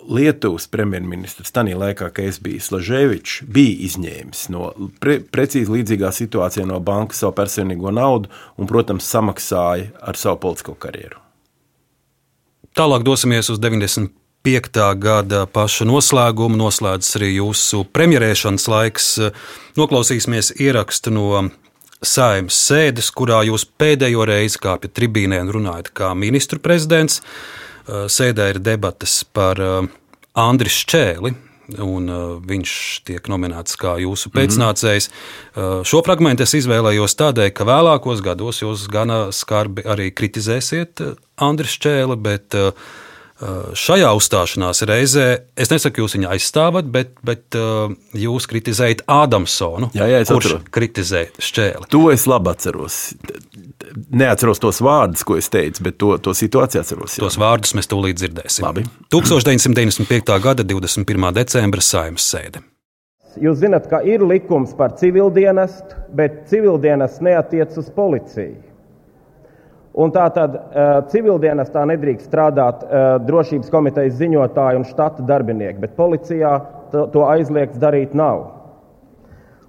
Lietuvas 0.08 0.64
premjerministrs 0.66 1.52
tajā 1.54 1.76
laikā, 1.78 2.08
kad 2.16 2.26
es 2.26 2.40
biju 2.42 2.62
Slaževičs, 2.64 3.42
bija 3.46 3.76
izņēmis 3.86 4.48
no 4.50 4.72
pre, 5.02 5.20
precīzi 5.22 5.70
līdzīgā 5.70 6.10
situācijā 6.16 6.66
no 6.66 6.80
bankas 6.82 7.22
savu 7.22 7.36
personīgo 7.38 7.92
naudu 7.94 8.32
un, 8.56 8.66
protams, 8.70 9.06
samaksāja 9.06 9.92
ar 10.02 10.18
savu 10.18 10.42
politisko 10.42 10.74
karjeru. 10.82 11.21
Tālāk 12.72 13.02
dosimies 13.04 13.50
uz 13.52 13.58
95. 13.60 14.84
gada 14.96 15.42
paša 15.44 15.84
noslēgumu. 15.84 16.56
Noslēdzas 16.56 17.18
arī 17.18 17.34
jūsu 17.34 17.82
premjerēšanas 17.92 18.64
laiks. 18.72 19.08
Noklausīsimies 19.76 20.54
ierakstu 20.56 21.12
no 21.12 21.26
saimnes 22.00 22.56
sēdes, 22.56 23.10
kurā 23.12 23.42
jūs 23.44 23.66
pēdējo 23.78 24.24
reizi 24.24 24.60
kāpjat 24.62 24.96
tribīnē 24.96 25.42
un 25.44 25.52
runājat 25.58 25.92
kā 25.92 26.14
ministru 26.16 26.62
prezidents. 26.64 27.20
Sēdē 27.86 28.48
ir 28.54 28.62
debatas 28.64 29.20
par 29.36 29.60
Andriu 30.32 30.72
Čēli, 30.72 31.34
un 31.78 32.08
uh, 32.10 32.22
viņš 32.42 32.72
tiek 33.06 33.28
nominēts 33.30 33.76
kā 33.80 33.94
jūsu 34.02 34.32
pēcnācējs. 34.34 35.08
Mm 35.08 35.14
-hmm. 35.14 35.78
uh, 35.80 35.86
šo 35.86 36.02
fragment 36.04 36.40
es 36.40 36.54
izvēlējos 36.58 37.16
tādēļ, 37.20 37.52
ka 37.54 37.64
vēlākos 37.68 38.22
gados 38.24 38.62
jūs 38.62 38.88
gana 38.90 39.30
skarbi 39.32 39.82
arī 39.86 40.10
kritizēsiet 40.10 41.00
uh, 41.00 41.14
Andrius 41.36 41.78
Čēli, 41.78 42.16
bet 42.16 42.54
uh, 42.54 42.72
šajā 43.78 44.10
uzstāšanās 44.18 44.84
reizē 44.88 45.26
es 45.58 45.72
nesaku, 45.72 46.04
jūs 46.04 46.16
viņu 46.18 46.30
aizstāvat, 46.32 46.88
bet, 46.92 47.14
bet 47.26 47.58
jūs 48.18 48.46
kritizējat 48.50 49.04
Ādamsonu, 49.10 49.90
jā, 49.96 50.08
jā, 50.10 50.22
kurš 50.28 50.56
atceros. 50.56 50.70
kritizē 50.74 51.26
Šķēli. 51.42 51.90
To 51.92 52.06
es 52.14 52.28
labi 52.30 52.52
atceros 52.52 53.00
neatceros 54.12 54.60
tos 54.62 54.80
vārdus, 54.84 55.24
ko 55.26 55.36
es 55.38 55.48
teicu, 55.52 55.84
bet 55.86 55.98
to, 56.00 56.14
to 56.22 56.34
situāciju 56.36 56.82
atceros. 56.82 57.16
Jā. 57.16 57.24
Tos 57.26 57.38
vārdus 57.40 57.74
mēs 57.76 57.90
tūlīt 57.90 58.20
dzirdēsim. 58.20 58.66
Labi. 58.66 58.84
1995. 59.12 60.36
gada 60.44 60.66
21. 60.66 61.32
decembra 61.36 61.84
saimnes 61.84 62.26
sēde. 62.32 62.62
Jūs 63.40 63.62
zināt, 63.62 63.86
ka 63.88 64.02
ir 64.04 64.24
likums 64.28 64.74
par 64.76 64.92
civildienestu, 65.00 66.02
bet 66.16 66.42
civildienests 66.50 67.22
neatiec 67.24 67.78
uz 67.80 67.88
policiju. 67.96 68.71
Un 69.92 70.08
tā 70.08 70.24
tad 70.32 70.54
uh, 70.56 71.02
civildienestā 71.12 71.82
nedrīkst 71.90 72.30
strādāt 72.30 72.80
uh, 72.86 73.18
drošības 73.26 73.68
komitejas 73.72 74.16
ziņotāji 74.22 74.80
un 74.80 74.86
štata 74.88 75.24
darbinieki, 75.28 75.82
bet 75.82 75.98
policijā 75.98 76.54
to, 76.92 77.26
aizliegts 77.28 77.80
darīt 77.80 78.16
nav. 78.16 78.46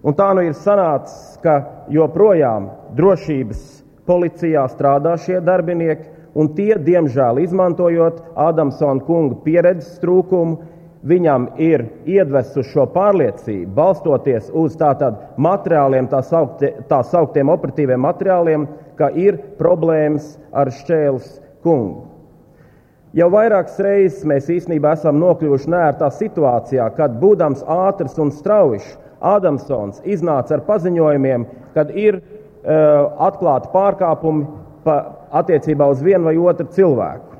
Un 0.04 0.16
tā 0.16 0.30
nu 0.36 0.44
ir 0.48 0.56
sanācis, 0.56 1.38
ka 1.44 1.60
joprojām 1.92 2.70
drošības 2.96 3.62
policijā 4.08 4.64
strādā 4.72 5.16
šie 5.20 5.40
darbinieki, 5.44 6.10
un 6.36 6.50
tie, 6.58 6.74
diemžēl, 6.80 7.40
izmantojot 7.44 8.20
Ādamsona 8.40 9.04
kunga 9.08 9.38
pieredzes 9.46 10.00
trūkumu, 10.02 10.58
viņam 11.04 11.50
ir 11.60 11.86
iedvesuši 12.08 12.72
šo 12.72 12.88
pārliecību, 12.94 13.72
balstoties 13.76 14.48
uz 14.56 14.76
tātad 14.80 15.20
materiāliem, 15.36 16.08
tā, 16.12 16.24
sauktie, 16.24 16.74
tā 16.88 17.02
sauktiem 17.08 17.52
operatīviem 17.52 18.04
materiāliem, 18.08 18.68
ka 18.98 19.10
ir 19.18 19.38
problēmas 19.60 20.36
ar 20.52 20.72
šķēles 20.74 21.38
kungu. 21.66 22.10
Jau 23.14 23.28
vairākas 23.30 23.78
reizes 23.86 24.24
mēs 24.26 24.48
īstenībā 24.50 24.96
esam 24.98 25.20
nokļuvuši 25.22 25.70
nērtā 25.70 26.10
situācijā, 26.16 26.88
kad 26.98 27.20
būdams 27.22 27.62
ātrs 27.70 28.18
un 28.22 28.32
strauji, 28.34 28.82
Ādamsons 29.24 30.02
iznāca 30.04 30.58
ar 30.58 30.66
paziņojumiem, 30.68 31.46
kad 31.76 31.94
ir 31.96 32.20
uh, 32.20 33.14
atklāti 33.24 33.70
pārkāpumi 33.72 34.48
pa, 34.84 34.98
attiecībā 35.40 35.88
uz 35.94 36.02
vienu 36.04 36.28
vai 36.28 36.36
otru 36.36 36.68
cilvēku. 36.76 37.40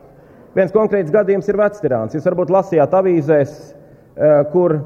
Viens 0.56 0.72
konkrēts 0.72 1.12
gadījums 1.12 1.50
ir 1.52 1.60
vectirāns. 1.60 2.16
Jūs 2.16 2.30
varbūt 2.30 2.54
lasījāt 2.56 2.96
avīzēs, 2.96 3.58
uh, 3.74 4.46
kur 4.54 4.78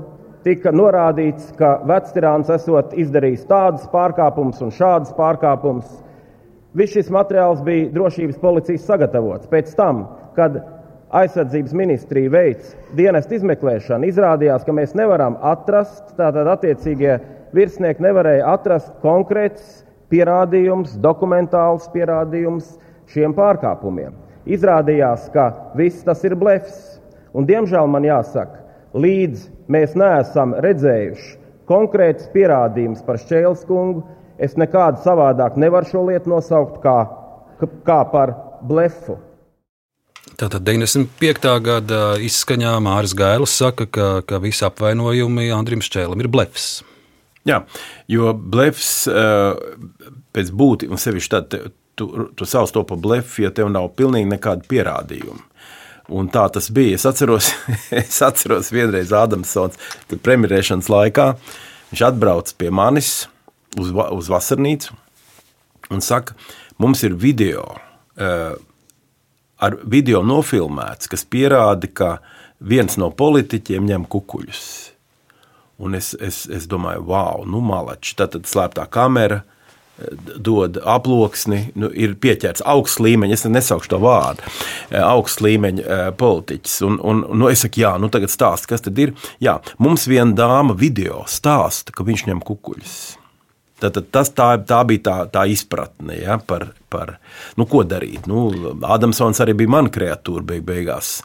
tika 0.48 0.74
norādīts, 0.74 1.52
ka 1.60 1.76
vectirāns 1.86 2.50
esot 2.56 2.96
izdarījis 2.98 3.46
tādus 3.50 3.86
pārkāpumus 3.94 4.64
un 4.66 4.74
šādus 4.74 5.14
pārkāpumus. 5.18 5.92
Viss 6.78 6.94
šis 6.94 7.08
materiāls 7.10 7.64
bija 7.66 7.90
drošības 7.90 8.38
policijas 8.42 8.86
sagatavots. 8.86 9.50
Pēc 9.50 9.72
tam, 9.78 10.04
kad 10.38 10.60
aizsardzības 11.18 11.74
ministrija 11.78 12.30
veids 12.30 12.76
dienestu 12.98 13.40
izmeklēšanu, 13.40 14.06
izrādījās, 14.12 14.66
ka 14.68 14.76
mēs 14.76 14.94
nevaram 14.98 15.40
atrast, 15.42 16.12
tātad 16.20 16.50
attiecīgie 16.52 17.16
virsnieki 17.58 18.04
nevarēja 18.06 18.52
atrast 18.54 18.92
konkrēts 19.02 19.82
pierādījums, 20.12 20.94
dokumentāls 21.02 21.88
pierādījums 21.96 22.76
šiem 23.10 23.34
pārkāpumiem. 23.38 24.14
Izrādījās, 24.48 25.32
ka 25.34 25.50
viss 25.80 26.06
tas 26.06 26.22
ir 26.28 26.38
blefs. 26.40 27.00
Un, 27.34 27.48
diemžēl 27.50 27.90
man 27.90 28.06
jāsaka, 28.06 28.62
līdz 28.98 29.50
mēs 29.72 29.98
neesam 29.98 30.54
redzējuši 30.64 31.34
konkrētus 31.68 32.30
pierādījumus 32.32 33.04
par 33.04 33.20
Šķēles 33.20 33.66
kungu, 33.68 34.06
es 34.40 34.58
nekādu 34.60 35.02
savādāk 35.04 35.58
nevaru 35.60 35.90
šo 35.90 36.04
lietu 36.10 36.32
nosaukt 36.32 36.82
kā, 36.84 36.98
kā 37.88 38.02
par 38.12 38.36
blefu. 38.68 39.18
Tātad 40.38 40.62
95. 40.68 41.50
gada 41.64 42.02
izskaņā 42.22 42.76
Mārcis 42.84 43.16
Gailis 43.18 43.56
saka, 43.58 43.88
ka, 43.90 44.08
ka 44.28 44.42
visi 44.44 44.66
apvainojumi 44.68 45.50
Andrim 45.56 45.82
Šķēlim 45.82 46.22
ir 46.22 46.30
blefs. 46.30 46.68
Jā, 47.48 47.62
jo 48.12 48.34
blefs 48.36 49.08
pēc 50.36 50.52
būtības, 50.52 50.94
un 50.94 51.02
sevišķi 51.02 51.32
tad 51.32 51.56
tu, 51.98 52.28
tu 52.36 52.46
sauc 52.46 52.74
to 52.76 52.84
par 52.86 53.00
blefu, 53.02 53.46
ja 53.46 53.54
tev 53.56 53.72
nav 53.74 53.90
pilnīgi 53.98 54.30
nekāda 54.30 54.68
pierādījuma. 54.70 55.46
Un 56.14 56.30
tā 56.32 56.46
tas 56.54 56.70
bija. 56.72 56.96
Es 56.96 57.08
atceros, 57.08 57.50
es 58.04 58.20
atceros 58.24 58.70
vienreiz 58.76 59.12
Ādamsons 59.16 59.80
premjerēšanas 60.12 60.92
laikā. 60.92 61.32
Viņš 61.90 62.04
atbrauc 62.12 62.54
pie 62.60 62.70
manis 62.72 63.26
uz, 63.76 63.92
uz 63.92 64.32
vasarnīcu 64.32 64.96
un 65.92 66.04
saka, 66.04 66.36
mums 66.80 67.04
ir 67.08 67.18
video. 67.18 67.68
Uh, 68.18 68.56
ar 69.64 69.78
video 69.90 70.22
nofilmēts, 70.26 71.10
kas 71.10 71.26
pierāda, 71.26 71.90
ka 71.90 72.12
viens 72.58 72.98
no 73.02 73.10
politiķiem 73.14 73.90
ņem 73.90 74.08
kukuļus. 74.10 74.64
Un 75.78 75.98
es, 75.98 76.14
es, 76.22 76.46
es 76.50 76.66
domāju, 76.70 77.06
wow, 77.12 77.44
nu, 77.46 77.62
malači, 77.62 78.16
tā 78.18 78.26
tad 78.34 78.48
slēptā 78.50 78.88
kamera 78.90 79.44
eh, 79.44 80.16
dod 80.42 80.80
aploksni, 80.82 81.68
nu, 81.78 81.92
ir 81.94 82.16
pieķerts 82.22 82.66
augsts 82.66 83.02
līmeņa, 83.04 83.38
es 83.38 83.46
nesaukšu 83.46 83.94
to 83.94 84.00
vārdu, 84.02 84.46
eh, 84.90 84.98
augsts 85.04 85.44
līmeņa 85.46 85.86
eh, 85.86 86.08
politiķis. 86.18 86.80
Un, 86.90 86.98
un, 87.06 87.22
nu, 87.38 87.52
es 87.54 87.62
saku, 87.66 87.84
jā, 87.86 87.94
nu 88.02 88.10
tagad 88.14 88.34
stāst, 88.34 88.70
kas 88.70 88.86
tad 88.86 88.98
ir. 89.02 89.14
Jā, 89.44 89.60
mums 89.78 90.10
viena 90.10 90.34
dāma 90.38 90.78
video 90.78 91.24
stāsta, 91.30 91.94
ka 91.94 92.06
viņš 92.08 92.26
ņem 92.32 92.42
kukuļus. 92.50 92.98
Tātad 93.78 94.08
tas, 94.14 94.32
tā, 94.34 94.48
tā 94.66 94.80
bija 94.90 95.04
tā, 95.06 95.18
tā 95.34 95.44
izpratne 95.54 96.16
ja, 96.18 96.40
par, 96.42 96.72
par 96.90 97.18
nu, 97.60 97.68
ko 97.70 97.84
darīt. 97.86 98.26
Nu, 98.30 98.48
Ādamsons 98.82 99.42
arī 99.44 99.54
bija 99.60 99.74
mana 99.76 99.92
kreatūra 99.94 100.46
beig 100.48 100.66
beigās. 100.66 101.20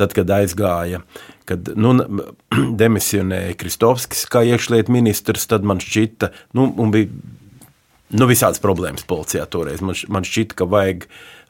Tad, 0.00 0.14
kad 0.16 0.30
aizgāja, 0.32 1.02
kad 1.48 1.68
nu, 1.76 1.92
demisionēja 2.80 3.58
Kristovskis 3.60 4.24
kā 4.32 4.46
iekšlietu 4.48 4.94
ministrs, 4.96 5.44
tad 5.50 5.66
man 5.68 5.82
šķita, 5.84 6.30
nu, 6.56 6.70
bija 6.94 7.10
nu, 8.16 8.30
visādas 8.30 8.62
problēmas 8.64 9.04
policijā 9.08 9.44
toreiz. 9.50 9.84
Man, 9.84 9.98
man 10.08 10.26
šķita, 10.26 10.56
ka 10.56 10.68
vajag 10.70 11.06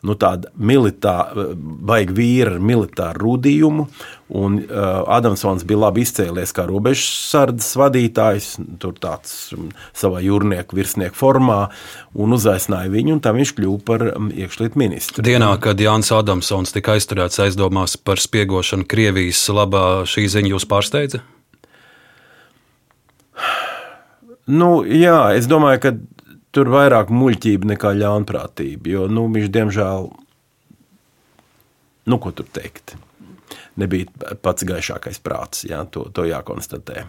nu, 0.07 0.17
tādu 0.19 0.51
militāru, 0.57 1.51
vajag 1.91 2.13
vīru 2.17 2.55
ar 2.55 2.65
militāru 2.65 3.25
rūdījumu. 3.25 3.87
Un 4.41 4.61
uh, 4.63 5.01
Adamsons 5.11 5.65
bija 5.67 5.81
labi 5.89 6.05
izcēlies 6.07 6.55
kā 6.55 6.63
robežsardzes 6.69 7.73
vadītājs, 7.81 8.51
tur 8.83 8.95
tāds 9.03 9.33
um, 9.57 9.73
savā 9.97 10.23
jūrnieku 10.23 10.79
virsnieku 10.79 11.19
formā, 11.19 11.65
un 12.15 12.37
uzaicināja 12.37 12.93
viņu, 12.95 13.17
un 13.17 13.25
tā 13.25 13.35
viņš 13.35 13.55
kļuva 13.59 13.83
par 13.89 14.07
um, 14.13 14.31
iekšlietu 14.31 14.79
ministru. 14.79 15.27
Dienā, 15.27 15.51
kad 15.63 15.83
Jānis 15.83 16.13
Adamsons 16.15 16.71
tika 16.77 16.95
aizturēts 16.95 17.43
aizdomās 17.43 17.99
par 17.99 18.23
spiegošanu 18.23 18.87
Krievijas 18.91 19.43
labā, 19.51 20.07
šī 20.07 20.29
ziņa 20.31 20.55
jūs 20.55 20.69
pārsteidza? 20.71 21.25
Nu, 24.51 24.81
jā, 24.87 25.19
es 25.39 25.47
domāju, 25.51 25.83
ka 25.83 25.93
tur 26.55 26.71
vairāk 26.73 27.13
muļķība 27.15 27.75
nekā 27.75 27.95
ļaunprātība. 28.01 28.91
Jo 28.95 29.07
nu, 29.13 29.27
viņš, 29.33 29.53
diemžēl, 29.55 30.11
nu, 32.11 32.19
ko 32.19 32.35
tur 32.35 32.49
teikt, 32.51 32.97
nebija 33.81 34.37
pats 34.43 34.67
gaišākais 34.67 35.23
prāts. 35.25 35.65
Jā, 35.69 35.85
to, 35.91 36.09
to 36.15 36.27
jākonstatē. 36.29 37.07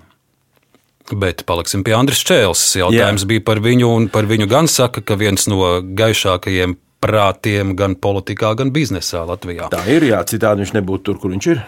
Bet 1.12 1.44
paliksim 1.50 1.84
pie 1.84 1.96
Andris 1.98 2.22
Čēles. 2.24 2.62
Jautājums 2.78 3.26
Jā. 3.26 3.30
bija 3.34 3.44
par 3.44 3.60
viņu, 3.64 3.90
un 3.98 4.08
par 4.14 4.30
viņu 4.30 4.48
gan 4.52 4.70
saka, 4.72 5.02
ka 5.04 5.18
viens 5.20 5.48
no 5.50 5.82
gaišākajiem 5.82 6.78
prātiem 7.02 7.74
gan 7.76 7.98
politikā, 7.98 8.54
gan 8.56 8.70
biznesā 8.72 9.24
Latvijā. 9.28 9.72
Tā 9.74 9.82
ir, 9.92 10.06
jā, 10.12 10.22
citādi 10.30 10.62
viņš 10.64 10.76
nebūtu 10.78 11.10
tur, 11.10 11.18
kur 11.24 11.34
viņš 11.34 11.48
ir. 11.56 11.64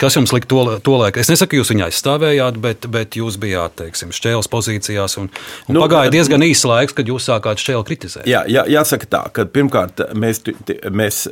Kas 0.00 0.16
jums 0.16 0.32
lika 0.32 0.48
to, 0.48 0.62
to 0.84 0.96
laiku? 0.96 1.20
Es 1.20 1.28
nesaku, 1.28 1.58
jūs 1.58 1.70
viņu 1.72 1.86
aizstāvējāt, 1.88 2.58
bet, 2.62 2.88
bet 2.92 3.18
jūs 3.18 3.36
bijāt 3.40 3.76
teiksim, 3.82 4.14
šķēles 4.16 4.48
pozīcijās. 4.52 5.18
Un, 5.20 5.28
un 5.68 5.76
nu, 5.76 5.82
pagāja 5.84 6.12
diezgan 6.14 6.44
īsts 6.46 6.68
laiks, 6.68 6.96
kad 6.96 7.10
jūs 7.10 7.28
sākāt 7.28 7.60
šķēli 7.60 7.86
kritizēt. 7.90 8.28
Jā, 8.30 8.44
jā, 8.50 8.64
jāsaka 8.70 9.10
tā, 9.10 9.22
ka 9.36 9.46
pirmkārt 9.50 10.06
mēs, 10.16 10.40
mēs 10.88 11.24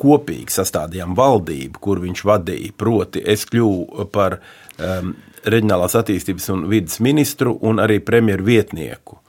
kopīgi 0.00 0.56
sastādījām 0.56 1.14
valdību, 1.18 1.82
kur 1.82 2.02
viņš 2.02 2.24
vadīja. 2.32 2.74
Proti, 2.80 3.22
es 3.22 3.46
kļuvu 3.50 4.08
par 4.14 4.40
um, 4.40 5.14
reģionālās 5.46 5.96
attīstības 6.00 6.50
un 6.56 6.66
vidas 6.70 6.98
ministru 7.04 7.54
un 7.66 7.82
arī 7.82 8.00
premjeru 8.04 8.50
vietnieku. 8.50 9.19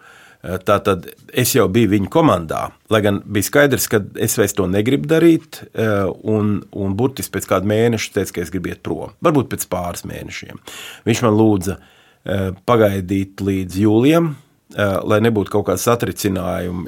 Eh, 0.42 0.58
tātad 0.66 1.06
es 1.38 1.54
jau 1.54 1.68
biju 1.70 1.92
viņa 1.92 2.10
komandā, 2.12 2.62
lai 2.89 3.02
gan 3.06 3.20
bija 3.26 3.46
skaidrs, 3.46 3.86
ka 3.92 4.02
es 4.18 4.38
vairs 4.39 4.56
to 4.58 4.66
negribu 4.70 5.10
darīt. 5.10 5.62
Eh, 5.74 6.10
un, 6.34 6.56
un 6.74 6.96
burtiski 6.98 7.36
pēc 7.36 7.50
kāda 7.52 7.70
mēneša 7.70 8.16
teica, 8.18 8.36
ka 8.38 8.46
es 8.46 8.54
gribu 8.54 8.72
iet 8.72 8.82
prom. 8.86 9.14
Varbūt 9.22 9.52
pēc 9.52 9.68
pāris 9.72 10.06
mēnešiem. 10.10 10.62
Viņš 11.06 11.26
man 11.28 11.38
lūdza 11.38 11.78
eh, 11.78 12.48
pagaidīt 12.66 13.44
līdz 13.46 13.84
jūlijam, 13.86 14.36
lai 14.72 15.18
nebūtu 15.20 15.52
kaut 15.52 15.66
kāda 15.68 15.82
satricinājuma 15.84 16.86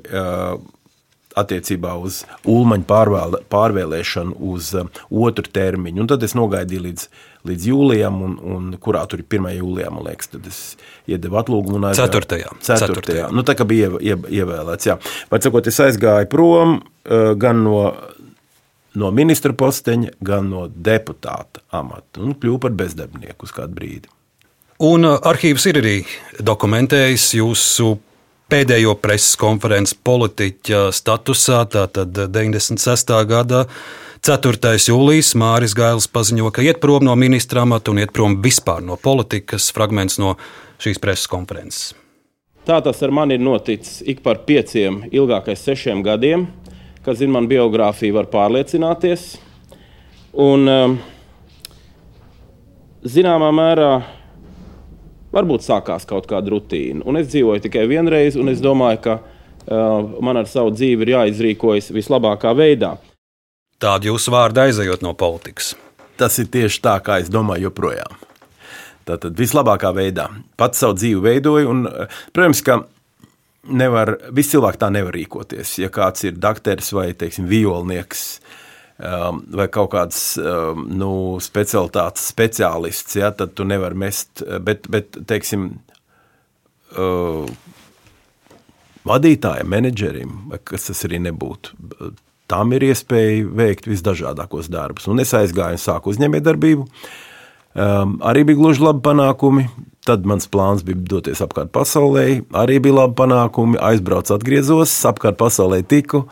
attiecībā 1.35 1.97
uz 1.99 2.21
pārvēle, 2.47 3.41
pārvēlēšanu 3.51 4.37
uz 4.53 4.69
otru 5.09 5.51
termiņu. 5.51 6.05
Un 6.05 6.07
tad 6.07 6.23
es 6.23 6.31
nogaidīju 6.37 6.85
līdz, 6.85 7.03
līdz 7.47 7.67
jūlijam, 7.69 8.21
un, 8.25 8.35
un 8.55 8.71
kurā 8.81 9.03
tur 9.09 9.23
ir 9.23 9.27
1. 9.27 9.49
jūlijā, 9.57 9.91
man 9.93 10.07
liekas, 10.07 10.31
tad 10.31 10.47
es 10.49 10.61
iedevu 11.09 11.39
atlūgumu. 11.41 11.79
Un 11.81 11.89
aizgāju, 11.91 12.23
4. 12.23 12.57
4. 12.63 12.97
4. 13.03 13.27
Nu, 13.35 13.45
tā 13.47 13.57
kā 13.59 13.67
bija 13.67 13.91
ie, 13.97 14.13
ie, 14.13 14.17
ievēlēts. 14.41 14.89
Jā. 14.89 14.97
Vai 15.31 15.41
sakot, 15.43 15.67
es 15.67 15.79
aizgāju 15.83 16.29
prom 16.31 16.79
gan 17.39 17.63
no, 17.65 17.81
no 18.99 19.11
ministra 19.15 19.55
posteņa, 19.57 20.15
gan 20.23 20.49
no 20.53 20.67
deputāta 20.69 21.63
amata 21.75 22.23
un 22.23 22.37
kļuvu 22.39 22.61
par 22.63 22.75
bezdarbnieku 22.79 23.47
uz 23.49 23.55
kādu 23.55 23.75
brīdi. 23.79 24.11
Un 24.83 25.05
arhīvs 25.05 25.67
ir 25.69 25.79
arī 25.79 25.97
dokumentējis 26.41 27.27
jūsu 27.37 27.93
pēdējo 28.51 28.95
preses 29.01 29.37
konferences 29.39 29.95
politiķa 29.95 30.87
statusā, 30.93 31.63
tātad 31.73 32.17
96. 32.33 33.13
gada 33.29 33.63
4. 34.23 34.55
jūlijas 34.87 35.33
Māris 35.35 35.73
Gailis 35.75 36.05
paziņo, 36.07 36.47
ka 36.55 36.63
iet 36.63 36.77
prom 36.79 37.03
no 37.03 37.11
ministra 37.19 37.65
amata 37.67 37.91
un 37.91 37.97
iet 37.99 38.13
prom 38.15 38.37
vispār 38.39 38.79
no 38.79 38.95
politikas 38.95 39.65
fragments 39.75 40.15
no 40.15 40.37
šīs 40.79 41.01
preses 41.03 41.27
konferences. 41.27 41.89
Tā 42.63 42.77
tas 42.85 43.03
ar 43.03 43.11
mani 43.11 43.35
ir 43.35 43.43
noticis 43.43 43.99
ik 44.07 44.21
par 44.23 44.45
pieciem, 44.47 45.01
ilgākais 45.11 45.65
sešiem 45.67 46.05
gadiem. 46.07 46.47
Kas 47.03 47.19
zina, 47.19 47.35
man 47.35 47.51
biogrāfija 47.51 48.15
var 48.15 48.31
pārliecināties. 48.31 49.27
Un, 50.39 50.71
um, 50.71 50.97
zināmā 53.03 53.51
mērā 53.51 53.93
varbūt 55.35 55.67
sākās 55.67 56.07
kaut 56.07 56.31
kāda 56.31 56.55
rutīna. 56.55 57.03
Un 57.03 57.19
es 57.19 57.27
dzīvoju 57.35 57.67
tikai 57.67 57.89
vienreiz, 57.91 58.39
un 58.39 58.55
es 58.55 58.63
domāju, 58.63 59.03
ka 59.03 59.19
uh, 59.19 60.13
man 60.23 60.39
ar 60.39 60.47
savu 60.47 60.71
dzīvi 60.71 61.09
ir 61.09 61.17
jāizrīkojas 61.17 61.91
vislabākā 61.91 62.55
veidā. 62.55 63.01
Tāda 63.83 64.07
jūsu 64.07 64.31
vārda 64.31 64.69
aizejot 64.69 65.01
no 65.03 65.11
politikas. 65.19 65.73
Tas 66.15 66.37
ir 66.39 66.47
tieši 66.53 66.79
tā, 66.85 66.93
kā 67.03 67.17
es 67.19 67.27
domāju, 67.31 67.67
joprojām. 67.67 68.15
Tātad 69.03 69.35
vislabākā 69.35 69.91
veidā 69.91 70.29
pats 70.55 70.79
savu 70.79 70.95
dzīvi 70.95 71.19
veidoju. 71.25 71.71
Un, 71.73 71.81
protams, 72.31 72.61
ka 72.63 72.77
nevar, 73.67 74.13
visi 74.31 74.55
cilvēki 74.55 74.79
tā 74.79 74.91
nevar 74.93 75.17
rīkoties. 75.17 75.75
Ja 75.83 75.91
kāds 75.91 76.23
ir 76.23 76.39
dakteris 76.39 76.93
vai, 76.95 77.09
teiksim, 77.11 77.49
violnieks, 77.51 78.23
um, 79.03 79.43
vai 79.51 79.67
kaut 79.73 79.91
kāds 79.97 80.23
um, 80.39 80.87
nu, 80.87 81.13
specialitātes 81.43 82.31
speciālists, 82.31 83.19
ja, 83.19 83.33
tad 83.35 83.51
tu 83.57 83.67
nevari 83.67 83.99
mest. 84.05 84.45
Bet, 84.63 84.87
bet 84.87 85.25
teiksim, 85.27 85.73
uh, 86.95 87.51
vadītājiem, 89.11 89.75
menedžerim, 89.75 90.37
kas 90.63 90.87
tas 90.87 91.03
arī 91.09 91.19
nebūtu, 91.27 91.75
tam 92.51 92.73
ir 92.75 92.85
iespēja 92.89 93.45
veikt 93.47 93.87
visdažādākos 93.89 94.69
darbus. 94.71 95.07
Un 95.11 95.21
es 95.23 95.33
aizgāju 95.37 95.77
un 95.77 95.81
sāku 95.81 96.13
uzņēmējdarbību. 96.13 96.87
Um, 97.73 98.17
arī 98.21 98.43
bija 98.49 98.59
gluži 98.59 98.83
labi 98.83 99.03
panākumi. 99.05 99.67
Tad 100.03 100.27
mans 100.27 100.49
plāns 100.51 100.83
bija 100.85 100.99
doties 101.15 101.41
apkārt 101.43 101.71
pasaulē. 101.73 102.43
Arī 102.59 102.81
bija 102.83 102.99
labi 103.01 103.17
panākumi. 103.21 103.79
Aizbraucu, 103.81 104.35
atgriezos, 104.35 104.93
apkārt 105.09 105.39
pasaulē 105.39 105.81
tiku. 105.87 106.25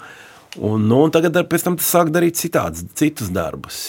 Un, 0.60 0.84
nu, 0.90 1.00
un 1.06 1.16
tagad 1.16 1.40
pēc 1.50 1.66
tam 1.66 1.80
sāk 1.80 2.12
darīt 2.12 2.38
citādus, 2.40 2.84
citus 3.00 3.32
darbus. 3.32 3.82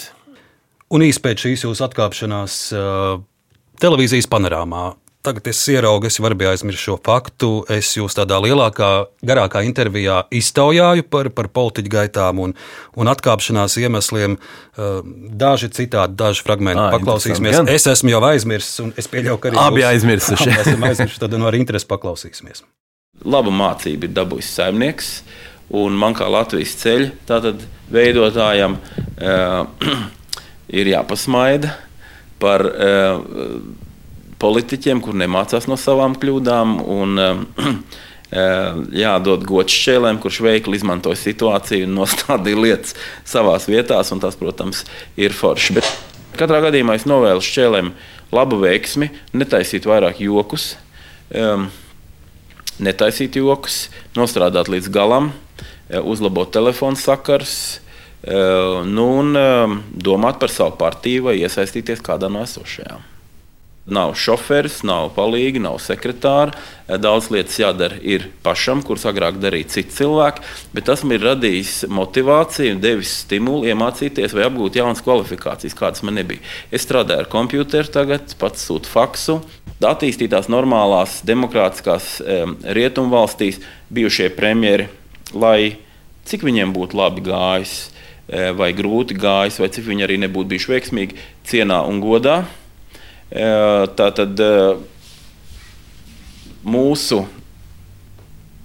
Un 0.93 1.03
īsi 1.03 1.21
pēc 1.21 1.47
šīs 1.47 1.65
jūsu 1.65 1.83
atkāpšanās 1.87 2.57
uh, 2.77 3.17
televīzijas 3.81 4.29
panorāmā 4.31 4.93
Tagad 5.23 5.45
es 5.47 5.61
ieraugu, 5.71 6.09
es 6.09 6.17
varu 6.19 6.35
aizmirst 6.49 6.83
šo 6.83 6.97
faktu. 6.99 7.61
Es 7.71 7.93
jūs 7.95 8.11
tādā 8.17 8.41
lielākā, 8.43 8.89
garākā 9.23 9.61
intervijā 9.63 10.17
iztaujāju 10.35 11.05
par, 11.07 11.29
par 11.31 11.47
politiķu 11.47 11.91
gaitām 11.93 12.41
un, 12.43 12.53
un 12.99 13.11
atkāpšanās 13.11 13.77
iemesliem. 13.79 14.35
Daži 15.43 15.69
citādi, 15.77 16.17
daži 16.19 16.43
fragmenti. 16.43 16.81
À, 16.83 16.89
paklausīsimies. 16.91 17.61
Es 17.71 17.87
esmu 17.87 18.11
jau 18.11 18.19
aizmirsis, 18.27 18.81
un 18.83 18.91
es 18.99 19.07
pieļauju, 19.13 19.39
ka 19.45 19.53
arī 19.53 19.61
abi 19.63 19.85
aizmirsuši. 19.93 20.49
Mēs 20.51 20.73
esam 20.73 20.83
aizmirsuši, 20.89 21.21
tad 21.23 21.37
no 21.39 21.47
arī 21.47 21.63
interesi 21.63 21.87
paklausīsimies. 21.93 22.65
Laba 23.23 23.55
mācība 23.55 24.09
ir 24.09 24.17
dabūjis 24.17 24.51
saimnieks, 24.57 25.13
un 25.79 25.95
man 26.03 26.19
kā 26.19 26.27
Latvijas 26.27 26.75
ceļa 26.83 27.53
veidotājam 27.95 28.75
uh, 28.75 29.87
ir 30.83 30.91
jāpasmaida 30.91 31.71
par. 32.43 32.67
Uh, 32.67 33.89
politiķiem, 34.43 35.01
kur 35.03 35.15
nemācās 35.17 35.69
no 35.71 35.79
savām 35.79 36.17
kļūdām. 36.19 36.75
Un, 36.93 37.23
jādod 39.03 39.43
gods 39.45 39.75
šķēlēm, 39.77 40.17
kurš 40.21 40.39
veikli 40.45 40.79
izmantoja 40.79 41.19
situāciju 41.19 41.87
un 41.87 41.97
nostādīja 42.01 42.63
lietas 42.63 42.97
savā 43.29 43.57
vietā. 43.67 44.01
Tas, 44.01 44.39
protams, 44.39 44.83
ir 45.19 45.35
forši. 45.37 45.77
Bet 45.77 45.91
katrā 46.39 46.63
gadījumā 46.65 46.97
es 46.97 47.07
novēlu 47.09 47.43
šķēlēm 47.43 47.93
labu 48.33 48.59
veiksmi, 48.63 49.11
netaisīt 49.37 49.85
vairāk 49.85 50.23
jokus, 50.25 50.73
um, 51.29 51.69
netaisīt 52.81 53.37
jokus, 53.37 53.87
nostrādāt 54.17 54.71
līdz 54.73 54.89
galam, 54.93 55.31
uzlabot 56.01 56.49
telefonu 56.53 56.97
sakars. 56.97 57.79
Nu, 58.23 59.05
un 59.19 59.35
uh, 59.35 59.73
domāt 59.99 60.37
par 60.39 60.47
savu 60.47 60.77
partiju 60.79 61.25
vai 61.27 61.41
iesaistīties 61.43 61.99
kādā 62.05 62.31
no 62.31 62.39
esošajām. 62.47 63.12
Nav 63.83 64.13
šoferis, 64.15 64.77
nav 64.87 65.09
palīgi, 65.11 65.59
nav 65.59 65.75
sekretāra. 65.83 66.53
Daudz 66.87 67.27
lietas 67.33 67.57
jādara 67.59 67.97
ir 67.99 68.29
pašam, 68.45 68.79
kuras 68.85 69.03
agrāk 69.09 69.41
darīja 69.43 69.73
citi 69.73 69.97
cilvēki, 69.97 70.45
bet 70.71 70.87
tas 70.87 71.03
man 71.03 71.17
ir 71.17 71.25
radījis 71.27 71.73
motivāciju 71.91 72.77
devis 72.79 73.11
stimulu 73.25 73.67
iemācīties 73.67 74.35
vai 74.37 74.45
apgūt 74.47 74.79
jaunas 74.79 75.03
kvalifikācijas, 75.03 75.75
kādas 75.75 76.05
man 76.07 76.15
nebija. 76.15 76.39
Es 76.71 76.87
strādāju 76.87 77.25
ar 77.25 77.29
computeru, 77.33 77.91
tagad 77.91 78.37
pats 78.39 78.63
sūtu 78.69 78.87
faksu. 78.87 79.41
Attīstītās 79.83 80.47
normālās, 80.47 81.19
demokrātiskās 81.27 82.21
um, 82.23 82.55
rietumvalstīs 82.63 83.59
bijušie 83.91 84.31
premjeri, 84.31 84.87
lai 85.35 85.75
cik 86.23 86.47
viņiem 86.47 86.71
būtu 86.71 86.95
labi 87.03 87.27
gājis, 87.27 87.77
vai 88.55 88.71
grūti 88.71 89.19
gājis, 89.19 89.59
vai 89.59 89.67
cik 89.75 89.83
viņi 89.89 90.05
arī 90.05 90.15
nebūtu 90.23 90.53
bijuši 90.53 90.71
veiksmīgi, 90.71 91.23
cienā 91.51 91.83
un 91.83 91.99
godā 91.99 92.45
Tātad 93.33 94.41
mūsu 96.63 97.23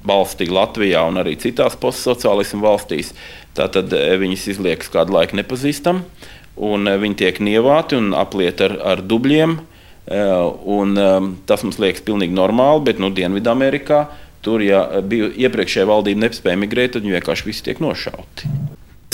valstī, 0.09 0.49
Latvijā 0.53 1.03
un 1.09 1.21
arī 1.21 1.35
citās 1.41 1.77
postsociālismu 1.81 2.61
valstīs, 2.65 3.15
tātad 3.57 3.93
viņas 3.93 4.47
izliekas 4.55 4.93
kādu 4.93 5.17
laiku 5.17 5.39
nepazīstam, 5.41 6.03
un 6.69 6.93
viņi 7.01 7.19
tiek 7.25 7.41
nievāti 7.45 7.99
un 7.99 8.13
apliet 8.17 8.63
ar, 8.65 8.77
ar 8.95 9.05
dubļiem. 9.05 9.59
Un, 10.09 10.95
tas 11.45 11.65
mums 11.67 11.77
liekas 11.83 12.01
pilnīgi 12.07 12.33
normāli, 12.33 12.87
bet 12.87 13.01
nu, 13.03 13.11
Dienvidamerikā 13.13 14.07
tur, 14.45 14.65
ja 14.65 14.87
bija 15.05 15.29
iepriekšējā 15.49 15.85
valdība 15.89 16.25
nespēja 16.25 16.61
migrēt, 16.61 16.95
tad 16.97 17.05
viņi 17.05 17.19
vienkārši 17.19 17.49
visi 17.51 17.67
tiek 17.67 17.83
nošauti. 17.85 18.49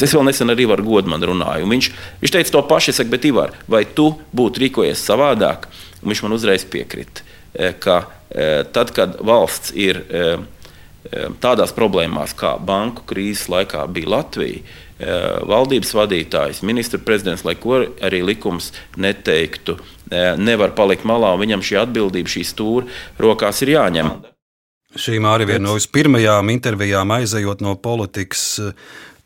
Es 0.03 0.11
vēl 0.11 0.25
nesen 0.27 0.51
ar 0.51 0.59
Ivaru 0.59 0.83
Godmanu 0.87 1.31
runāju. 1.31 1.69
Viņš, 1.71 1.89
viņš 2.23 2.33
teica 2.35 2.57
to 2.57 2.63
pašu, 2.67 2.91
es 2.91 2.99
saku, 2.99 3.13
bet 3.13 3.27
Ivar, 3.29 3.53
vai 3.71 3.85
tu 3.87 4.09
būtu 4.35 4.65
rīkojies 4.65 5.05
savādāk? 5.07 5.69
Un 6.03 6.11
viņš 6.11 6.25
man 6.27 6.35
uzreiz 6.35 6.65
piekrita, 6.67 7.23
e, 7.55 7.71
ka 7.79 8.01
e, 8.29 8.65
tad, 8.75 8.91
kad 8.97 9.15
valsts 9.23 9.71
ir 9.79 10.03
e, 10.03 10.25
tādās 11.39 11.71
problēmās, 11.77 12.35
kā 12.35 12.57
banku 12.59 13.07
krīzes 13.07 13.47
laikā 13.53 13.85
bija 13.93 14.11
Latvija, 14.17 14.81
valdības 15.45 15.91
vadītājs, 15.99 16.61
ministra 16.65 17.01
prezidents, 17.03 17.43
lai 17.45 17.57
ko 17.59 17.81
arī 17.83 18.21
likums 18.25 18.71
neteiktu, 18.97 19.75
nevar 20.39 20.71
palikt 20.79 21.03
malā, 21.05 21.33
un 21.35 21.43
viņam 21.43 21.65
šī 21.67 21.81
atbildība, 21.83 22.31
šī 22.31 22.45
stūra 22.47 22.87
rokās 23.21 23.61
ir 23.67 23.75
jāņem. 23.75 24.13
Šī 24.95 25.19
arī 25.27 25.49
viena 25.51 25.67
no 25.67 25.75
pirmajām 25.93 26.55
intervijām 26.55 27.11
aizejot 27.19 27.67
no 27.67 27.75
politikas 27.75 28.47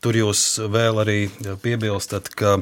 Tur 0.05 0.14
jūs 0.14 0.42
vēl 0.70 1.03
arī 1.03 1.18
piebilstat, 1.62 2.30
ka 2.38 2.61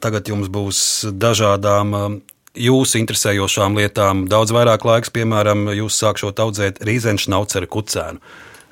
tagad 0.00 0.30
jums 0.30 0.48
būs 0.52 0.80
dažādām 1.12 1.94
um, 1.96 2.18
jūsu 2.56 3.00
interesējošām 3.02 3.76
lietām 3.76 4.24
daudz 4.30 4.54
vairāk 4.56 4.86
laiks, 4.88 5.12
piemēram, 5.12 5.68
jūs 5.76 5.98
sākšot 6.00 6.40
audzēt 6.46 6.80
rīzenšnauceru 6.86 7.68
kucēnu. 7.72 8.22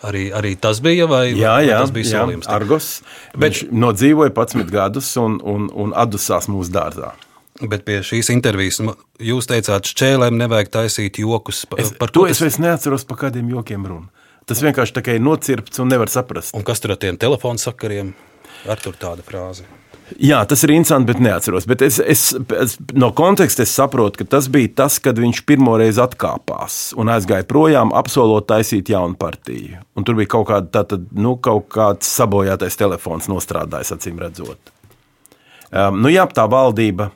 Arī, 0.04 0.26
arī 0.36 0.52
tas 0.60 0.82
bija, 0.84 1.06
vai, 1.08 1.30
jā, 1.32 1.54
jā, 1.64 1.78
vai 1.78 1.84
tas 1.86 1.92
bija 1.94 2.08
solījums? 2.10 2.48
Jā, 2.48 2.56
Argos. 2.58 2.88
Bet, 3.32 3.44
Viņš 3.44 3.60
nodzīvoja 3.72 4.32
11 4.34 4.72
gadus 4.72 5.08
un, 5.20 5.38
un, 5.40 5.70
un 5.80 5.94
atdusās 5.96 6.50
mūsu 6.52 6.74
dārzā. 6.74 7.14
Bet 7.62 7.86
pie 7.86 8.00
šīs 8.04 8.28
intervijas 8.34 8.80
jūs 9.22 9.48
teicāt, 9.48 9.88
šķēlēm 9.94 10.36
nevajag 10.42 10.72
taisīt 10.74 11.22
jokus. 11.22 11.62
Par, 11.70 11.80
es, 11.80 11.94
par 11.96 12.12
to 12.12 12.26
es 12.28 12.42
vairs 12.42 12.58
neatceros, 12.60 13.06
par 13.08 13.22
kādiem 13.22 13.48
jokiem 13.54 13.86
runa. 13.88 14.10
Tas 14.48 14.60
vienkārši 14.60 14.92
tā 14.98 15.04
kā 15.04 15.14
ir 15.16 15.24
nocirpts 15.24 15.80
un 15.80 15.88
nevar 15.88 16.10
saprast. 16.12 16.52
Un 16.56 16.64
kas 16.66 16.82
tur 16.82 16.92
ar 16.92 17.00
tiem 17.00 17.16
telefonu 17.20 17.60
sakariem? 17.60 18.12
Ar 18.68 18.80
tur 18.80 18.96
tāda 19.00 19.24
frāze. 19.24 19.64
Jā, 20.20 20.42
tas 20.44 20.60
ir 20.66 20.74
interesanti, 20.74 21.08
bet 21.08 21.20
neatceros. 21.24 21.64
Bet 21.68 21.80
es, 21.84 21.96
es, 21.96 22.26
es, 22.60 22.74
no 22.92 23.08
konteksta 23.16 23.64
es 23.64 23.72
saprotu, 23.72 24.20
ka 24.20 24.36
tas 24.36 24.50
bija 24.52 24.68
tas, 24.82 24.98
kad 25.00 25.16
viņš 25.20 25.40
pirmoreiz 25.48 25.96
atkāpās 26.02 26.92
un 27.00 27.08
aizgāja 27.14 27.46
projām, 27.48 27.92
apsolot 27.96 28.44
taisīt 28.50 28.92
jaunu 28.92 29.16
partiju. 29.20 29.80
Un 29.96 30.04
tur 30.04 30.20
bija 30.20 30.34
kaut, 30.36 30.50
kāda, 30.52 30.68
tātad, 30.76 31.08
nu, 31.16 31.38
kaut 31.40 31.70
kāds 31.72 32.12
sabojātais 32.20 32.76
telefons 32.80 33.30
nostrādājis, 33.32 33.96
acīm 33.96 34.20
redzot. 34.20 34.74
Um, 35.72 36.02
nu, 36.04 36.12
jā, 36.12 36.28
tā 36.36 36.44
valdība 36.52 37.08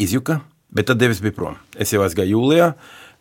izjuka, 0.00 0.40
bet 0.72 0.88
tad 0.88 1.02
Devis 1.02 1.20
bija 1.20 1.36
prom. 1.36 1.60
Es 1.76 1.92
jau 1.92 2.00
aizgāju 2.06 2.38
jūlijā, 2.38 2.72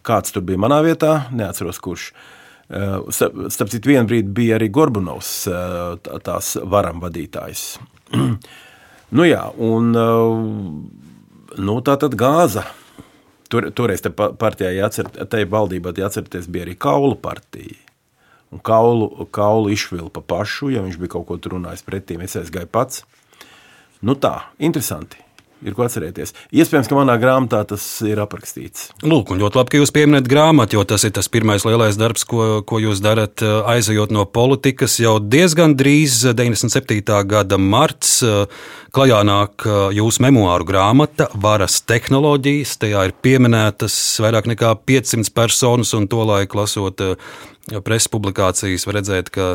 kāds 0.07 0.32
tur 0.32 0.47
bija 0.47 0.64
manā 0.64 0.80
vietā, 0.88 1.26
neatceros 1.36 1.84
kurš. 1.84 2.14
Uh, 2.16 2.30
starp 2.72 3.72
citu, 3.72 3.91
vienā 3.91 4.05
brīdī 4.07 4.34
bija 4.36 4.57
arī 4.57 4.69
Gorbunovs, 4.72 5.32
eh, 5.51 6.11
tās 6.24 6.55
varam 6.63 7.01
vadītājs. 7.03 7.63
nu 9.17 9.28
jā, 9.28 9.43
un 9.59 9.95
eh, 9.95 11.57
nu, 11.59 11.80
tā 11.84 11.97
tad 11.99 12.15
gāza. 12.19 12.65
Tur, 13.51 13.67
toreiz 13.76 13.99
partijā, 14.39 14.69
jācer, 14.72 15.09
tai 15.28 15.43
valdībā, 15.43 15.91
jāatcerieties, 15.91 16.47
bija 16.47 16.69
arī 16.69 16.78
kaulu 16.80 17.17
partija. 17.19 17.76
Un 18.51 18.61
kaulu, 18.63 19.26
kaulu 19.32 19.72
izšvilpa 19.72 20.24
pašu, 20.28 20.69
ja 20.72 20.84
viņš 20.84 20.99
bija 20.99 21.11
kaut 21.17 21.28
ko 21.28 21.36
tur 21.39 21.57
runājis 21.57 21.84
pretī, 21.88 22.15
es 22.24 22.38
aizgāju 22.39 22.72
pats. 22.72 23.03
Nu 24.03 24.15
tā, 24.15 24.38
interesanti 24.59 25.19
ir 25.66 25.76
ko 25.78 25.86
atcerēties. 25.86 26.34
Iespējams, 26.55 26.89
ka 26.89 26.97
manā 26.97 27.16
grāmatā 27.22 27.62
tas 27.70 27.84
ir 28.07 28.22
aprakstīts. 28.24 28.89
Lūk, 29.05 29.34
un 29.34 29.41
ļoti 29.41 29.59
labi, 29.59 29.74
ka 29.74 29.82
jūs 29.82 29.93
pieminat 29.95 30.30
grāmatu, 30.30 30.80
jo 30.80 30.86
tas 30.88 31.05
ir 31.07 31.14
tas 31.16 31.30
pirmais 31.32 31.66
lielais 31.68 31.99
darbs, 31.99 32.26
ko, 32.28 32.62
ko 32.68 32.82
jūs 32.82 33.03
darat 33.03 33.43
eh, 33.45 33.57
aizejot 33.76 34.14
no 34.16 34.26
politikas. 34.26 34.97
Jau 35.01 35.18
diezgan 35.22 35.76
drīz, 35.80 36.22
97. 36.38 36.99
Eh, 37.01 37.24
gada 37.30 37.59
marts, 37.62 38.20
eh, 38.26 38.45
klajā 38.91 39.22
nāk 39.28 39.68
jūsu 39.95 40.26
memoāru 40.26 40.68
grāmata 40.68 41.30
Varas 41.41 41.80
tehnoloģijas. 41.88 42.76
Tajā 42.82 43.05
ir 43.07 43.16
pieminētas 43.24 43.95
vairāk 44.24 44.49
nekā 44.51 44.74
500 44.89 45.32
personas, 45.36 45.93
un 45.95 46.09
to 46.12 46.26
laiku 46.28 46.59
lasot 46.59 47.05
preses 47.86 48.09
publikācijas, 48.12 48.86
var 48.88 48.97
redzēt, 48.99 49.30
ka, 49.34 49.47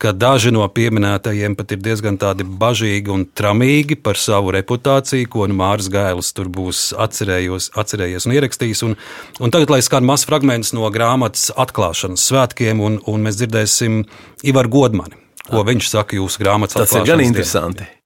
ka 0.00 0.12
daži 0.16 0.52
no 0.54 0.64
pieminētajiem 0.72 1.56
pat 1.58 1.74
ir 1.76 1.82
diezgan 1.84 2.18
bažīgi 2.60 3.12
un 3.12 3.26
tramīgi 3.26 3.98
par 4.00 4.18
savu 4.20 4.54
reputāciju, 4.56 5.28
ko 5.30 5.46
nu 5.50 5.58
Mārcis 5.60 5.92
Gailis 5.92 6.32
tur 6.36 6.48
būs 6.52 6.90
atcerējies 6.98 8.26
un 8.26 8.36
ierakstījis. 8.36 8.82
Un, 8.88 8.96
un 9.40 9.54
tagad, 9.54 9.70
lai 9.70 9.82
skan 9.84 10.08
mazs 10.08 10.26
fragments 10.28 10.74
no 10.76 10.88
grāmatas 10.92 11.50
atklāšanas 11.52 12.26
svētkiem, 12.30 12.80
un, 12.80 12.98
un 13.06 13.28
mēs 13.28 13.40
dzirdēsim 13.42 14.02
Ivaru 14.46 14.74
Godmani, 14.80 15.20
ko 15.50 15.64
viņš 15.66 15.92
saka 15.92 16.18
jūsu 16.18 16.42
grāmatas 16.42 16.80
atklāšanas. 16.80 16.96
Tas 16.96 17.08
ir 17.08 17.12
gan 17.12 17.24
interesanti. 17.26 17.86
Dienā. 17.86 17.96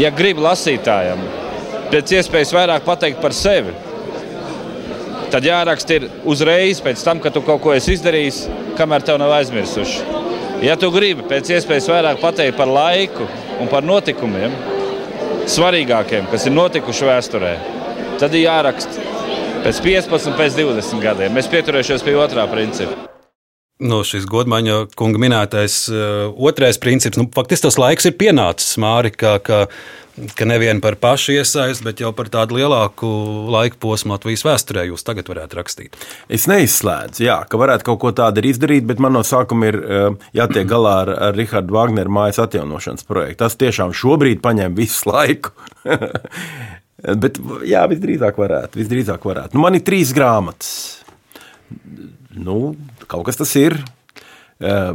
Ja 0.00 0.10
grib 0.14 0.40
lasītājam 0.42 1.20
pēc 1.92 2.16
iespējas 2.18 2.54
vairāk 2.56 2.86
pateikt 2.86 3.20
par 3.22 3.34
sevi, 3.36 3.74
tad 5.32 5.46
jāraksta 5.46 5.98
ir 5.98 6.08
uzreiz 6.28 6.80
pēc 6.84 7.02
tam, 7.06 7.20
kad 7.22 7.34
tu 7.34 7.42
kaut 7.44 7.62
ko 7.64 7.72
esi 7.74 7.96
izdarījis, 7.96 8.44
kamēr 8.78 9.06
tev 9.06 9.20
nav 9.22 9.32
aizmirsuši. 9.38 10.20
Ja 10.64 10.76
tu 10.80 10.90
gribi 10.94 11.26
pēc 11.28 11.50
iespējas 11.56 11.90
vairāk 11.90 12.20
pateikt 12.22 12.56
par 12.58 12.70
laiku 12.70 13.26
un 13.60 13.70
par 13.70 13.84
notikumiem, 13.84 14.54
svarīgākiem, 15.50 16.28
kas 16.32 16.46
ir 16.48 16.54
notikuši 16.56 17.08
vēsturē, 17.10 17.56
tad 18.20 18.36
ir 18.36 18.46
jāraksta 18.46 19.10
pēc 19.64 19.80
15, 19.84 20.36
pēc 20.38 20.56
20 20.60 21.02
gadiem. 21.04 21.34
Mēs 21.36 21.50
pieturēsimies 21.52 22.04
pie 22.04 22.16
otrā 22.20 22.46
principa. 22.50 23.10
No 23.84 24.04
šīs 24.06 24.28
godmaņa 24.30 24.76
kunga 24.96 25.18
minētais 25.18 25.80
uh, 25.90 26.30
otrais 26.46 26.78
princips, 26.80 27.18
nu, 27.18 27.26
faktiski 27.34 27.66
tas 27.66 27.78
laiks 27.80 28.06
ir 28.06 28.14
pienācis, 28.20 28.76
Māri, 28.80 29.10
ka, 29.10 29.34
ka 29.42 29.64
ka 30.38 30.46
nevien 30.46 30.80
par 30.82 30.94
pašu 31.00 31.34
iesaistu, 31.34 31.84
bet 31.88 32.00
jau 32.02 32.12
par 32.16 32.28
tādu 32.32 32.58
lielāku 32.58 33.08
laika 33.50 33.78
posmu 33.82 34.14
Latvijas 34.14 34.44
vēsturē 34.46 34.86
jūs 34.88 35.06
tagad 35.06 35.28
varētu 35.30 35.58
rakstīt. 35.58 35.98
Es 36.32 36.46
neizslēdzu, 36.50 37.24
jā, 37.26 37.40
ka 37.50 37.58
varētu 37.60 37.88
kaut 37.88 38.00
ko 38.04 38.12
tādu 38.16 38.44
izdarīt, 38.46 38.86
bet 38.88 39.02
man 39.02 39.16
no 39.18 39.24
sākuma 39.26 39.72
ir 39.72 39.80
eh, 39.80 40.06
jātiek 40.38 40.68
galā 40.70 40.94
ar, 41.04 41.12
ar 41.28 41.38
Rahādu 41.38 41.74
Wagneru 41.74 42.14
mājas 42.14 42.38
atjaunošanas 42.44 43.06
projektu. 43.08 43.40
Tas 43.42 43.58
tiešām 43.60 43.94
šobrīd 43.96 44.42
paņem 44.44 44.78
visu 44.78 45.10
laiku. 45.10 45.54
bet 47.24 47.40
jā, 47.66 47.82
visdrīzāk 47.90 48.38
varētu. 48.38 48.80
Visdrīzāk 48.80 49.26
varētu. 49.26 49.58
Nu, 49.58 49.64
man 49.66 49.78
ir 49.78 49.84
trīs 49.86 50.14
grāmatas. 50.16 50.70
Nu, 52.34 52.74
kaut 53.10 53.26
kas 53.28 53.38
tas 53.40 53.52
ir. 53.58 53.78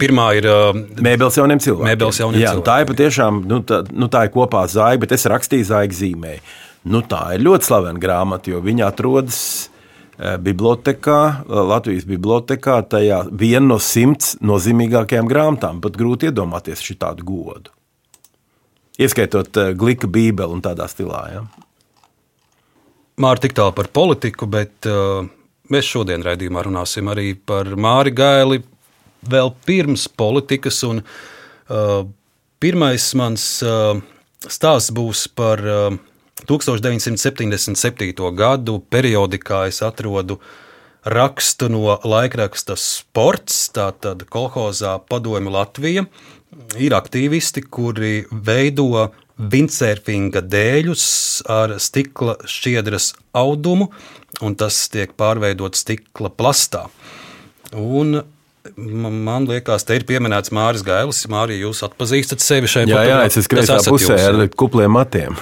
Pirmā 0.01 0.27
ir 0.39 0.47
uh, 0.49 0.69
mēbeles 0.73 1.37
jauniem 1.37 1.61
cilvēkiem. 1.61 1.91
Mēbeles 1.91 2.19
jauniem 2.21 2.41
Jā, 2.41 2.53
cilvēkiem. 2.55 2.67
Tā 2.69 2.77
ir 2.81 2.89
patiešām, 2.89 3.41
nu, 3.49 3.59
tā, 3.67 3.81
nu, 3.93 4.09
tā 4.11 4.25
ir 4.25 4.33
kopā 4.33 4.63
zāģa, 4.71 5.01
bet 5.03 5.15
es 5.17 5.27
rakstīju 5.29 5.67
zāģi 5.69 5.99
zīmēju. 5.99 6.45
Nu, 6.89 7.03
tā 7.05 7.21
ir 7.35 7.43
ļoti 7.45 7.67
slavena 7.67 8.01
grāmata, 8.01 8.53
jo 8.53 8.63
viņa 8.65 8.87
atrodas 8.87 9.41
bibliotekā, 10.19 11.19
Latvijas 11.47 12.03
bibliotekā, 12.07 12.81
tajā 12.91 13.21
viena 13.31 13.65
no 13.69 13.77
simts 13.79 14.33
nozīmīgākajām 14.43 15.29
grāmatām. 15.31 15.79
Pat 15.83 15.95
grūti 15.99 16.27
iedomāties 16.27 16.83
šādu 16.83 17.27
godu. 17.27 17.71
Ieskaitot 18.99 19.55
glika 19.79 20.09
bībeli 20.11 20.57
un 20.57 20.63
tādā 20.63 20.89
stilā. 20.91 21.21
Ja? 21.31 21.45
Mārta 23.19 23.47
tik 23.47 23.55
tālu 23.55 23.75
par 23.75 23.87
politiku, 23.95 24.47
bet 24.51 24.87
uh, 24.87 25.23
mēs 25.71 25.87
šodien 25.87 26.23
raidījumā 26.25 26.65
runāsim 26.67 27.07
arī 27.11 27.31
par 27.35 27.71
Māri 27.79 28.11
Gaili, 28.15 28.59
vēl 29.25 29.53
pirms 29.65 30.07
politikas. 30.07 30.83
Un, 30.87 31.03
uh, 31.03 32.05
pirmais 32.59 33.09
mans 33.19 33.47
uh, 33.65 33.99
stāsts 34.47 34.93
būs 34.95 35.27
par 35.35 35.63
uh, 35.63 35.99
1977. 36.47 38.13
gadu. 38.35 38.79
Periodikā 38.89 39.67
es 39.69 39.81
atrodu 39.85 40.39
rakstu 41.09 41.69
no 41.71 41.95
laikraksta 42.03 42.75
Sports, 42.79 43.69
tātad 43.75 44.25
kolhozā 44.31 44.97
Padomju 45.09 45.53
Latvija. 45.55 46.05
Ir 46.81 46.95
aktīvisti, 46.97 47.63
kuri 47.69 48.23
veido 48.31 49.09
windsurfinga 49.39 50.41
dēļus 50.43 51.05
ar 51.47 51.77
stikla 51.79 52.35
šķiedras 52.43 53.13
audumu, 53.37 53.89
un 54.43 54.57
tas 54.59 54.81
tiek 54.91 55.13
pārveidots 55.15 55.85
stikla 55.85 56.31
plastā. 56.33 56.87
Un 57.71 58.23
Man 58.77 59.47
liekas, 59.49 59.85
te 59.87 59.97
ir 59.97 60.05
pieminēts 60.09 60.53
Mārcis 60.55 60.85
Gailis. 60.87 61.21
Mārija, 61.31 61.65
jūs 61.67 61.83
atpazīstat 61.87 62.43
sevi 62.43 62.69
šeit? 62.71 62.91
Jā, 62.91 63.03
jā, 63.07 63.19
es 63.27 63.39
esmu 63.41 63.55
kreisā 63.55 63.79
pusē 63.87 64.17
jūs, 64.17 64.27
ar 64.29 64.51
kupliem 64.59 64.93
matiem. 64.95 65.37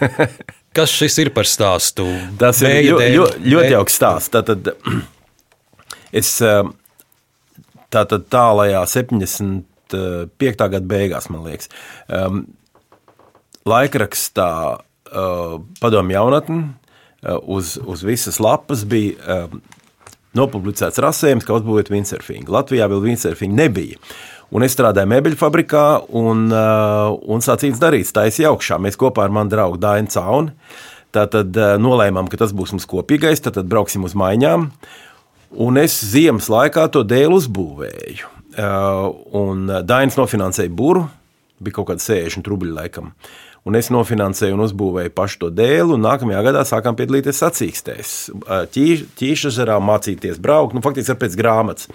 Kas 0.76 0.92
šis 0.94 1.16
ir 1.22 1.32
par 1.34 1.48
stāstu? 1.50 2.06
Tas 2.38 2.60
ir 2.62 2.76
ļoti, 2.86 3.08
ļoti, 3.16 3.40
ļoti 3.54 3.72
jauks 3.74 3.96
stāsts. 3.98 4.32
Tātad, 4.34 4.70
es 6.20 6.36
tātad 7.90 8.28
tālajā 8.30 8.84
75. 8.92 10.68
gada 10.76 10.86
beigās, 10.92 11.26
man 11.32 11.42
liekas, 11.48 11.70
um, 12.06 12.44
laikrakstā 13.68 14.52
uh, 14.78 15.58
padomju 15.82 16.16
jaunatni 16.16 16.62
uh, 16.62 17.38
uz, 17.42 17.76
uz 17.82 18.06
visas 18.06 18.40
lapas 18.42 18.86
bija 18.88 19.18
uh, 19.18 19.60
nopublicēts 20.38 21.00
rasējums, 21.02 21.46
ka 21.46 21.56
uzbūvēt 21.58 21.90
windsurfingu. 21.92 22.52
Latvijā 22.54 22.86
vēl 22.90 23.02
windsurfingu 23.08 23.58
nebija. 23.58 23.98
Un 24.54 24.66
es 24.66 24.74
strādāju 24.74 25.10
mēbeļu 25.12 25.38
fabrikā, 25.38 25.84
un, 26.18 26.48
uh, 26.50 27.12
un 27.30 27.42
sācīts 27.44 27.82
darīts, 27.82 28.14
tā 28.14 28.26
es 28.30 28.40
augšā. 28.42 28.80
Mēs 28.82 28.98
kopā 28.98 29.26
ar 29.26 29.34
manu 29.34 29.52
draugu 29.52 29.78
Dainu 29.82 30.10
Cauni. 30.10 30.54
Tātad 31.14 31.54
uh, 31.58 31.76
nolēmām, 31.82 32.30
ka 32.30 32.40
tas 32.40 32.54
būs 32.54 32.74
mums 32.74 32.88
kopīgais, 32.90 33.42
tad 33.46 33.62
brauksim 33.70 34.06
uz 34.06 34.16
maiņām. 34.18 34.70
Un 35.62 35.78
es 35.82 35.98
ziemas 36.06 36.50
laikā 36.50 36.86
to 36.94 37.02
dēlu 37.06 37.38
uzbūvēju. 37.38 38.34
Uh, 38.50 39.06
un 39.38 39.70
Dainis 39.86 40.18
nofinansēja 40.18 40.70
būru, 40.74 41.04
bija 41.62 41.78
kaut 41.78 41.92
kāda 41.92 42.02
60 42.02 42.50
rubļu 42.50 42.74
laikam. 42.74 43.10
Uh, 43.14 43.49
un 43.68 43.76
es 43.78 43.90
nofinansēju 43.92 44.56
un 44.56 44.64
uzbūvēju 44.66 45.12
pašu 45.16 45.44
to 45.44 45.50
dēlu. 45.54 45.98
Nākamajā 46.00 46.40
gadā 46.46 46.64
sākām 46.68 46.96
piedalīties 46.98 47.42
sacīkstēs, 47.42 48.14
ķīšezerā 49.20 49.76
mācīties 49.84 50.40
braukt, 50.42 50.76
nu, 50.76 50.84
faktiski 50.84 51.18
pēc 51.20 51.36
grāmatas, 51.40 51.90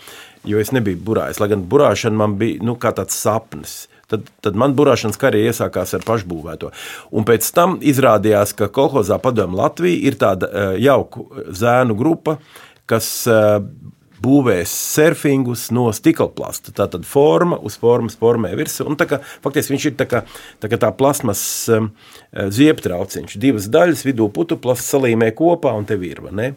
jo 0.45 0.61
es 0.61 0.73
nebiju 0.75 1.01
burājis, 1.07 1.41
lai 1.41 1.49
gan 1.55 1.65
burāšana 1.71 2.21
man 2.21 2.37
bija 2.41 2.61
nu, 2.65 2.77
kā 2.79 2.93
tāds 2.95 3.17
sapnis. 3.17 3.85
Tad, 4.05 4.27
tad 4.45 4.53
man 4.53 4.75
burāšanas 4.77 5.17
karjera 5.17 5.49
iesākās 5.49 5.95
ar 5.97 6.03
pašbūvēto. 6.05 6.69
Un 7.17 7.25
pēc 7.25 7.47
tam 7.57 7.79
izrādījās, 7.81 8.53
ka 8.53 8.67
kolhozā 8.69 9.17
padomu 9.23 9.57
Latvija 9.57 9.97
ir 10.11 10.19
tāda 10.21 10.75
jauka 10.77 11.25
zēnu 11.49 11.97
grupa, 11.97 12.35
kas 12.85 13.25
būvēs 14.25 14.73
surfingus 14.95 15.67
no 15.75 15.87
stikla 15.95 16.27
plasta. 16.33 16.73
Tā 16.75 16.89
tad 16.91 17.05
forma 17.07 17.59
uz 17.61 17.77
formas 17.81 18.17
formē 18.19 18.55
kā, 19.09 19.21
faktiski 19.45 19.75
viņš 19.75 19.85
ir 19.91 19.95
tā 20.01 20.09
kā 20.09 20.25
tā, 20.59 20.71
kā 20.71 20.81
tā 20.81 20.91
plasmas 20.97 21.43
um, 21.73 21.91
zieptrauciņš. 22.33 23.37
Divas 23.41 23.69
daļas, 23.71 24.05
vidū 24.07 24.29
putuplasts 24.33 24.91
salīmē 24.93 25.31
kopā 25.37 25.75
un 25.77 25.87
te. 25.87 25.99
Ne? 26.35 26.53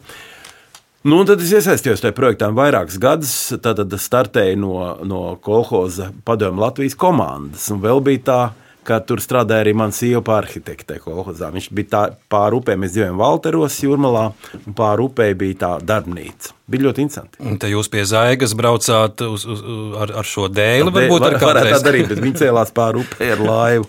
Nu, 1.07 1.21
tad 1.23 1.39
es 1.39 1.53
iesaistījos 1.55 2.01
tajā 2.03 2.11
projektā 2.11 2.49
vairākus 2.51 2.97
gadus. 2.99 3.35
Tad 3.63 3.79
startēju 3.95 4.57
no, 4.59 4.73
no 5.07 5.21
kolhoza 5.43 6.09
padomu 6.27 6.65
Latvijas 6.65 6.97
komandas. 6.99 7.69
Un 7.71 7.79
vēl 7.85 8.03
bija 8.03 8.25
tā, 8.27 8.41
ka 8.83 8.99
tur 9.07 9.23
strādāja 9.23 9.63
arī 9.63 9.75
mans 9.79 10.01
sieva 10.01 10.39
arhitekte 10.41 10.99
kolhozā. 10.99 11.53
Viņš 11.55 11.71
bija 11.71 11.91
tā, 11.93 12.03
pāri 12.31 12.59
upē, 12.59 12.75
mēs 12.75 12.97
dzīvojam 12.97 13.23
Valteros 13.23 13.79
jūrmalā, 13.85 14.29
un 14.59 14.75
pāri 14.75 15.07
upē 15.07 15.31
bija 15.39 15.61
tā 15.63 15.73
darbnīca. 15.87 16.58
Bija 16.69 16.85
ļoti 16.85 17.01
interesanti. 17.01 17.39
Un 17.41 17.57
te 17.61 17.69
jūs 17.71 17.89
pie 17.89 18.03
zaigas 18.05 18.53
braucāt 18.57 19.23
uz, 19.25 19.45
uz, 19.49 19.63
ar, 19.97 20.13
ar 20.21 20.27
šo 20.27 20.45
dēli, 20.53 20.93
varbūt 20.93 21.25
ar 21.25 21.37
kādu 21.41 21.65
tādu 21.65 21.83
darīt, 21.87 22.09
bet 22.11 22.21
viņi 22.21 22.41
cēlās 22.43 22.73
pāri 22.77 23.01
upē 23.01 23.33
ar 23.33 23.41
laivu. 23.47 23.87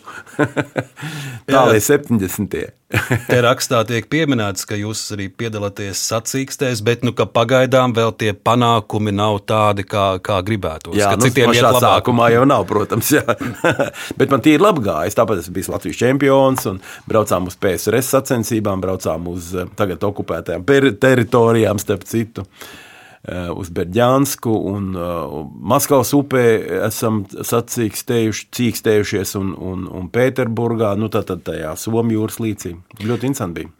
Tālāk 1.51 1.85
70. 1.85 2.71
Te 2.91 3.37
rakstā 3.45 3.85
tiek 3.87 4.09
pieminēts, 4.11 4.65
ka 4.67 4.75
jūs 4.75 5.03
arī 5.15 5.29
piedalāties 5.31 6.01
sacīkstēs, 6.09 6.81
bet 6.83 7.05
nu, 7.07 7.13
pagaidām 7.15 7.93
vēl 7.95 8.11
tie 8.19 8.33
panākumi 8.35 9.13
nav 9.15 9.43
tādi, 9.47 9.85
kā, 9.87 10.07
kā 10.25 10.41
gribētos. 10.47 10.97
Jā, 10.99 11.13
nu, 11.15 11.29
citiem 11.29 11.53
ir 11.55 11.63
labāk. 11.69 11.85
Sākumā 11.85 12.33
jau 12.35 12.43
nav, 12.49 12.65
protams, 12.71 13.13
bet 14.19 14.33
man 14.33 14.43
tīri 14.43 14.65
labi 14.65 14.89
gājis. 14.89 15.21
Tāpēc 15.21 15.45
es 15.45 15.53
biju 15.55 15.77
Latvijas 15.77 16.01
čempions 16.01 16.67
un 16.73 16.83
braucām 17.11 17.47
uz 17.53 17.61
PSRS 17.61 18.11
sacensībām, 18.17 18.83
braucām 18.83 19.29
uz 19.31 19.53
eh, 19.55 19.71
tagad 19.79 20.11
okupētajām 20.11 20.67
teritorijām, 20.99 21.79
starp 21.83 22.09
citu. 22.11 22.49
Eh, 22.49 22.70
uz 23.29 23.69
Berģānsku 23.77 24.49
un 24.71 24.95
uh, 24.97 25.45
Maskavas 25.61 26.15
upē 26.17 26.45
esam 26.87 27.27
sacīkstējušies 27.29 29.35
un, 29.37 29.53
un, 29.55 29.87
un 29.93 30.09
Pēterburgā, 30.13 30.97
nu 30.97 31.09
tātad 31.13 31.43
tajā 31.45 31.77
Somijas 31.77 32.17
jūras 32.17 32.41
līcī. 32.41 32.77
Ļoti 33.05 33.27
interesanti 33.29 33.61
bija. 33.61 33.71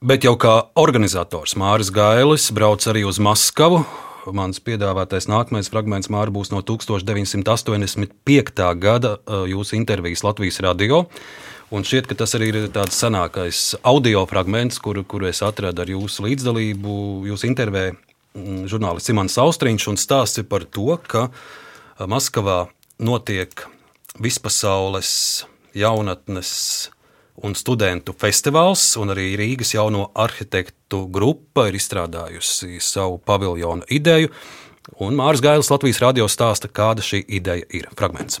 Bet 0.00 0.24
jau 0.24 0.36
kā 0.40 0.62
organizators 0.80 1.56
Māris 1.60 1.90
Gailis 1.92 2.50
brauc 2.56 2.80
arī 2.88 3.04
uz 3.08 3.18
Maskavu. 3.20 3.84
Mans 4.36 4.60
piedāvātais 4.60 5.28
nākamais 5.32 5.70
fragments 5.72 6.08
Māra 6.12 6.30
būs 6.32 6.50
no 6.52 6.60
1985. 6.60 8.74
gada 8.80 9.18
jūsu 9.48 9.76
intervijas 9.80 10.24
Latvijas 10.24 10.60
radio. 10.60 11.06
Un 11.72 11.84
šķiet, 11.86 12.06
ka 12.10 12.14
tas 12.20 12.34
arī 12.36 12.46
ir 12.52 12.68
tāds 12.74 12.98
senākais 13.00 13.76
audio 13.86 14.26
fragments, 14.28 14.78
kuru, 14.82 15.04
kuru 15.08 15.26
es 15.30 15.40
atradu 15.46 15.82
ar 15.84 15.88
jūsu 15.88 16.22
līdzdalību, 16.26 16.94
jūsu 17.30 17.46
intervijā 17.48 17.94
žurnālists 18.34 19.10
Imants 19.12 19.38
Austriņš, 19.40 19.88
un 19.90 19.98
stāsts 20.00 20.40
ir 20.42 20.46
par 20.50 20.64
to, 20.64 20.94
ka 21.06 21.28
Maskavā 21.98 22.68
notiek 23.02 23.66
vispasaules 24.20 25.44
jaunatnes 25.76 26.90
un 27.44 27.54
studentu 27.56 28.12
festivāls, 28.20 28.82
un 29.00 29.12
arī 29.14 29.32
Rīgas 29.38 29.74
jauno 29.74 30.10
arhitektu 30.18 31.06
grupa 31.12 31.68
ir 31.70 31.78
izstrādājusi 31.78 32.80
savu 32.84 33.18
paviljonu 33.24 33.86
ideju. 33.90 34.32
Un 35.00 35.16
Mārcis 35.16 35.44
Gailis 35.44 35.70
Latvijas 35.70 36.00
radio 36.02 36.26
stāsta, 36.28 36.68
kāda 36.68 37.04
šī 37.04 37.22
ideja 37.28 37.66
ir. 37.76 37.88
Fragments. 37.96 38.40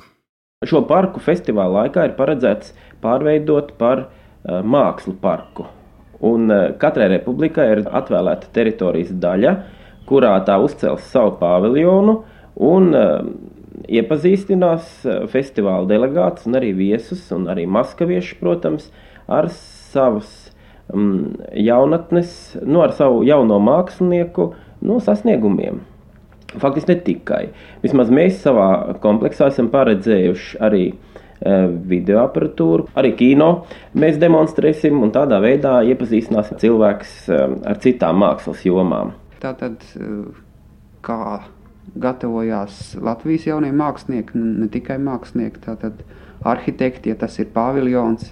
Šo 0.66 0.82
parku 0.88 1.22
festivāla 1.24 1.86
laikā 1.86 2.08
ir 2.08 2.16
paredzēts 2.18 2.74
pārveidot 3.00 3.76
par 3.80 4.02
uh, 4.04 4.60
mākslu 4.60 5.14
parku. 5.22 5.68
Un 6.26 6.50
uh, 6.52 6.72
katrai 6.80 7.08
republikai 7.14 7.68
ir 7.76 7.84
atvēlēta 7.86 8.50
teritorijas 8.52 9.14
daļa, 9.22 9.54
kurā 10.10 10.34
tā 10.44 10.58
uzcels 10.60 11.06
savu 11.14 11.36
paviljonu 11.40 12.18
un 12.60 12.92
uh, 12.92 13.24
iepazīstinās 13.88 14.88
eh, 15.06 15.20
festivāla 15.30 15.88
delegātus 15.90 16.48
un 16.48 16.58
arī 16.60 16.72
viesus, 16.76 17.22
un 17.34 17.48
arī 17.50 17.66
maskavieši, 17.70 18.38
protams, 18.40 18.90
ar 19.30 19.50
savas 19.54 20.50
um, 20.92 21.36
jaunatnes, 21.54 22.56
nu, 22.64 22.82
ar 22.84 22.94
savu 22.96 23.22
jauno 23.26 23.60
mākslinieku 23.62 24.50
nu, 24.86 24.98
sasniegumiem. 25.04 25.84
Faktiski 26.60 26.90
ne 26.90 26.98
tikai. 27.06 27.44
Vismaz 27.84 28.10
mēs 28.10 28.40
savā 28.42 28.96
kompleksā 29.02 29.52
esam 29.52 29.70
paredzējuši 29.70 30.60
arī 30.66 30.84
uh, 30.90 31.70
video 31.90 32.24
aparatūru, 32.24 32.88
arī 32.98 33.14
kino 33.18 33.50
mēs 33.94 34.18
demonstrēsim 34.22 34.98
un 35.02 35.14
tādā 35.14 35.38
veidā 35.42 35.78
iepazīstināsim 35.92 36.58
cilvēkus 36.62 37.16
uh, 37.30 37.58
ar 37.70 37.82
citām 37.82 38.22
mākslas 38.24 38.66
jomām. 38.66 39.14
Tātad, 39.40 39.84
kā 41.00 41.20
gatavojās 42.00 42.96
Latvijas 43.00 43.46
jaunie 43.48 43.72
mākslinieki, 43.74 44.38
ne 44.38 44.68
tikai 44.72 44.98
mākslinieki, 45.02 45.62
tātad 45.64 46.02
arhitekti, 46.46 47.12
ja 47.12 47.18
tas 47.20 47.38
ir 47.40 47.50
paviljons. 47.54 48.30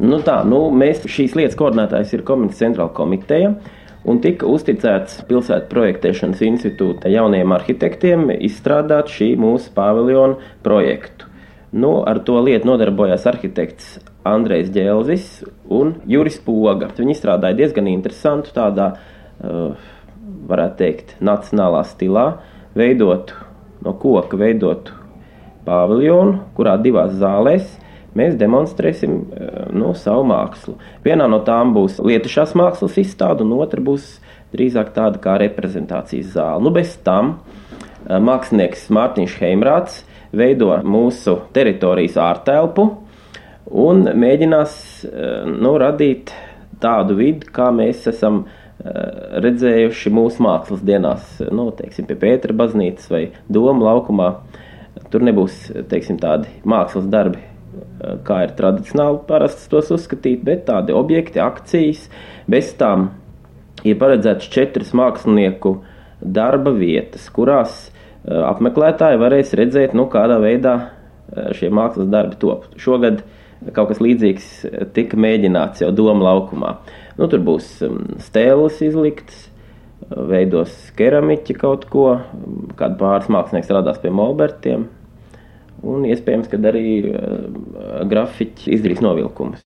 Nu 0.00 0.20
tā, 0.24 0.40
nu, 0.46 0.62
mēs 0.70 1.02
šīs 1.10 1.34
lietas 1.38 1.58
koordinētājs 1.58 2.14
ir 2.14 2.24
komitēta 2.26 2.64
centrāla 2.64 2.94
komiteja. 2.96 3.54
Un 4.08 4.16
tika 4.24 4.48
uzticēts 4.48 5.18
pilsētu 5.28 5.68
projektēšanas 5.68 6.40
institūta 6.46 7.10
jauniem 7.12 7.52
arhitektiem 7.52 8.30
izstrādāt 8.38 9.10
šī 9.12 9.34
mūsu 9.36 9.74
paviljona 9.76 10.38
projektu. 10.64 11.28
Nu, 11.76 11.98
ar 12.08 12.22
to 12.24 12.38
lietu 12.40 12.70
nodarbojās 12.70 13.26
arhitekts 13.28 13.98
Andrejs 14.26 14.72
Džēlzis 14.72 15.26
un 15.68 15.92
Juris 16.08 16.40
Poga. 16.46 16.88
Viņi 16.96 17.12
izstrādāja 17.12 17.58
diezgan 17.60 17.90
interesantu 17.92 18.54
tādā 18.56 18.88
uh, 18.94 19.19
varētu 19.40 20.78
teikt, 20.80 21.14
nacionālā 21.24 21.82
stilā, 21.88 22.26
veidot 22.76 23.32
no 23.84 23.94
koka, 23.98 24.38
veidot 24.40 24.92
paviljonu, 25.66 26.40
kurā 26.56 26.76
divās 26.80 27.14
zālēs 27.20 27.76
mēs 28.16 28.34
demonstrēsim 28.38 29.12
eh, 29.14 29.50
nu, 29.76 29.92
savu 29.94 30.24
mākslu. 30.30 30.76
Vienā 31.04 31.28
no 31.30 31.40
tām 31.46 31.74
būs 31.76 32.00
lietušās 32.02 32.56
mākslas 32.58 32.98
izstāde, 33.00 33.46
un 33.46 33.54
otra 33.60 33.82
būs 33.84 34.16
drīzāk 34.54 34.90
tāda 34.96 35.20
kā 35.22 35.36
reprezentācijas 35.38 36.32
zāle. 36.34 36.64
Nu, 36.66 36.72
bez 36.74 36.96
tam 37.06 37.36
eh, 37.36 38.18
mākslinieks 38.18 38.88
Mārtiņš 38.96 39.38
Heimrāts 39.44 40.02
veido 40.34 40.72
mūsu 40.86 41.40
teritorijas 41.54 42.18
ārtelpu 42.22 42.88
un 43.70 44.04
mēģinās 44.18 44.72
nu, 45.46 45.72
radīt 45.78 46.30
tādu 46.82 47.16
vidi, 47.18 47.48
kā 47.54 47.68
mēs 47.74 48.06
esam 48.10 48.40
uh, 48.44 48.59
redzējuši 48.80 50.12
mūsu 50.14 50.42
mākslas 50.44 50.82
dienās, 50.86 51.36
nu, 51.52 51.68
teiksim, 51.76 52.06
pie 52.08 52.16
Pētera 52.20 52.56
baznīcas 52.56 53.10
vai 53.12 53.22
Doma 53.52 53.90
laukumā. 53.90 54.30
Tur 55.12 55.24
nebūs 55.26 55.66
teiksim, 55.90 56.18
tādi 56.20 56.50
mākslas 56.68 57.08
darbi, 57.10 57.42
eh, 57.42 58.16
kā 58.24 58.42
ir 58.46 58.54
tradicionāli 58.56 59.22
parasts 59.28 59.68
tos 59.70 59.90
uzskatīt, 59.94 60.44
bet 60.44 60.66
tādi 60.66 60.96
objekti, 60.96 61.42
akcijas. 61.42 62.08
Bez 62.48 62.72
tām 62.74 63.10
ir 63.84 63.98
paredzētas 64.00 64.48
četras 64.50 64.94
mākslinieku 64.96 65.80
darba 66.20 66.72
vietas, 66.72 67.28
kurās 67.28 67.90
eh, 67.90 68.32
apmeklētāji 68.32 69.20
varēs 69.20 69.54
redzēt, 69.60 69.94
nu, 69.94 70.08
kādā 70.08 70.40
veidā 70.40 70.78
šie 71.54 71.68
mākslas 71.70 72.08
darbi 72.10 72.34
top. 72.42 72.64
Šogad 72.80 73.20
kaut 73.76 73.92
kas 73.92 74.00
līdzīgs 74.02 74.48
tika 74.96 75.18
mēģināts 75.20 75.84
jau 75.84 75.92
Doma 75.94 76.24
laukumā. 76.26 76.72
Nu, 77.20 77.28
tur 77.28 77.42
būs 77.44 77.66
um, 77.84 77.98
stēles 78.24 78.78
izliktas, 78.80 79.42
veidos 80.08 80.72
keramiķi 80.96 81.56
kaut 81.60 81.84
ko, 81.92 82.06
kāda 82.78 82.96
pāris 83.02 83.28
mākslinieks 83.28 83.68
strādās 83.68 84.00
pie 84.00 84.12
molbertiem, 84.16 84.86
un 85.84 86.06
iespējams, 86.08 86.48
ka 86.48 86.60
arī 86.72 86.86
uh, 87.10 88.00
grafiķi 88.08 88.72
izdarīs 88.78 89.04
novilkumus. 89.04 89.60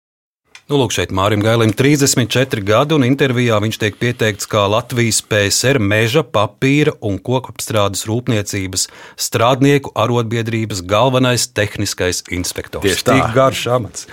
Nu, 0.64 0.78
lūk, 0.80 0.94
šeit 0.96 1.10
Mārim 1.12 1.42
Gailim 1.44 1.74
34 1.76 2.62
gadi, 2.64 2.94
un 2.96 3.02
intervijā 3.04 3.58
viņš 3.60 3.76
tiek 3.82 3.98
pieteikts 4.00 4.48
kā 4.48 4.62
Latvijas 4.72 5.18
PSR 5.28 5.76
meža, 5.76 6.22
papīra 6.24 6.94
un 7.04 7.18
kokapstrādes 7.20 8.06
rūpniecības 8.08 8.86
strādnieku 9.26 9.92
arotbiedrības 9.92 10.80
galvenais 10.88 11.44
tehniskais 11.52 12.22
inspektors. 12.32 12.86
Tieši 12.86 13.04
tā. 13.10 13.18
Tik 13.18 13.36
garš 13.36 13.66
amats. 13.76 14.08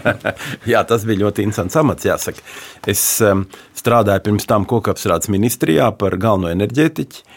Jā, 0.72 0.80
tas 0.88 1.04
bija 1.04 1.26
ļoti 1.26 1.44
interesants 1.44 1.76
amats, 1.82 2.08
jāsaka. 2.08 2.48
Es 2.88 3.04
um, 3.20 3.44
strādāju 3.76 4.24
pirms 4.30 4.48
tam 4.48 4.64
kokapstrādes 4.72 5.28
ministrijā 5.28 5.92
par 6.00 6.16
galveno 6.16 6.48
enerģētiķu. 6.56 7.28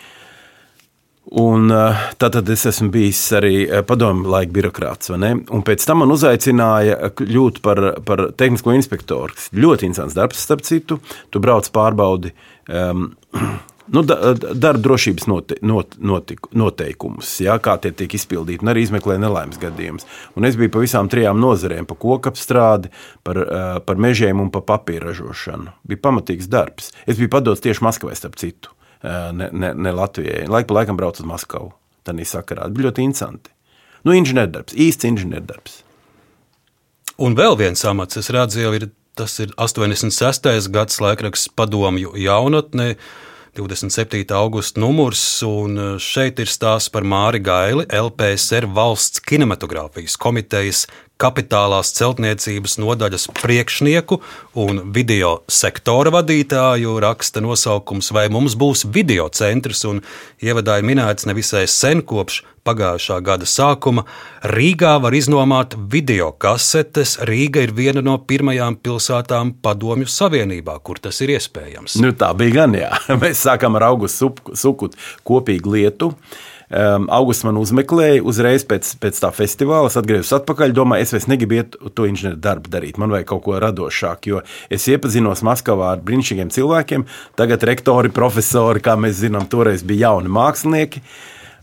Un, 1.32 1.72
eh, 1.72 2.00
tātad 2.20 2.50
es 2.52 2.66
esmu 2.68 2.90
bijis 2.92 3.20
arī 3.38 3.64
eh, 3.64 3.82
padomju 3.88 4.28
laika 4.30 4.52
birokrāts. 4.54 5.12
Un 5.14 5.64
pēc 5.64 5.86
tam 5.88 6.04
man 6.04 6.12
uzaicināja 6.12 7.14
kļūt 7.16 7.62
par, 7.64 7.80
par 8.04 8.28
tehnisko 8.36 8.76
inspektoru. 8.76 9.32
Ļoti 9.56 9.88
interesants 9.88 10.18
darbs, 10.18 10.42
starp 10.44 10.66
citu. 10.68 11.00
Tu 11.32 11.40
brauc 11.40 11.70
pārbaudi 11.72 12.34
um, 12.68 13.08
nu, 13.96 14.04
darba 14.04 14.84
drošības 14.84 15.30
note, 15.32 15.58
not, 15.64 15.96
notiku, 16.04 16.52
noteikumus, 16.60 17.32
ja, 17.46 17.56
kā 17.56 17.78
tie 17.80 17.94
tiek 17.96 18.14
izpildīti, 18.20 18.60
un 18.66 18.74
arī 18.76 18.84
izmeklē 18.84 19.16
nelaimes 19.24 19.62
gadījumus. 19.64 20.08
Un 20.36 20.52
es 20.52 20.60
biju 20.60 20.76
pa 20.76 20.84
visām 20.84 21.08
trijām 21.12 21.40
nozarēm, 21.40 21.88
pa 21.88 21.98
kokapstrādi, 22.04 22.92
par, 23.24 23.40
uh, 23.48 23.74
par 23.88 23.96
mežiem 24.10 24.44
un 24.44 24.52
pa 24.52 24.60
papīra 24.76 25.14
ražošanu. 25.14 25.72
Bija 25.88 26.04
pamatīgs 26.04 26.52
darbs. 26.52 26.92
Es 27.08 27.16
biju 27.16 27.32
padots 27.32 27.64
tieši 27.64 27.88
Maskavai, 27.88 28.20
starp 28.20 28.38
citu 28.44 28.76
ne, 29.04 29.50
ne, 29.52 29.74
ne 29.74 29.92
Latvijai. 29.92 30.48
Laik 30.48 30.70
pa 30.70 30.80
laikam 30.80 31.00
braucu 31.00 31.24
uz 31.24 31.28
Maskavu. 31.28 31.74
Tā 32.04 32.16
sakarā 32.28 32.68
bija 32.72 32.90
ļoti 32.90 33.04
interesanti. 33.04 33.52
Nu, 34.04 34.12
inženierdarbs, 34.16 34.76
īsts 34.76 35.08
inženierdarbs. 35.08 35.80
Un 37.24 37.38
vēl 37.38 37.56
viens 37.60 37.86
amats, 37.88 38.18
es 38.20 38.32
redzu, 38.34 38.64
jau 38.64 38.74
ir 38.76 38.90
tas 39.16 39.38
ir 39.40 39.54
86. 39.62 40.68
gads 40.74 41.00
laikraksts 41.00 41.52
padomju 41.56 42.16
jaunatnē. 42.20 42.96
27. 43.56 44.26
augusta 44.34 44.80
numurs, 44.82 45.22
un 45.46 45.78
šeit 46.02 46.40
ir 46.42 46.50
stāsts 46.50 46.90
par 46.90 47.06
Māri 47.06 47.38
Gaili, 47.38 47.86
LPSR 47.86 48.66
valsts 48.74 49.22
kinematogrāfijas 49.22 50.16
komitejas 50.18 50.88
kapitālās 51.22 51.92
celtniecības 51.94 52.80
nodaļas 52.82 53.28
priekšnieku 53.38 54.18
un 54.64 54.82
video 54.96 55.36
sektora 55.46 56.10
vadītāju 56.16 56.98
raksta 57.06 57.44
nosaukums, 57.46 58.10
vai 58.16 58.26
mums 58.34 58.58
būs 58.58 58.88
video 58.90 59.30
centrs, 59.30 59.86
un 59.86 60.02
ievadā 60.42 60.80
ir 60.82 60.90
minēts 60.90 61.30
nevisai 61.30 61.68
sen 61.70 62.02
kopš 62.02 62.42
pagājušā 62.68 63.20
gada 63.26 63.48
sākuma. 63.50 64.06
Rīgā 64.54 64.96
var 65.04 65.16
iznomāt 65.18 65.76
video 65.92 66.32
kasetes. 66.32 67.18
Rīga 67.28 67.66
ir 67.66 67.76
viena 67.76 68.04
no 68.06 68.18
pirmajām 68.18 68.80
pilsētām 68.84 69.56
Padomju 69.64 70.10
Savienībā, 70.10 70.80
kur 70.84 71.02
tas 71.04 71.22
ir 71.26 71.36
iespējams. 71.36 72.00
Nu, 72.04 72.14
tā 72.18 72.32
bija 72.38 72.62
gan, 72.62 72.80
jā. 72.80 72.90
Mēs 73.24 73.44
sākām 73.48 73.80
ar 73.80 73.92
augustu 73.92 74.34
sukut 74.58 74.98
kopīgu 75.28 75.78
lietu. 75.78 76.14
Um, 76.74 77.04
Augusts 77.14 77.46
man 77.46 77.58
uzmeklēja 77.62 78.24
uzreiz 78.26 78.64
pēc, 78.66 78.96
pēc 79.04 79.20
tā 79.22 79.30
festivāla. 79.36 79.92
Es 79.92 79.98
atgriezos 80.00 80.32
atpakaļ, 80.40 80.72
domāju, 80.74 81.06
es 81.06 81.14
vairs 81.14 81.28
negribu 81.30 81.60
iet 81.60 81.76
to 81.94 82.08
inženieru 82.10 82.40
darbu 82.42 82.72
darīt. 82.74 82.98
Man 83.02 83.14
vajag 83.14 83.28
kaut 83.30 83.44
ko 83.46 83.60
radošāku, 83.62 84.32
jo 84.32 84.42
es 84.74 84.88
iepazinos 84.90 85.44
Maskavā 85.46 85.92
ar 85.94 86.02
brīnišķīgiem 86.08 86.50
cilvēkiem. 86.56 87.06
Tagad 87.38 87.68
rektori, 87.70 88.10
profesori, 88.16 88.82
kā 88.82 88.96
mēs 88.98 89.20
zinām, 89.22 89.46
toreiz 89.52 89.86
bija 89.86 90.08
jauni 90.08 90.34
mākslinieki. 90.34 91.04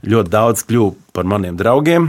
Ļoti 0.01 0.33
daudz 0.33 0.65
kļuvu 0.65 0.95
par 1.13 1.29
maniem 1.29 1.59
draugiem. 1.61 2.09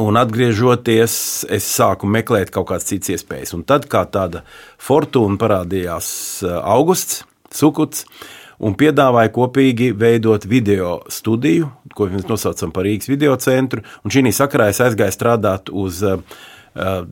Un 0.00 0.16
atgriežoties, 0.16 1.14
es 1.52 1.66
sāku 1.68 2.08
meklēt 2.08 2.52
kaut 2.52 2.70
kādas 2.70 2.88
citas 2.88 3.12
iespējas. 3.12 3.52
Un 3.56 3.64
tad, 3.68 3.84
kā 3.92 4.06
tāda 4.08 4.40
fortūna 4.80 5.36
parādījās 5.40 6.08
eh, 6.44 6.54
Augusts 6.56 7.26
Sukuts, 7.52 8.06
un 8.62 8.76
piedāvāja 8.78 9.32
kopīgi 9.34 9.90
veidot 9.98 10.46
video 10.48 11.02
studiju, 11.12 11.68
ko 11.96 12.08
mēs 12.12 12.24
nosaucam 12.28 12.72
par 12.72 12.86
Rīgas 12.88 13.10
video 13.10 13.36
centru. 13.40 13.84
Un 14.04 14.12
šī 14.14 14.32
sakarā 14.32 14.70
es 14.72 14.80
aizgāju 14.80 15.12
strādāt 15.12 15.68
uz 15.68 16.00
uh, 16.06 16.22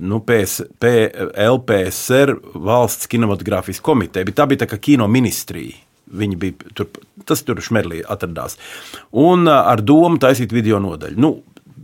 nu, 0.01 0.23
PS, 0.25 0.63
PLPSR 0.81 2.37
valsts 2.55 3.11
kinematogrāfijas 3.11 3.83
komiteju, 3.85 4.31
bet 4.31 4.41
tā 4.41 4.49
bija 4.49 4.65
tā 4.65 4.71
kā 4.71 4.81
kino 4.81 5.09
ministrija. 5.11 5.90
Viņi 6.11 6.41
bija 6.41 6.73
tur, 6.75 6.89
tas 7.29 7.45
tur 7.47 7.63
Šmerlī 7.63 8.03
atradās. 8.09 8.59
Un 9.13 9.47
ar 9.51 9.83
domu 9.83 10.19
taisīt 10.23 10.55
video 10.55 10.81
nodaļu. 10.83 11.21
Nu, 11.21 11.35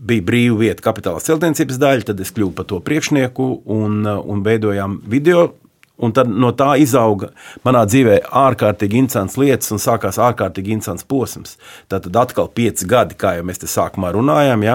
bija 0.06 0.24
brīva 0.26 0.58
vieta 0.64 0.84
kapitāla 0.86 1.22
celtniecības 1.22 1.78
daļa, 1.82 2.08
tad 2.10 2.20
es 2.22 2.32
kļuvu 2.34 2.54
par 2.56 2.66
to 2.70 2.80
priekšnieku 2.84 3.46
un, 3.76 4.02
un 4.06 4.42
veidojām 4.46 5.00
video 5.06 5.48
Un 5.96 6.12
tad 6.12 6.28
no 6.28 6.50
tā 6.52 6.74
izauga 6.80 7.30
manā 7.64 7.86
dzīvē 7.88 8.18
ārkārtīgi 8.36 8.98
interesants 9.00 9.38
lietas 9.40 9.72
un 9.72 9.80
sākās 9.80 10.18
ārkārtīgi 10.20 10.74
interesants 10.74 11.06
posms. 11.08 11.56
Tad 11.88 12.10
atkal 12.12 12.50
pieci 12.52 12.88
gadi, 12.88 13.16
kā 13.16 13.32
jau 13.38 13.46
mēs 13.48 13.62
te 13.62 13.70
sākumā 13.70 14.10
runājām, 14.12 14.64
ja? 14.66 14.74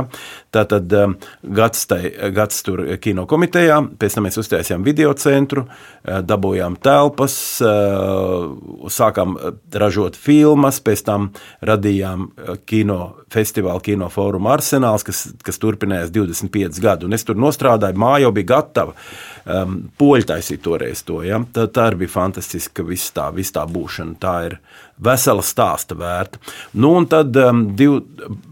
Tātad 0.51 0.91
um, 0.99 1.15
gads, 1.41 1.85
tai, 1.87 2.01
gads 2.35 2.59
tur 2.67 2.83
kino 3.03 3.23
komitejā, 3.29 3.77
pēc 3.99 4.17
tam 4.17 4.27
mēs 4.27 4.39
uztaisījām 4.41 4.83
video 4.83 5.13
centru, 5.15 5.63
uh, 5.67 6.19
dabūjām 6.27 6.75
telpas, 6.83 7.35
uh, 7.63 8.51
sākām 8.91 9.37
uh, 9.37 9.55
ražot 9.79 10.19
filmas, 10.19 10.81
pēc 10.83 11.05
tam 11.07 11.31
radījām 11.63 12.29
kino 12.67 12.99
festivālu, 13.31 13.79
kino 13.85 14.09
fórumu 14.11 14.51
arsenāls, 14.51 15.05
kas, 15.07 15.23
kas 15.45 15.59
turpinājās 15.61 16.11
25 16.13 16.81
gadu. 16.83 17.07
Un 17.07 17.15
es 17.15 17.23
tur 17.27 17.39
nostrādāju, 17.39 17.99
māja 18.01 18.25
jau 18.25 18.33
bija 18.35 18.51
gatava. 18.55 18.95
Um, 19.41 19.77
Poļi 19.97 20.27
taisīja 20.29 20.61
toreiz 20.61 21.01
to. 21.07 21.21
Ja? 21.25 21.39
Tā, 21.53 21.65
tā 21.71 21.87
arī 21.89 22.03
bija 22.03 22.15
fantastiska 22.17 22.85
viss 22.85 23.13
tā, 23.15 23.29
vis 23.33 23.53
tā 23.55 23.63
būšana. 23.69 24.17
Tā 24.21 24.35
ir 24.49 24.57
vesela 25.01 25.43
stāsta 25.45 25.97
vērta. 25.97 26.41
Nu, 26.77 26.93
un 26.99 27.07
tad, 27.09 27.35
um, 27.41 27.63
div, 27.77 28.01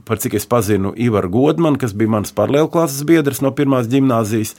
par 0.08 0.22
cik 0.22 0.40
es 0.40 0.48
pazinu 0.50 0.96
Ivaru 0.98 1.30
Godmanu, 1.36 1.80
kas 1.90 1.98
bija 1.98 2.14
mans 2.14 2.36
paralēlklases 2.36 3.06
biedrs 3.10 3.42
no 3.42 3.52
pirmās 3.56 3.90
gimnāzijas, 3.90 4.56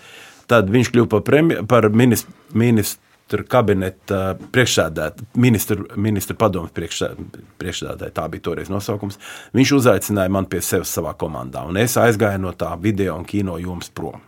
tad 0.51 0.71
viņš 0.71 0.91
kļuva 0.91 1.11
par, 1.15 1.23
premj, 1.27 1.63
par 1.71 1.91
ministru. 1.91 2.35
Ministru 2.51 3.45
kabineta 3.47 4.33
priekšsēdētāja, 4.51 5.29
ministra, 5.39 5.77
ministra 5.95 6.35
padomus 6.35 6.73
priekšsēdētāja, 6.75 8.11
tā 8.17 8.25
bija 8.33 8.43
toreiz 8.43 8.73
nosaukums. 8.73 9.21
Viņš 9.55 9.73
uzaicināja 9.77 10.33
mani 10.35 10.51
pie 10.51 10.59
sevis 10.67 10.91
savā 10.91 11.13
komandā, 11.15 11.63
un 11.63 11.79
es 11.79 11.95
aizgāju 11.95 12.41
no 12.43 12.51
tā 12.59 12.73
video 12.83 13.15
un 13.15 13.29
kino 13.29 13.55
jomas 13.63 13.93
prom. 13.95 14.19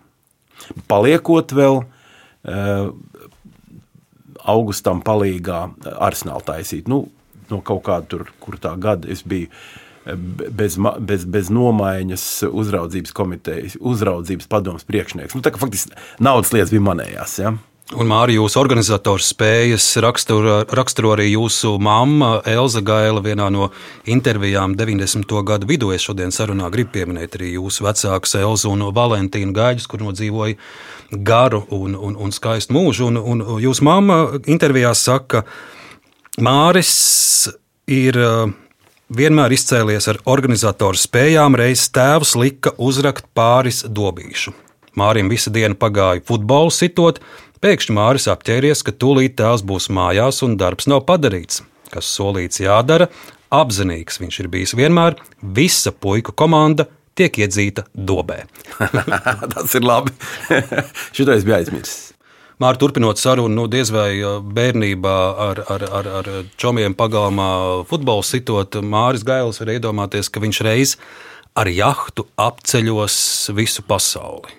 Paliekot 0.86 1.50
vēl, 1.58 1.82
uh, 1.82 2.92
augustam 4.54 5.02
palīgā 5.02 5.64
arsenālu 5.98 6.46
taisīt. 6.46 6.86
Nu, 6.86 7.08
no 7.50 7.58
kaut 7.58 7.82
kāda 7.90 8.06
tur, 8.14 8.28
kur 8.38 8.60
tā 8.62 8.76
gada 8.78 9.10
es 9.10 9.26
biju 9.26 9.50
eh, 9.50 9.81
bez, 10.04 10.78
bez, 10.98 11.26
bez 11.26 11.50
nomaiņas 11.54 12.28
uzraudzības 12.50 13.14
komitejas, 13.16 13.76
uzraudzības 13.80 14.48
padomus 14.50 14.88
priekšnieks. 14.88 15.36
Nu, 15.36 15.44
tā 15.44 15.54
kā 15.54 15.62
faktiski 15.62 15.94
naudas 16.22 16.54
lietas 16.54 16.74
bija 16.74 16.86
manējās. 16.88 17.36
Ja? 17.42 17.54
Un 17.92 18.08
Mārija, 18.08 18.40
jūsu 18.40 18.56
organizators 18.56 19.26
spējas 19.34 19.84
raksturo, 20.00 20.62
raksturo 20.72 21.10
arī 21.12 21.26
jūsu 21.34 21.74
mamma 21.82 22.38
Elza 22.48 22.80
Gaila 22.80 23.20
vienā 23.20 23.50
no 23.52 23.68
intervijām 24.08 24.76
90. 24.78 25.34
gadu 25.44 25.68
vidū. 25.68 25.90
Es 25.92 26.06
šodien 26.06 26.32
sarunā 26.32 26.70
gribu 26.72 26.94
pieminēt 26.94 27.36
arī 27.36 27.52
jūsu 27.58 27.84
vecākus 27.84 28.38
Elzu 28.40 28.72
un 28.72 28.86
Valentīnu 28.96 29.52
Gaidus, 29.56 29.90
kur 29.90 30.00
nodzīvoja 30.06 30.56
garu 31.12 31.66
un, 31.74 31.98
un, 31.98 32.16
un 32.16 32.32
skaistu 32.32 32.72
mūžu. 32.78 33.10
Un, 33.10 33.20
un 33.20 33.44
jūsu 33.60 33.84
mamma 33.84 34.22
intervijā 34.48 34.94
saka, 34.96 35.44
Māris 36.40 36.94
ir 37.92 38.16
vienmēr 39.16 39.54
izcēlies 39.56 40.08
ar 40.10 40.18
organizatoru 40.28 40.98
spējām, 40.98 41.56
reiz 41.58 41.86
tēvs 41.92 42.34
lika 42.40 42.72
uzrakt 42.78 43.28
pāris 43.36 43.82
dobīšu. 43.84 44.54
Mārim 44.98 45.30
visu 45.32 45.52
dienu 45.52 45.76
pagāja 45.78 46.24
futbolu 46.28 46.72
sitot, 46.74 47.22
Pēkšņi 47.62 47.94
Māris 47.94 48.24
apķēries, 48.26 48.80
ka 48.82 48.90
tūlīt 48.90 49.36
tēvs 49.38 49.62
būs 49.62 49.86
mājās 49.94 50.42
un 50.42 50.56
darbs 50.58 50.88
nav 50.90 51.04
padarīts. 51.06 51.60
Kas 51.92 52.08
solīts 52.10 52.58
jādara, 52.58 53.06
apzinīgs 53.54 54.18
viņš 54.18 54.38
ir 54.42 54.48
bijis 54.50 54.74
vienmēr, 54.74 55.14
visa 55.42 55.92
puiku 55.94 56.34
komanda 56.34 56.88
tiek 57.14 57.38
iedzīta 57.44 57.84
dobē. 57.94 58.40
Tas 59.54 59.76
ir 59.78 59.86
labi. 59.86 60.10
Šito 61.14 61.36
es 61.36 61.46
biju 61.46 61.60
aizmirsis. 61.60 62.11
Mārta, 62.62 62.84
turpinot 62.84 63.18
sarunu, 63.18 63.50
nu, 63.56 63.66
diez 63.66 63.90
vai 63.90 64.20
bērnībā 64.54 65.14
ar, 65.48 65.60
ar, 65.72 65.84
ar, 65.98 66.08
ar 66.20 66.28
čomiem 66.60 66.94
pagalmā 66.94 67.48
futbolu 67.90 68.22
sitot, 68.22 68.76
Māris 68.86 69.24
Gailis 69.26 69.58
var 69.58 69.72
iedomāties, 69.72 70.30
ka 70.30 70.42
viņš 70.44 70.60
reiz 70.62 70.92
ar 71.58 71.66
jahtu 71.66 72.28
apceļos 72.38 73.16
visu 73.56 73.82
pasauli. 73.88 74.54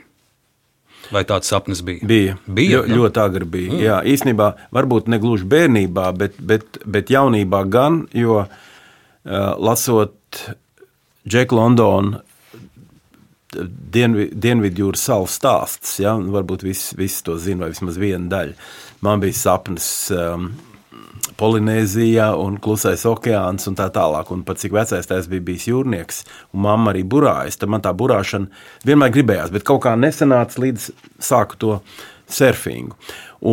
Vai 1.13 1.23
tāds 1.29 1.47
sapnis 1.47 1.83
bija? 1.85 2.03
Bija. 2.09 2.35
bija 2.43 2.81
Ļo, 2.81 2.97
ļoti 2.97 3.23
agri 3.23 3.47
bija. 3.55 3.71
Mm. 3.71 3.81
Jā, 3.85 4.01
īstenībā, 4.15 4.49
varbūt 4.75 5.07
ne 5.13 5.21
gluži 5.23 5.47
bērnībā, 5.55 6.09
bet, 6.19 6.35
bet, 6.43 6.81
bet 6.83 7.13
jaunībā 7.13 7.63
gan, 7.71 8.03
jo 8.17 8.41
uh, 8.43 8.49
lasot 9.63 10.43
Džeku 11.23 11.55
Londonu 11.55 12.19
Dienvi, 13.93 14.29
Dienvidjūras 14.33 15.07
salu 15.09 15.29
stāsts, 15.29 15.97
ja, 16.01 16.15
varbūt 16.17 16.65
visi, 16.65 16.97
visi 16.99 17.23
to 17.25 17.37
zina, 17.41 17.65
vai 17.65 17.73
vismaz 17.73 17.99
viena 18.01 18.29
daļa. 18.31 18.69
Man 19.05 19.23
bija 19.23 19.41
sapnis. 19.45 19.89
Um, 20.13 20.53
Polinēzija 21.39 22.27
un 22.37 22.57
Klusais 22.61 23.05
okeāns 23.09 23.65
un 23.69 23.77
tā 23.79 23.87
tālāk. 23.93 24.29
Un 24.33 24.43
pat 24.45 24.59
cik 24.61 24.75
vecais 24.75 25.07
tas 25.09 25.29
bija 25.31 25.45
bijis 25.47 25.67
jūrnieks, 25.69 26.23
un 26.53 26.65
mamma 26.65 26.91
arī 26.91 27.03
burājas, 27.07 27.57
tad 27.59 27.71
man 27.73 27.83
tā 27.83 27.93
burāšana 27.97 28.51
vienmēr 28.85 29.13
gribējās, 29.15 29.53
bet 29.53 29.65
kaut 29.67 29.83
kā 29.85 29.95
nesenāca 29.99 30.61
līdz 30.61 30.89
sāku 31.23 31.59
to 31.61 31.77
surfingu. 32.33 32.97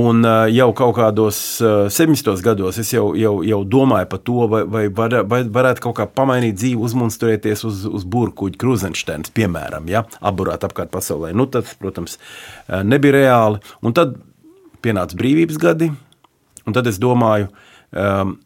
Un 0.01 0.23
uh, 0.23 0.45
jau 0.53 0.69
kaut 0.79 0.95
kādos 1.01 1.39
70. 1.61 2.31
Uh, 2.31 2.43
gados 2.45 2.79
es 2.79 2.93
jau, 2.95 3.09
jau, 3.19 3.41
jau 3.47 3.61
domāju 3.67 4.11
par 4.13 4.21
to, 4.27 4.37
vai, 4.51 4.63
vai, 4.71 4.85
var, 4.95 5.17
vai 5.31 5.41
varētu 5.59 5.85
kaut 5.89 5.97
kā 5.99 6.07
pamainīt 6.07 6.61
dzīvi, 6.61 6.79
uzmunsturēties 6.87 7.65
uz, 7.67 7.87
uz 7.91 8.05
burbuļkuģa 8.07 8.61
Kruzensteins, 8.61 9.33
piemēram, 9.35 9.91
ja, 9.91 10.05
apburāt 10.23 10.67
apkārt 10.69 10.93
pasaulē. 10.95 11.33
Nu, 11.35 11.49
tas, 11.51 11.75
protams, 11.81 12.21
uh, 12.21 12.85
nebija 12.87 13.19
reāli. 13.19 13.65
Un 13.83 13.97
tad 13.97 14.15
pienāca 14.85 15.19
brīvības 15.19 15.59
gadi, 15.61 15.91
un 16.67 16.77
tad 16.77 16.87
es 16.89 17.01
domāju, 17.03 17.51
um, 17.91 18.39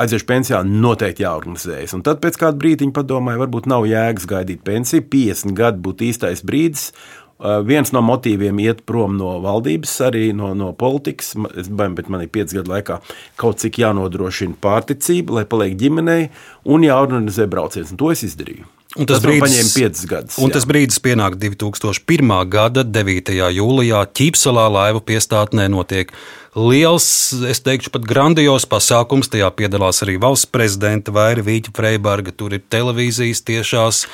aiziešu 0.00 0.28
pensijā, 0.28 0.60
noteikti 0.66 1.24
jāorganizējas. 1.24 1.94
Un 1.96 2.04
tad 2.06 2.20
pēc 2.22 2.38
kāda 2.40 2.60
brīdiņa 2.60 2.94
padomāju, 2.96 3.42
varbūt 3.44 3.68
nav 3.70 3.86
jēgas 3.88 4.28
gaidīt 4.28 4.64
pensiju, 4.66 5.06
50 5.12 5.56
gadi 5.56 5.82
būtu 5.84 6.10
īstais 6.10 6.44
brīdis. 6.46 6.90
Uh, 7.36 7.58
viens 7.60 7.90
no 7.92 8.00
motīviem 8.00 8.56
iet 8.64 8.78
prom 8.88 9.18
no 9.18 9.34
valdības, 9.44 9.92
arī 10.08 10.30
no, 10.36 10.54
no 10.56 10.70
politikas. 10.72 11.34
Es 11.52 11.68
domāju, 11.68 11.98
bet 11.98 12.08
man 12.12 12.24
ir 12.24 12.30
pieci 12.32 12.56
gadu 12.56 12.72
laikā 12.72 13.02
kaut 13.36 13.60
cik 13.60 13.82
jānodrošina 13.82 14.56
pārticība, 14.62 15.40
lai 15.40 15.44
paliek 15.50 15.76
ģimenei 15.76 16.30
un 16.64 16.86
jāorganizē 16.86 17.44
brauciens. 17.52 17.92
Un 17.92 18.00
to 18.00 18.08
es 18.14 18.24
izdarīju. 18.24 18.64
Un 18.96 19.04
tas, 19.04 19.20
tas 19.20 19.26
brīdis, 19.26 20.06
gadus. 20.08 20.38
Un 20.40 20.48
jā. 20.48 20.56
tas 20.56 20.64
brīdis 20.68 20.96
pienāk 21.04 21.36
2001. 21.36 22.32
gada 22.48 22.84
9. 22.86 23.34
jūlijā 23.52 24.00
Ķīpselā 24.16 24.66
laivu 24.72 25.02
piestātnē 25.04 25.66
notiek 25.68 26.14
liels, 26.56 27.06
es 27.44 27.60
teikšu, 27.60 27.92
pat 27.92 28.06
grandios 28.08 28.64
pasākums. 28.68 29.28
Tajā 29.32 29.50
piedalās 29.58 30.00
arī 30.06 30.16
valsts 30.22 30.48
prezidenta 30.48 31.12
Vaira 31.12 31.44
Vīķa 31.44 31.74
Freiberga. 31.76 32.32
Tur 32.32 32.56
ir 32.56 32.64
televīzijas 32.72 33.44
tiešās 33.44 34.06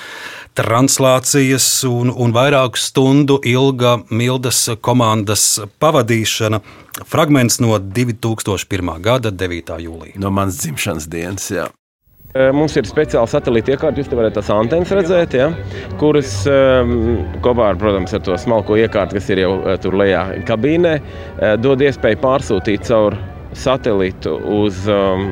translācijas 0.58 1.66
un, 1.88 2.12
un 2.12 2.32
vairāku 2.34 2.80
stundu 2.80 3.38
ilga 3.48 3.98
Mildas 4.10 4.64
komandas 4.80 5.60
pavadīšana. 5.82 6.60
Fragments 7.08 7.60
no 7.62 7.78
2001. 7.78 8.90
gada 9.04 9.32
9. 9.32 9.78
jūlijā. 9.86 10.18
No 10.20 10.32
manas 10.34 10.60
dzimšanas 10.60 11.08
dienas, 11.12 11.48
jā. 11.52 11.68
Mums 12.32 12.72
ir 12.80 12.86
speciāla 12.88 13.28
satelīta 13.28 13.74
iekārta, 13.74 14.00
jūs 14.00 14.08
te 14.08 14.16
varat 14.16 14.32
tās 14.38 14.48
antenas 14.54 14.92
redzēt, 14.96 15.34
ja, 15.36 15.50
kuras 16.00 16.30
kopā 17.44 17.66
ar, 17.68 17.76
protams, 17.80 18.14
ar 18.16 18.22
to 18.24 18.38
smalko 18.40 18.78
iekārtu, 18.80 19.18
kas 19.18 19.28
ir 19.34 19.42
jau 19.42 19.52
tur 19.84 19.98
lejā 20.00 20.22
kabīnē, 20.48 20.94
dod 21.60 21.84
iespēju 21.84 22.22
pārsūtīt 22.24 22.88
caur 22.88 23.18
satelītu 23.52 24.32
uz 24.62 24.86
um, 24.88 25.26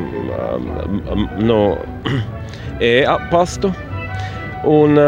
um, 1.09 1.29
no 1.41 1.63
e-pastu. 2.85 3.73
Un, 4.69 4.99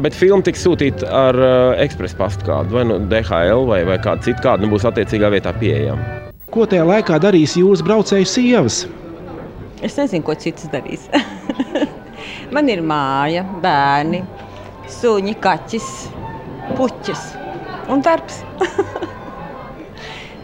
bet 0.00 0.14
filma 0.16 0.40
tiks 0.46 0.62
sūtīta 0.64 1.08
ar 1.12 1.36
ekspresa 1.82 2.16
pastu 2.16 2.46
kādu, 2.48 2.78
vai 2.78 2.86
nu 2.88 2.96
DHL, 3.10 3.66
vai, 3.68 3.82
vai 3.84 3.98
kādu 4.00 4.30
citu, 4.30 4.40
kādu 4.44 4.64
nu 4.64 4.72
būs 4.72 4.86
attiecīgā 4.88 5.28
vietā 5.34 5.52
pieejama. 5.58 6.32
Ko 6.52 6.64
tajā 6.68 6.86
laikā 6.88 7.18
darīs 7.20 7.58
jūras 7.60 7.84
braucēju 7.84 8.28
sievas? 8.28 8.82
Es 9.84 9.98
nezinu, 10.00 10.24
ko 10.24 10.36
cits 10.38 10.68
darīs. 10.72 11.08
Man 12.54 12.68
ir 12.72 12.80
māja, 12.84 13.44
bērni, 13.64 14.22
suņi, 15.00 15.36
kaķis, 15.44 15.88
puķis 16.78 17.26
un 17.92 18.04
darbs. 18.04 18.40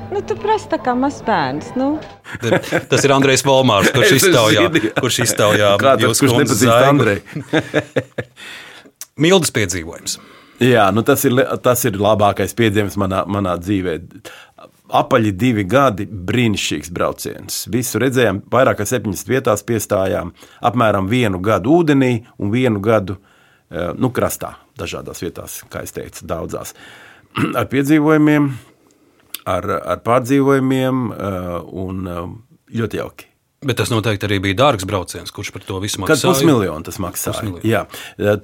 Nu, 0.08 0.22
tu 0.24 0.36
prasa 0.40 0.70
tā 0.72 0.78
kā 0.80 0.94
mazs 0.96 1.20
bērns. 1.26 1.74
Nu. 1.76 1.90
Tas 2.90 3.04
ir 3.04 3.12
Andrejs 3.12 3.44
Volmārs, 3.46 3.90
kurš 3.92 4.16
iztaujā, 4.22 4.64
kurš 4.96 5.22
iztaujā 5.26 5.74
jūs, 6.04 6.22
kurš 6.22 6.36
nepazīst 6.42 6.88
Andreju. 6.88 7.44
Mildes 9.24 9.52
piedzīvojums. 9.54 10.18
Jā, 10.64 10.88
nu 10.94 11.04
tas, 11.06 11.22
ir, 11.28 11.38
tas 11.62 11.84
ir 11.86 11.98
labākais 12.02 12.54
piedzīvojums 12.58 12.96
manā, 12.98 13.22
manā 13.30 13.54
dzīvē 13.60 13.98
apaļi 14.98 15.32
divi 15.36 15.64
gadi, 15.68 16.06
brīnišķīgs 16.08 16.90
brauciens. 16.94 17.60
Visu 17.70 18.00
redzējām, 18.02 18.40
vairāk 18.50 18.80
kā 18.80 18.86
septiņas 18.88 19.26
vietās 19.28 19.64
piestājām, 19.68 20.32
apmēram 20.64 21.10
vienu 21.10 21.40
gadu 21.44 21.76
ūdenī 21.80 22.12
un 22.40 22.52
vienu 22.54 22.80
gadu 22.84 23.18
nu, 23.98 24.10
krastā, 24.14 24.54
dažādās 24.80 25.20
vietās, 25.22 25.60
kā 25.68 25.84
jau 25.84 25.94
teicu, 26.00 26.24
daudzās. 26.28 26.74
Ar 27.58 27.68
piedzīvojumiem, 27.70 28.48
ar, 29.56 29.70
ar 29.94 30.04
pārdzīvojumiem 30.04 31.08
un 31.86 32.04
ļoti 32.68 33.02
jauki. 33.02 33.28
Bet 33.58 33.80
tas 33.80 33.90
noteikti 33.90 34.22
arī 34.28 34.36
bija 34.38 34.54
dārgs 34.60 34.86
brauciens, 34.86 35.32
kurš 35.34 35.48
par 35.50 35.64
to 35.66 35.80
visu 35.82 35.98
maksāja. 35.98 36.20
Kad 36.20 36.30
pusmiljonu 36.30 36.86
tas 36.86 37.00
maksāja. 37.02 37.40
Pusmiljonu. 37.40 37.66
Jā. 37.66 37.80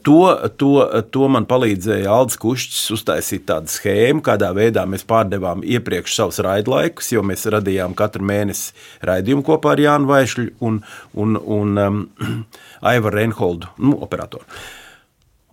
To, 0.03 0.17
to, 0.59 0.71
to 1.15 1.29
man 1.31 1.47
palīdzēja 1.47 2.11
Aldis 2.11 2.41
Kušķis 2.43 2.81
uztaisīt 2.97 3.45
tādu 3.47 3.71
schēmu, 3.71 4.25
kādā 4.27 4.51
veidā 4.59 4.83
mēs 4.91 5.07
pārdevām 5.07 5.63
iepriekš 5.63 6.19
savus 6.19 6.43
raidlaikus, 6.43 7.13
jo 7.15 7.23
mēs 7.23 7.47
radījām 7.55 7.95
katru 7.95 8.27
mēnesi 8.27 8.75
raidījumu 9.07 9.47
kopā 9.47 9.77
ar 9.77 9.85
Jānu 9.85 10.11
Vaišļu 10.11 10.49
un, 10.67 10.83
un, 11.15 11.39
un 11.61 11.85
um, 11.85 12.07
Aivaru 12.91 13.21
Reinholdu, 13.21 13.71
nu, 13.87 13.95
operatoru. 14.03 14.51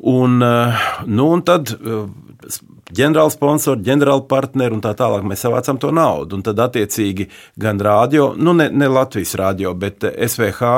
Un, 0.10 0.42
uh, 0.42 0.86
nu, 1.06 1.28
un 1.36 1.44
tad 1.46 1.70
ģenerāla 2.92 3.32
sponsori, 3.32 3.84
ģenerāla 3.86 4.26
partneri 4.30 4.76
un 4.76 4.82
tā 4.84 4.96
tālāk. 4.98 5.26
Mēs 5.28 5.46
savācām 5.46 5.80
to 5.82 5.92
naudu. 5.96 6.40
Un 6.40 6.46
tad, 6.46 6.60
attiecīgi, 6.64 7.30
gan 7.62 7.80
rādio, 7.82 8.32
nu 8.38 8.56
ne, 8.58 8.70
ne 8.74 8.90
Latvijas 8.92 9.36
rādio, 9.40 9.74
bet 9.78 10.06
SVH 10.06 10.74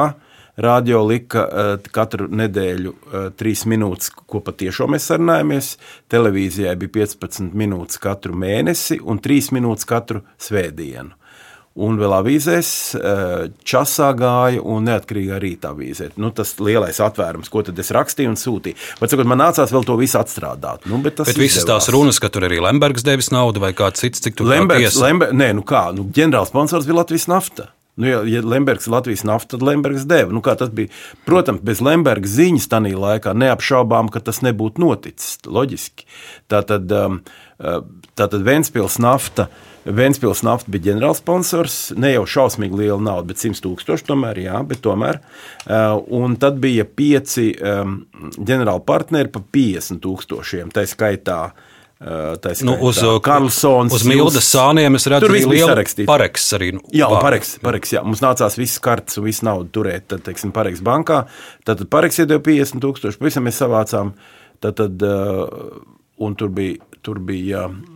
radio 0.63 1.01
lika 1.07 1.47
katru 1.95 2.27
nedēļu 2.29 2.93
trīs 3.39 3.63
minūtes, 3.69 4.11
ko 4.13 4.43
patiešām 4.45 4.93
mēs 4.93 5.07
sarunājamies. 5.09 5.71
Televīzijai 6.13 6.75
bija 6.83 6.93
15 6.99 7.55
minūtes 7.57 8.01
katru 8.01 8.37
mēnesi 8.37 8.99
un 9.01 9.21
3 9.23 9.53
minūtes 9.57 9.89
katru 9.89 10.21
svētdienu. 10.37 11.15
Un 11.73 11.95
vēl 11.97 12.11
avīzēs, 12.13 12.67
eh, 12.99 13.31
časā 13.65 14.11
gāja 14.13 14.61
un 14.61 14.85
neatkarīgā 14.85 15.39
rītā 15.41 15.71
avīzē. 15.73 16.11
Nu, 16.21 16.29
tas 16.29 16.51
lielais 16.61 16.99
atvērums, 17.01 17.49
ko 17.49 17.63
tad 17.65 17.79
es 17.81 17.89
rakstīju 17.89 18.29
un 18.29 18.37
sūtīju. 18.37 18.77
Bet, 18.99 19.09
sakot, 19.09 19.25
man 19.25 19.41
nācās 19.41 19.73
vēl 19.73 19.87
to 19.87 19.95
visu 19.97 20.19
atstrādāt. 20.21 20.85
Nu, 20.85 21.01
bet 21.01 21.17
bet 21.17 21.33
visas 21.33 21.65
tās 21.65 21.89
runas, 21.89 22.21
ka 22.21 22.29
tur 22.29 22.45
arī 22.45 22.61
Lembergs 22.61 23.01
devis 23.01 23.31
naudu 23.33 23.63
vai 23.63 23.73
kāds 23.73 24.05
cits, 24.05 24.21
cik 24.21 24.37
tur 24.37 24.51
Lembergs, 24.51 24.99
Lembergs, 25.01 25.33
nē, 25.33 25.49
nu 25.57 25.65
kā, 25.65 25.87
nu, 25.97 26.05
ģenerāls 26.13 26.53
sponsors 26.53 26.85
bija 26.85 26.99
Latvijas 27.01 27.25
nafta. 27.31 27.71
Nu, 27.97 28.05
ja, 28.05 28.21
ja 28.29 28.45
Lembergs 28.45 28.85
ir 28.85 28.93
Latvijas 28.93 29.25
nafta, 29.25 29.55
tad 29.57 29.65
Lembergs 29.65 30.05
deva. 30.05 30.29
Nu, 30.29 30.45
Protams, 31.25 31.65
bez 31.65 31.81
Lemberga 31.81 32.29
ziņas 32.29 32.69
tajā 32.69 33.01
laikā 33.01 33.33
neapšaubām, 33.33 34.13
ka 34.13 34.21
tas 34.21 34.45
nebūtu 34.45 34.77
noticis. 34.77 35.41
Loģiski. 35.49 36.05
Tā 36.53 36.61
tad, 36.69 36.85
um, 36.93 37.21
uh, 37.57 37.81
tā 38.13 38.29
tad 38.29 38.41
Ventspils 38.45 39.01
nafta. 39.01 39.49
Uh, 39.49 39.69
Vēnspils 39.83 40.43
nafta 40.47 40.71
bija 40.71 40.91
ģenerālsponsors. 40.91 41.77
Ne 41.99 42.13
jau 42.13 42.23
šausmīgi 42.29 42.79
liela 42.85 42.99
nauda, 43.03 43.27
bet 43.33 43.41
100 43.43 43.63
tūkstoši 43.65 44.07
tomēr, 44.07 44.39
jā, 44.45 44.61
bet 44.67 44.79
tomēr. 44.85 45.19
Uh, 45.65 45.99
un 46.15 46.37
tad 46.39 46.61
bija 46.63 46.85
pieci 46.87 47.51
ģenerāli 47.53 48.83
partneri 48.87 49.31
pa 49.33 49.43
50 49.43 50.03
tūkstošiem. 50.03 50.71
Tā 50.73 50.85
skaitā 50.89 51.39
uh, 51.51 51.69
Tā 52.43 52.51
nu, 52.67 52.73
uz 52.83 52.97
Karlsons, 53.23 53.93
uz 53.95 54.03
Mildas 54.07 54.49
sāniem 54.51 54.97
es 54.99 55.05
redzu, 55.07 55.29
ka 55.29 55.35
bija 55.37 55.51
liela 55.51 56.07
pareks 56.09 56.49
arī. 56.57 56.73
Nu, 56.75 56.83
jā, 56.91 57.07
pareks, 57.23 57.53
pareks, 57.63 57.93
jā. 57.95 58.01
Mums 58.03 58.19
nācās 58.23 58.57
visas 58.59 58.81
kartes 58.83 59.21
un 59.21 59.27
visu 59.29 59.47
naudu 59.47 59.71
turēt, 59.77 60.09
tad, 60.11 60.25
teiksim, 60.25 60.51
pareks 60.55 60.83
bankā. 60.83 61.21
Tad 61.63 61.85
pareks 61.93 62.19
iedeva 62.19 62.43
50 62.43 62.83
tūkstoši, 62.83 63.21
pavisam 63.21 63.47
mēs 63.47 63.61
savācām. 63.63 64.11
Tad, 64.63 64.81
tad, 64.81 65.07
un 66.23 66.35
tur 66.39 66.51
bija, 66.55 66.83
tur 67.03 67.23
bija 67.23 67.69
Eh, 67.71 67.92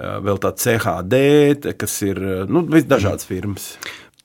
vēl 0.00 0.38
tāds 0.42 0.64
CHD, 0.64 1.72
kas 1.78 1.96
ir 2.06 2.20
eh, 2.20 2.44
nu, 2.50 2.64
dažādas 2.66 3.28
firmas. 3.28 3.72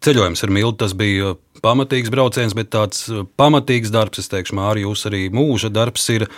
Ceļojums 0.06 0.43
ar 0.45 0.53
Miltu 0.53 0.84
tas 0.84 0.93
bija 0.97 1.34
pamatīgs 1.65 2.11
brauciens, 2.14 2.56
bet 2.57 2.72
tāds 2.76 3.07
eh, 3.10 3.23
pamatīgs 3.39 3.93
darbs, 3.93 4.22
es 4.23 4.31
teikšu, 4.31 4.57
Mārija, 4.60 4.89
jūs 4.89 5.07
arī 5.10 5.27
mūža 5.34 5.73
darbs 5.73 6.07
ir. 6.15 6.30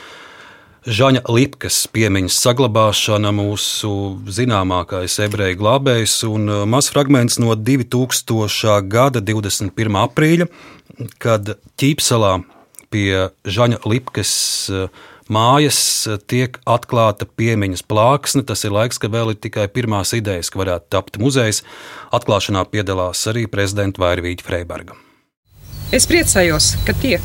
Žaņa 0.87 1.25
Lipkas 1.27 1.81
piemiņas 1.91 2.35
saglabāšana, 2.45 3.33
mūsu 3.35 3.89
zināmākais 4.31 5.17
ebreju 5.25 5.57
glābējs, 5.59 6.13
un 6.29 6.47
mazs 6.71 6.93
fragments 6.93 7.35
no 7.43 7.57
2000. 7.59 8.77
gada 8.87 9.19
21. 9.19 9.97
aprīļa, 10.05 10.47
kad 11.19 11.57
Ķīpselā 11.81 12.37
pie 12.93 13.27
Žaņa 13.43 13.81
Lipkas 13.83 14.31
uh, 14.71 14.87
mājas 15.33 15.79
eh, 16.07 16.19
tiek 16.29 16.59
atklāta 16.67 17.27
piemiņas 17.39 17.83
plāksne. 17.89 18.43
Tas 18.47 18.63
ir 18.67 18.75
laiks, 18.75 18.99
kad 19.01 19.13
vēl 19.13 19.33
ir 19.33 19.39
tikai 19.41 19.67
pirmās 19.71 20.13
idejas, 20.17 20.51
ka 20.53 20.61
varētu 20.61 20.91
tapt 20.93 21.19
muzejs. 21.21 21.63
Atklāšanā 22.15 22.63
piedalās 22.71 23.25
arī 23.31 23.47
prezidenta 23.51 24.03
Vairvīķa 24.03 24.47
Freiberga. 24.47 24.97
Es 25.95 26.07
priecājos, 26.09 26.73
ka 26.87 26.95
tiek 26.99 27.23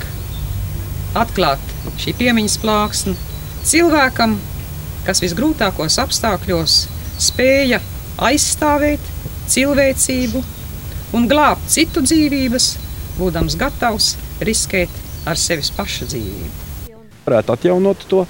atklāta 1.18 1.94
šī 2.00 2.14
piemiņas 2.20 2.58
plāksne 2.62 3.16
cilvēkam, 3.66 4.38
kas 5.06 5.22
visgrūtākos 5.24 5.98
apstākļos 6.02 6.78
spēja 7.22 7.82
aizstāvēt 8.22 9.12
cilvēcību 9.52 10.42
un 11.18 11.28
glābt 11.30 11.68
citu 11.74 12.04
dzīvības, 12.06 12.72
būdams 13.18 13.58
gatavs 13.60 14.14
riskēt 14.46 15.00
ar 15.28 15.38
sevis 15.38 15.74
paša 15.74 16.08
dzīvību 16.14 16.61
varētu 17.26 17.54
atjaunot 17.56 18.06
to, 18.10 18.24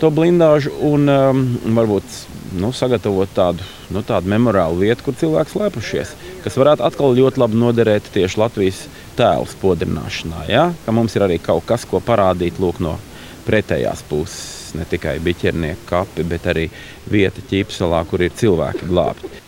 to 0.00 0.10
blindāžu 0.14 0.72
un 0.88 1.08
um, 1.10 1.42
varbūt 1.78 2.18
nu, 2.58 2.72
sagatavot 2.74 3.30
tādu, 3.34 3.64
nu, 3.94 4.02
tādu 4.06 4.30
memoriālu 4.32 4.82
vietu, 4.82 5.06
kur 5.06 5.16
cilvēks 5.18 5.56
lepušies, 5.58 6.16
kas 6.44 6.58
varētu 6.58 6.84
atkal 6.86 7.16
ļoti 7.16 7.40
labi 7.42 7.60
noderēt 7.60 8.10
tieši 8.14 8.40
Latvijas 8.42 8.84
tēlu 9.18 9.48
spodrināšanā. 9.50 10.46
Ja? 10.50 10.66
Ka 10.84 10.94
mums 10.94 11.16
ir 11.16 11.26
arī 11.26 11.38
kaut 11.42 11.66
kas, 11.68 11.86
ko 11.88 12.02
parādīt 12.04 12.60
lūk, 12.62 12.82
no 12.84 12.98
pretējās 13.46 14.04
puses. 14.08 14.42
Ne 14.72 14.86
tikai 14.88 15.18
biķernieku 15.20 15.84
kapi, 15.84 16.24
bet 16.24 16.46
arī 16.48 16.68
vieta 17.12 17.42
ķīpselā, 17.44 17.98
kur 18.08 18.22
ir 18.24 18.32
cilvēki 18.36 18.88
glābti. 18.88 19.40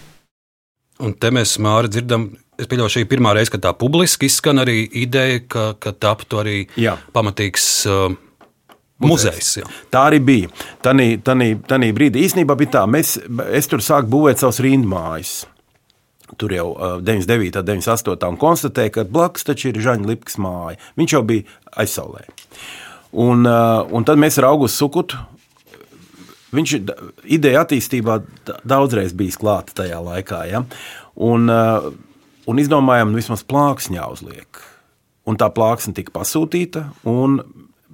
Un 1.04 1.14
te 1.16 1.30
mēs 1.34 1.56
māri 1.64 1.88
dzirdam, 1.90 2.28
es 2.60 2.68
pieļauju, 2.70 2.92
šī 2.92 3.04
ir 3.04 3.08
pirmā 3.10 3.32
reize, 3.34 3.50
kad 3.54 3.64
tā 3.64 3.72
publiski 3.78 4.28
izskan 4.28 4.60
arī 4.62 4.84
ideja, 5.00 5.40
ka, 5.48 5.64
ka 5.80 5.94
taptu 5.96 6.42
arī 6.42 6.58
Jā. 6.78 6.98
pamatīgs 7.16 7.64
uh, 7.88 8.12
Muzejs. 9.02 9.56
Jā. 9.58 9.66
Tā 9.90 10.04
arī 10.10 10.20
bija. 10.22 10.52
Tanī 10.84 11.90
brīdī 11.96 12.22
īstenībā 12.28 12.54
bija 12.58 12.76
tā, 12.78 12.84
mēs, 12.90 13.16
es 13.50 13.68
tur 13.70 13.82
sāku 13.82 14.12
būvēt 14.12 14.42
savus 14.42 14.62
rindmājas. 14.62 15.34
Tur 16.40 16.54
jau 16.54 16.70
uh, 16.72 16.96
99, 17.04 17.62
98 17.66 18.30
un 18.32 18.38
konstatēja, 18.40 18.92
ka 18.94 19.06
blakus 19.06 19.46
taču 19.46 19.70
ir 19.70 19.82
Žaņa 19.82 20.08
Lipkas 20.08 20.38
māja. 20.40 20.80
Viņš 20.98 21.16
jau 21.16 21.22
bija 21.26 21.44
aizsaulē. 21.82 22.24
Un, 23.14 23.46
un 23.46 24.06
tad 24.06 24.18
mēs 24.18 24.40
ar 24.40 24.48
Augustu 24.48 24.80
Sukutu, 24.82 25.18
viņš 26.54 26.72
ideja 27.36 27.62
attīstībā 27.62 28.18
daudzreiz 28.66 29.14
bijis 29.14 29.38
klāta 29.38 29.76
tajā 29.82 30.00
laikā. 30.02 30.40
Ja? 30.50 30.64
Un, 31.22 31.46
un 31.46 32.62
izdomājām, 32.62 33.12
nu 33.12 33.20
vismaz 33.20 33.44
plāksni 33.46 34.00
jāuzliek. 34.00 34.62
Un 35.30 35.38
tā 35.40 35.46
plāksne 35.54 35.94
tika 35.96 36.12
pasūtīta, 36.18 36.88
un 37.08 37.38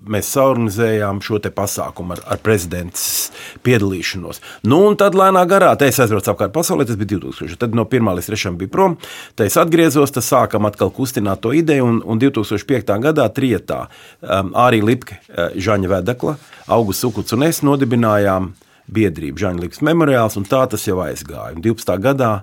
mēs 0.09 0.31
saorganizējām 0.35 1.21
šo 1.25 1.41
pasākumu 1.55 2.15
ar, 2.17 2.23
ar 2.35 2.41
prezidents 2.45 3.31
piedalīšanos. 3.67 4.41
Nu, 4.69 4.81
un 4.89 4.97
tad 5.01 5.17
lēnā 5.19 5.43
garā, 5.49 5.73
te 5.79 5.89
es 5.91 6.01
aizbraucu 6.01 6.33
apkārt 6.33 6.55
pasaulē, 6.55 6.87
tas 6.89 6.99
bija 7.01 7.19
2000. 7.19 7.59
Tad 7.61 7.77
no 7.77 7.85
1 7.85 8.15
līdz 8.19 8.31
3 8.33 8.55
bija 8.61 8.73
prom, 8.73 8.97
tad 9.35 9.51
es 9.51 9.59
atgriezos, 9.61 10.15
tad 10.15 10.27
sākam 10.27 10.69
atkal 10.69 10.93
kustināt 10.95 11.43
to 11.45 11.53
ideju, 11.57 11.87
un, 11.87 12.01
un 12.05 12.23
2005. 12.23 12.95
gadā 13.05 13.29
trietā 13.35 13.83
um, 13.87 14.55
arī 14.59 14.83
Lipke, 14.85 15.21
uh, 15.29 15.51
Žaņa 15.57 15.93
Vedekla, 15.97 16.37
Augusts 16.71 17.05
Sukuts 17.05 17.37
un 17.37 17.47
es 17.49 17.63
nodibinājām 17.67 18.53
biedrību 18.91 19.41
Žaņa 19.41 19.67
Lipkas 19.67 19.85
memoriāls, 19.87 20.39
un 20.41 20.49
tā 20.49 20.65
tas 20.71 20.87
jau 20.89 21.01
aizgāja. 21.05 21.55
Un 21.57 21.65
12. 21.65 21.97
gadā 22.03 22.35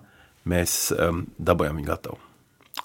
mēs 0.48 0.80
um, 0.96 1.26
dabūjām 1.38 1.82
viņu 1.82 1.92
gatavu. 1.92 2.27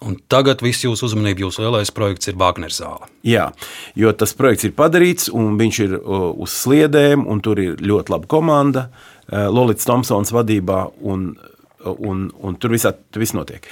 Un 0.02 0.16
tagad 0.32 0.62
viss 0.64 0.84
jūsu 0.84 1.06
uzmanība, 1.08 1.44
jūsu 1.46 1.64
lielais 1.64 1.92
projekts 1.94 2.30
ir 2.30 2.38
Wagner 2.40 2.74
zāle. 2.74 3.08
Jā, 3.26 3.50
jo 3.98 4.12
tas 4.18 4.34
projekts 4.38 4.66
ir 4.66 4.74
padarīts, 4.78 5.30
un 5.30 5.56
viņš 5.60 5.80
ir 5.86 5.96
uz 6.02 6.58
sliedēm, 6.64 7.26
un 7.30 7.42
tur 7.44 7.60
ir 7.62 7.80
ļoti 7.82 8.14
laba 8.14 8.30
komanda. 8.30 8.88
Eh, 9.28 9.46
Lorija 9.46 9.84
Thompsons 9.86 10.34
vadībā, 10.34 10.84
un 11.06 11.32
un, 11.84 12.26
un 12.42 12.56
tur 12.60 12.72
visā, 12.74 12.92
viss 13.18 13.34
notiek. 13.36 13.64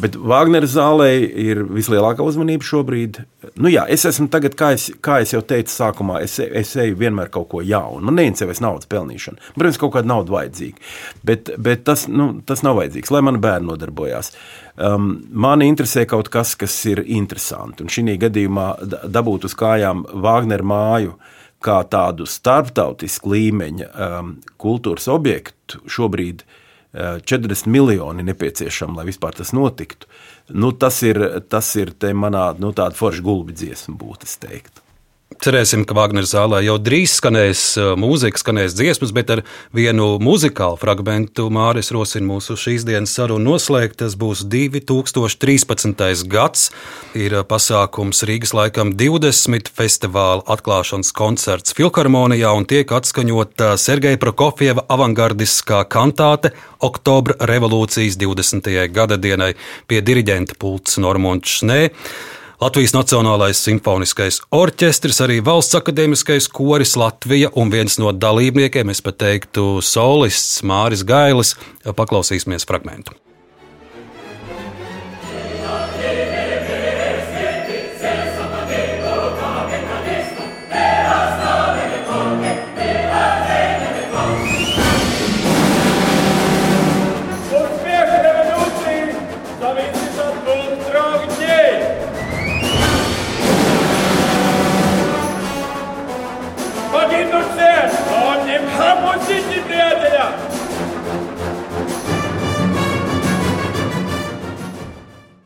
Bet 0.00 0.16
Wagner 0.18 0.66
zālē 0.70 1.10
ir 1.22 1.62
vislielākā 1.68 2.24
uzmanība 2.24 2.66
šobrīd. 2.66 3.20
Nu, 3.54 3.70
jā, 3.72 3.84
es 3.92 4.06
esmu 4.08 4.28
tagad, 4.32 4.56
kā 4.58 4.72
es, 4.76 4.88
kā 5.04 5.20
es 5.24 5.34
jau 5.34 5.42
teicu, 5.46 5.72
sākumā, 5.72 6.20
es, 6.24 6.38
es 6.42 6.74
eju 6.80 6.98
vienmēr 7.00 7.30
kaut 7.34 7.50
ko 7.52 7.62
jaunu. 7.64 8.04
Man 8.08 8.18
neinteresē 8.20 8.64
naudas 8.64 8.90
pelnīšana. 8.90 9.52
Protams, 9.54 9.80
kaut 9.80 9.94
kāda 9.96 10.10
nauda 10.10 10.38
vajadzīga. 10.38 10.84
Bet, 11.26 11.54
bet 11.62 11.84
tas, 11.88 12.06
nu, 12.10 12.32
tas 12.46 12.64
nav 12.66 12.80
vajadzīgs, 12.80 13.14
lai 13.14 13.24
mani 13.28 13.42
bērni 13.44 13.70
nodarbojās. 13.70 14.34
Um, 14.74 15.20
mani 15.30 15.68
interesē 15.70 16.02
kaut 16.10 16.28
kas, 16.34 16.56
kas 16.58 16.74
ir 16.90 17.04
interesanti. 17.06 17.84
Un 17.84 17.92
šī 17.92 18.18
gadījumā 18.26 18.68
dabūt 19.06 19.46
uz 19.46 19.54
kājām 19.58 20.02
Wagner 20.24 20.64
māju 20.66 21.14
kā 21.64 21.78
tādu 21.88 22.26
starptautisku 22.28 23.30
līmeņa 23.32 23.88
um, 23.94 24.36
kultūras 24.60 25.06
objektu 25.08 25.80
šobrīd 25.88 26.42
ir 26.44 26.60
40 26.94 27.66
miljoni 27.66 28.22
nepieciešami, 28.22 28.96
lai 28.96 29.08
vispār 29.08 29.34
tas 29.34 29.50
notiktu. 29.52 30.06
Nu, 30.54 30.70
tas 30.72 31.02
ir, 31.02 31.18
tas 31.50 31.72
ir 31.80 31.90
manā 32.14 32.52
nu, 32.58 32.70
forša 32.94 33.24
gulbi 33.24 33.56
dziesma, 33.56 33.96
būtu 33.98 34.28
es 34.28 34.36
teiktu. 34.38 34.83
Cerēsim, 35.42 35.82
ka 35.88 35.94
Vāģneru 35.96 36.28
zālē 36.28 36.60
jau 36.64 36.76
drīz 36.78 37.16
skanēs 37.18 37.62
uh, 37.80 37.92
mūzika, 37.98 38.38
skanēs 38.38 38.74
dziesmas, 38.76 39.10
bet 39.16 39.30
ar 39.34 39.40
vienu 39.74 40.18
muzikālu 40.22 40.78
fragment 40.78 41.40
Māris 41.52 41.90
rosina 41.94 42.28
mūsu 42.28 42.56
šīs 42.60 42.84
dienas 42.86 43.14
sarunu 43.16 43.54
noslēgt. 43.54 43.96
Tas 44.02 44.14
būs 44.20 44.44
2013. 44.52 46.28
gads. 46.30 46.68
Ir 47.18 47.38
uh, 47.40 47.46
pasākums 47.48 48.22
Rīgas 48.28 48.54
laikam 48.56 48.92
20 49.00 49.72
festivāla 49.74 50.44
atklāšanas 50.54 51.10
koncerts 51.16 51.74
Filharmonijā 51.74 52.52
un 52.54 52.68
tiek 52.70 52.94
atskaņota 52.94 53.74
Sergeja 53.80 54.20
Prokofieva 54.22 54.86
avangardiskā 54.92 55.82
kantāte 55.90 56.54
Oktobra 56.84 57.36
revolūcijas 57.50 58.20
20. 58.20 58.70
gada 58.94 59.18
dienai 59.18 59.54
pie 59.90 60.04
diriģenta 60.04 60.60
pults 60.60 61.00
Normunds 61.02 61.58
Šnē. 61.58 61.82
Latvijas 62.64 62.94
Nacionālais 62.96 63.58
simfoniskais 63.60 64.38
orķestris, 64.56 65.18
arī 65.20 65.34
Valsts 65.44 65.76
akadēmiskais 65.76 66.46
koris 66.48 66.94
Latvija 66.96 67.50
un 67.60 67.68
viens 67.68 67.98
no 68.00 68.08
dalībniekiem, 68.16 68.88
es 68.88 69.04
pat 69.04 69.18
teiktu, 69.20 69.66
solists 69.84 70.62
Māris 70.64 71.04
Gailis. 71.04 71.52
Paklausīsimies 71.84 72.64
fragmentu. 72.64 73.12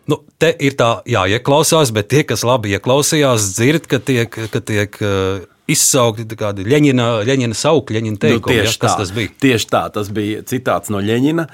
Nu, 0.08 0.22
te 0.40 0.54
ir 0.64 0.72
tā 0.78 1.02
jāieklausās, 1.08 1.92
bet 1.92 2.08
tie, 2.12 2.22
kas 2.28 2.44
labi 2.48 2.72
ieklausījās, 2.76 3.50
dzird, 3.58 3.88
ka 3.90 4.00
tiek, 4.00 4.38
ka 4.52 4.62
tiek 4.64 4.94
uh, 5.04 5.42
izsaukti 5.68 6.38
kādi 6.38 6.64
Leņķina, 6.68 7.08
Leņķina 7.28 7.58
saukļi, 7.58 7.98
Leņķina 7.98 8.22
teikumi. 8.22 8.40
Nu, 8.40 8.62
tieši 8.62 8.78
ja, 8.78 8.82
tā, 8.86 8.94
tas 9.02 9.12
bija? 9.16 9.34
Tieši 9.44 9.68
tā, 9.68 9.82
tas 9.92 10.08
bija 10.14 10.44
citāts 10.48 10.92
no 10.94 11.02
Leņķina. 11.04 11.44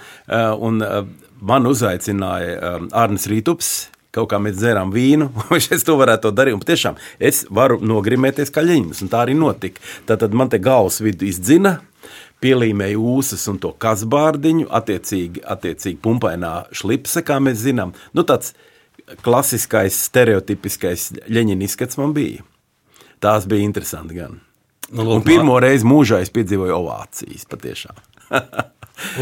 Un 0.62 0.78
uh, 0.86 1.00
man 1.42 1.66
uzaicināja 1.70 2.78
Arnis 2.94 3.28
Rītups. 3.30 3.72
Kaut 4.14 4.28
kā 4.30 4.38
mēs 4.38 4.54
dzērām 4.60 4.92
vīnu, 4.94 5.26
vai 5.50 5.58
es 5.58 5.82
to 5.82 5.96
varētu 5.98 6.30
darīt. 6.30 6.54
Un 6.54 6.62
patiešām 6.62 7.00
es 7.18 7.42
varu 7.50 7.80
nogrimēties 7.82 8.54
kā 8.54 8.62
ļeņķis, 8.62 9.02
un 9.02 9.10
tā 9.10 9.24
arī 9.24 9.34
notika. 9.34 9.82
Tad, 10.06 10.22
tad 10.22 10.36
man 10.38 10.52
te 10.52 10.62
galvas 10.62 11.00
vidu 11.02 11.26
izdzina, 11.26 11.80
pielīmēja 12.44 13.00
ūsas 13.00 13.46
un 13.52 13.58
to 13.62 13.72
kasbārdiņu, 13.80 14.68
attiecīgi, 14.78 15.44
attiecīgi 15.54 16.00
pumpainā 16.04 16.54
šlipse, 16.76 17.24
kā 17.26 17.40
mēs 17.42 17.62
zinām. 17.64 17.94
Nu, 18.16 18.26
tāds 18.28 18.52
klasiskais, 19.24 19.96
stereotipiskais 20.08 21.10
ļeņķina 21.24 21.68
izskats 21.68 22.00
man 22.00 22.14
bija. 22.16 22.44
Tās 23.24 23.48
bija 23.48 23.64
interesanti 23.64 24.18
gan. 24.18 24.38
Nu, 24.90 25.02
lūk, 25.02 25.16
un 25.16 25.26
pirmo 25.26 25.56
reizi 25.62 25.88
mūžā 25.88 26.20
es 26.24 26.32
piedzīvoju 26.34 26.76
ovācijas 26.76 27.48
patiešām. 27.48 28.00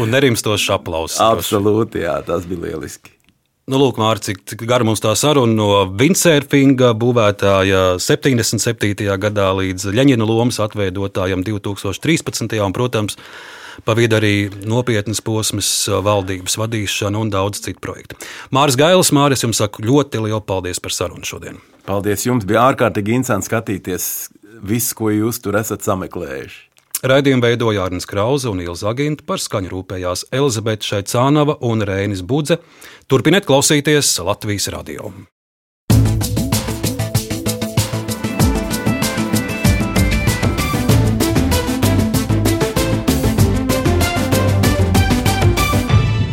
un 0.01 0.13
nerimstošs 0.13 0.69
aplausus. 0.75 1.21
Absolūti, 1.23 2.03
jā, 2.03 2.17
tas 2.27 2.47
bija 2.49 2.67
lieliski. 2.67 3.15
Nu, 3.63 3.77
lūk, 3.79 3.95
Mārcis, 3.95 4.33
cik, 4.33 4.41
cik 4.51 4.63
gara 4.67 4.83
mums 4.83 4.99
tā 4.99 5.13
saruna 5.15 5.55
no 5.55 5.67
windsurfinga 5.87 6.89
būvētāja 6.99 7.93
77. 7.95 9.05
gadā 9.23 9.45
līdz 9.55 9.85
Leņķina 9.95 10.27
lomas 10.27 10.59
atveidotājam 10.65 11.45
2013. 11.47 12.57
un, 12.59 12.75
protams, 12.75 13.15
pa 13.87 13.95
vidu 13.95 14.17
arī 14.19 14.33
nopietnas 14.67 15.23
posmas 15.23 15.69
valdības 15.87 16.59
vadīšana 16.59 17.23
un 17.23 17.31
daudz 17.31 17.63
citu 17.63 17.79
projektu. 17.79 18.19
Māris 18.51 18.75
Gailis, 18.75 19.13
Māris, 19.15 19.45
jums 19.47 19.63
saku 19.63 19.87
ļoti 19.87 20.25
lielu 20.25 20.43
paldies 20.43 20.83
par 20.83 20.91
sarunu 20.91 21.23
šodien. 21.23 21.63
Paldies 21.87 22.27
jums, 22.27 22.43
bija 22.43 22.67
ārkārtīgi 22.67 23.15
interesanti 23.15 23.47
skatīties 23.47 24.11
visu, 24.59 24.99
ko 24.99 25.15
jūs 25.15 25.39
tur 25.39 25.55
esat 25.63 25.87
sameklējuši. 25.87 26.72
Raidījumu 27.03 27.43
veidoja 27.43 27.81
Arnēs 27.83 28.05
Krause 28.07 28.47
un 28.47 28.61
Ilza 28.63 28.87
Aginta, 28.93 29.25
par 29.27 29.41
skaņu 29.43 29.73
rūpējās 29.73 30.21
Elizabete 30.31 30.87
Šaicānava 30.87 31.57
un 31.67 31.83
Rēnis 31.83 32.23
Budze. 32.23 32.61
Turpiniet 33.11 33.43
klausīties 33.43 34.15
Latvijas 34.23 34.69
radio. 34.71 35.11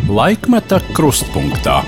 Laikmeta 0.07 0.79
krustpunktā. 0.95 1.81